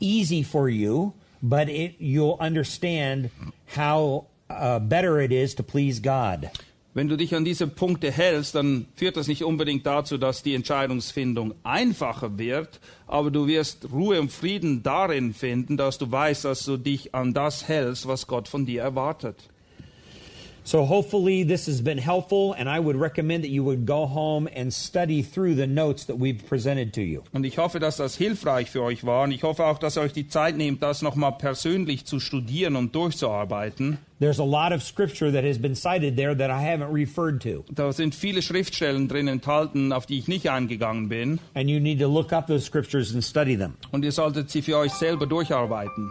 easy 0.00 0.42
for 0.42 0.68
you, 0.68 1.14
but 1.42 1.68
it, 1.68 1.96
you'll 2.00 2.36
understand 2.40 3.30
how 3.68 4.26
uh, 4.50 4.78
better 4.80 5.20
it 5.20 5.32
is 5.32 5.54
to 5.54 5.62
please 5.62 6.00
God. 6.00 6.50
Wenn 6.92 7.06
du 7.06 7.16
dich 7.16 7.36
an 7.36 7.44
diese 7.44 7.68
Punkte 7.68 8.10
hältst, 8.10 8.56
dann 8.56 8.86
führt 8.96 9.16
das 9.16 9.28
nicht 9.28 9.44
unbedingt 9.44 9.86
dazu, 9.86 10.18
dass 10.18 10.42
die 10.42 10.54
Entscheidungsfindung 10.54 11.54
einfacher 11.62 12.36
wird, 12.36 12.80
aber 13.06 13.30
du 13.30 13.46
wirst 13.46 13.92
Ruhe 13.92 14.20
und 14.20 14.32
Frieden 14.32 14.82
darin 14.82 15.32
finden, 15.32 15.76
dass 15.76 15.98
du 15.98 16.10
weißt, 16.10 16.46
dass 16.46 16.64
du 16.64 16.76
dich 16.76 17.14
an 17.14 17.32
das 17.32 17.68
hältst, 17.68 18.08
was 18.08 18.26
Gott 18.26 18.48
von 18.48 18.66
dir 18.66 18.82
erwartet. 18.82 19.49
So 20.64 20.84
hopefully 20.84 21.42
this 21.44 21.66
has 21.66 21.80
been 21.82 21.98
helpful, 21.98 22.54
and 22.58 22.68
I 22.68 22.78
would 22.78 22.96
recommend 22.96 23.44
that 23.44 23.50
you 23.50 23.64
would 23.64 23.86
go 23.86 24.06
home 24.06 24.48
and 24.54 24.72
study 24.72 25.22
through 25.22 25.54
the 25.54 25.66
notes 25.66 26.04
that 26.06 26.18
we've 26.18 26.46
presented 26.46 26.92
to 26.94 27.00
you. 27.00 27.22
Und 27.32 27.44
ich 27.44 27.58
hoffe, 27.58 27.80
dass 27.80 27.96
das 27.96 28.16
hilfreich 28.16 28.70
für 28.70 28.82
euch 28.82 29.04
war. 29.04 29.24
Und 29.24 29.32
ich 29.32 29.42
hoffe 29.42 29.64
auch, 29.64 29.78
dass 29.78 29.96
ihr 29.96 30.02
euch 30.02 30.12
die 30.12 30.28
Zeit 30.28 30.56
nehmt, 30.56 30.82
das 30.82 31.02
nochmal 31.02 31.32
persönlich 31.32 32.04
zu 32.04 32.20
studieren 32.20 32.76
und 32.76 32.94
durchzuarbeiten. 32.94 33.98
There's 34.20 34.38
a 34.38 34.44
lot 34.44 34.72
of 34.72 34.82
scripture 34.82 35.32
that 35.32 35.44
has 35.44 35.58
been 35.58 35.74
cited 35.74 36.14
there 36.16 36.36
that 36.36 36.50
I 36.50 36.62
haven't 36.62 36.92
referred 36.92 37.42
to. 37.42 37.64
Da 37.72 37.90
sind 37.92 38.14
viele 38.14 38.42
Schriftstellen 38.42 39.08
drin 39.08 39.28
enthalten, 39.28 39.94
auf 39.94 40.04
die 40.04 40.18
ich 40.18 40.28
nicht 40.28 40.50
eingegangen 40.50 41.08
bin. 41.08 41.38
And 41.54 41.70
you 41.70 41.80
need 41.80 42.00
to 42.00 42.06
look 42.06 42.32
up 42.32 42.46
those 42.46 42.66
scriptures 42.66 43.14
and 43.14 43.24
study 43.24 43.56
them. 43.56 43.74
Und 43.92 44.04
ihr 44.04 44.12
solltet 44.12 44.50
sie 44.50 44.60
für 44.60 44.76
euch 44.76 44.92
selber 44.92 45.26
durcharbeiten. 45.26 46.10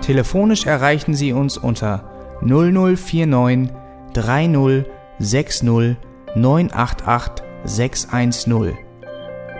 Telefonisch 0.00 0.66
erreichen 0.66 1.14
Sie 1.14 1.32
uns 1.32 1.56
unter 1.58 2.04
0049 2.42 3.70
30 4.12 4.84
60 5.18 5.96
988 6.34 7.44
610. 7.64 8.78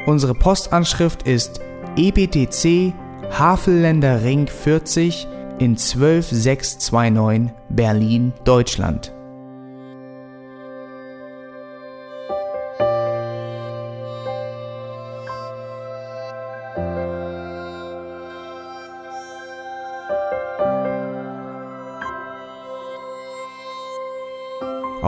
Unsere 0.06 0.34
Postanschrift 0.34 1.24
ist 1.24 1.60
EBTC 1.96 2.94
Havelländer 3.30 4.22
Ring 4.22 4.46
40 4.46 5.28
in 5.58 5.76
12629 5.76 7.52
Berlin, 7.68 8.32
Deutschland. 8.44 9.12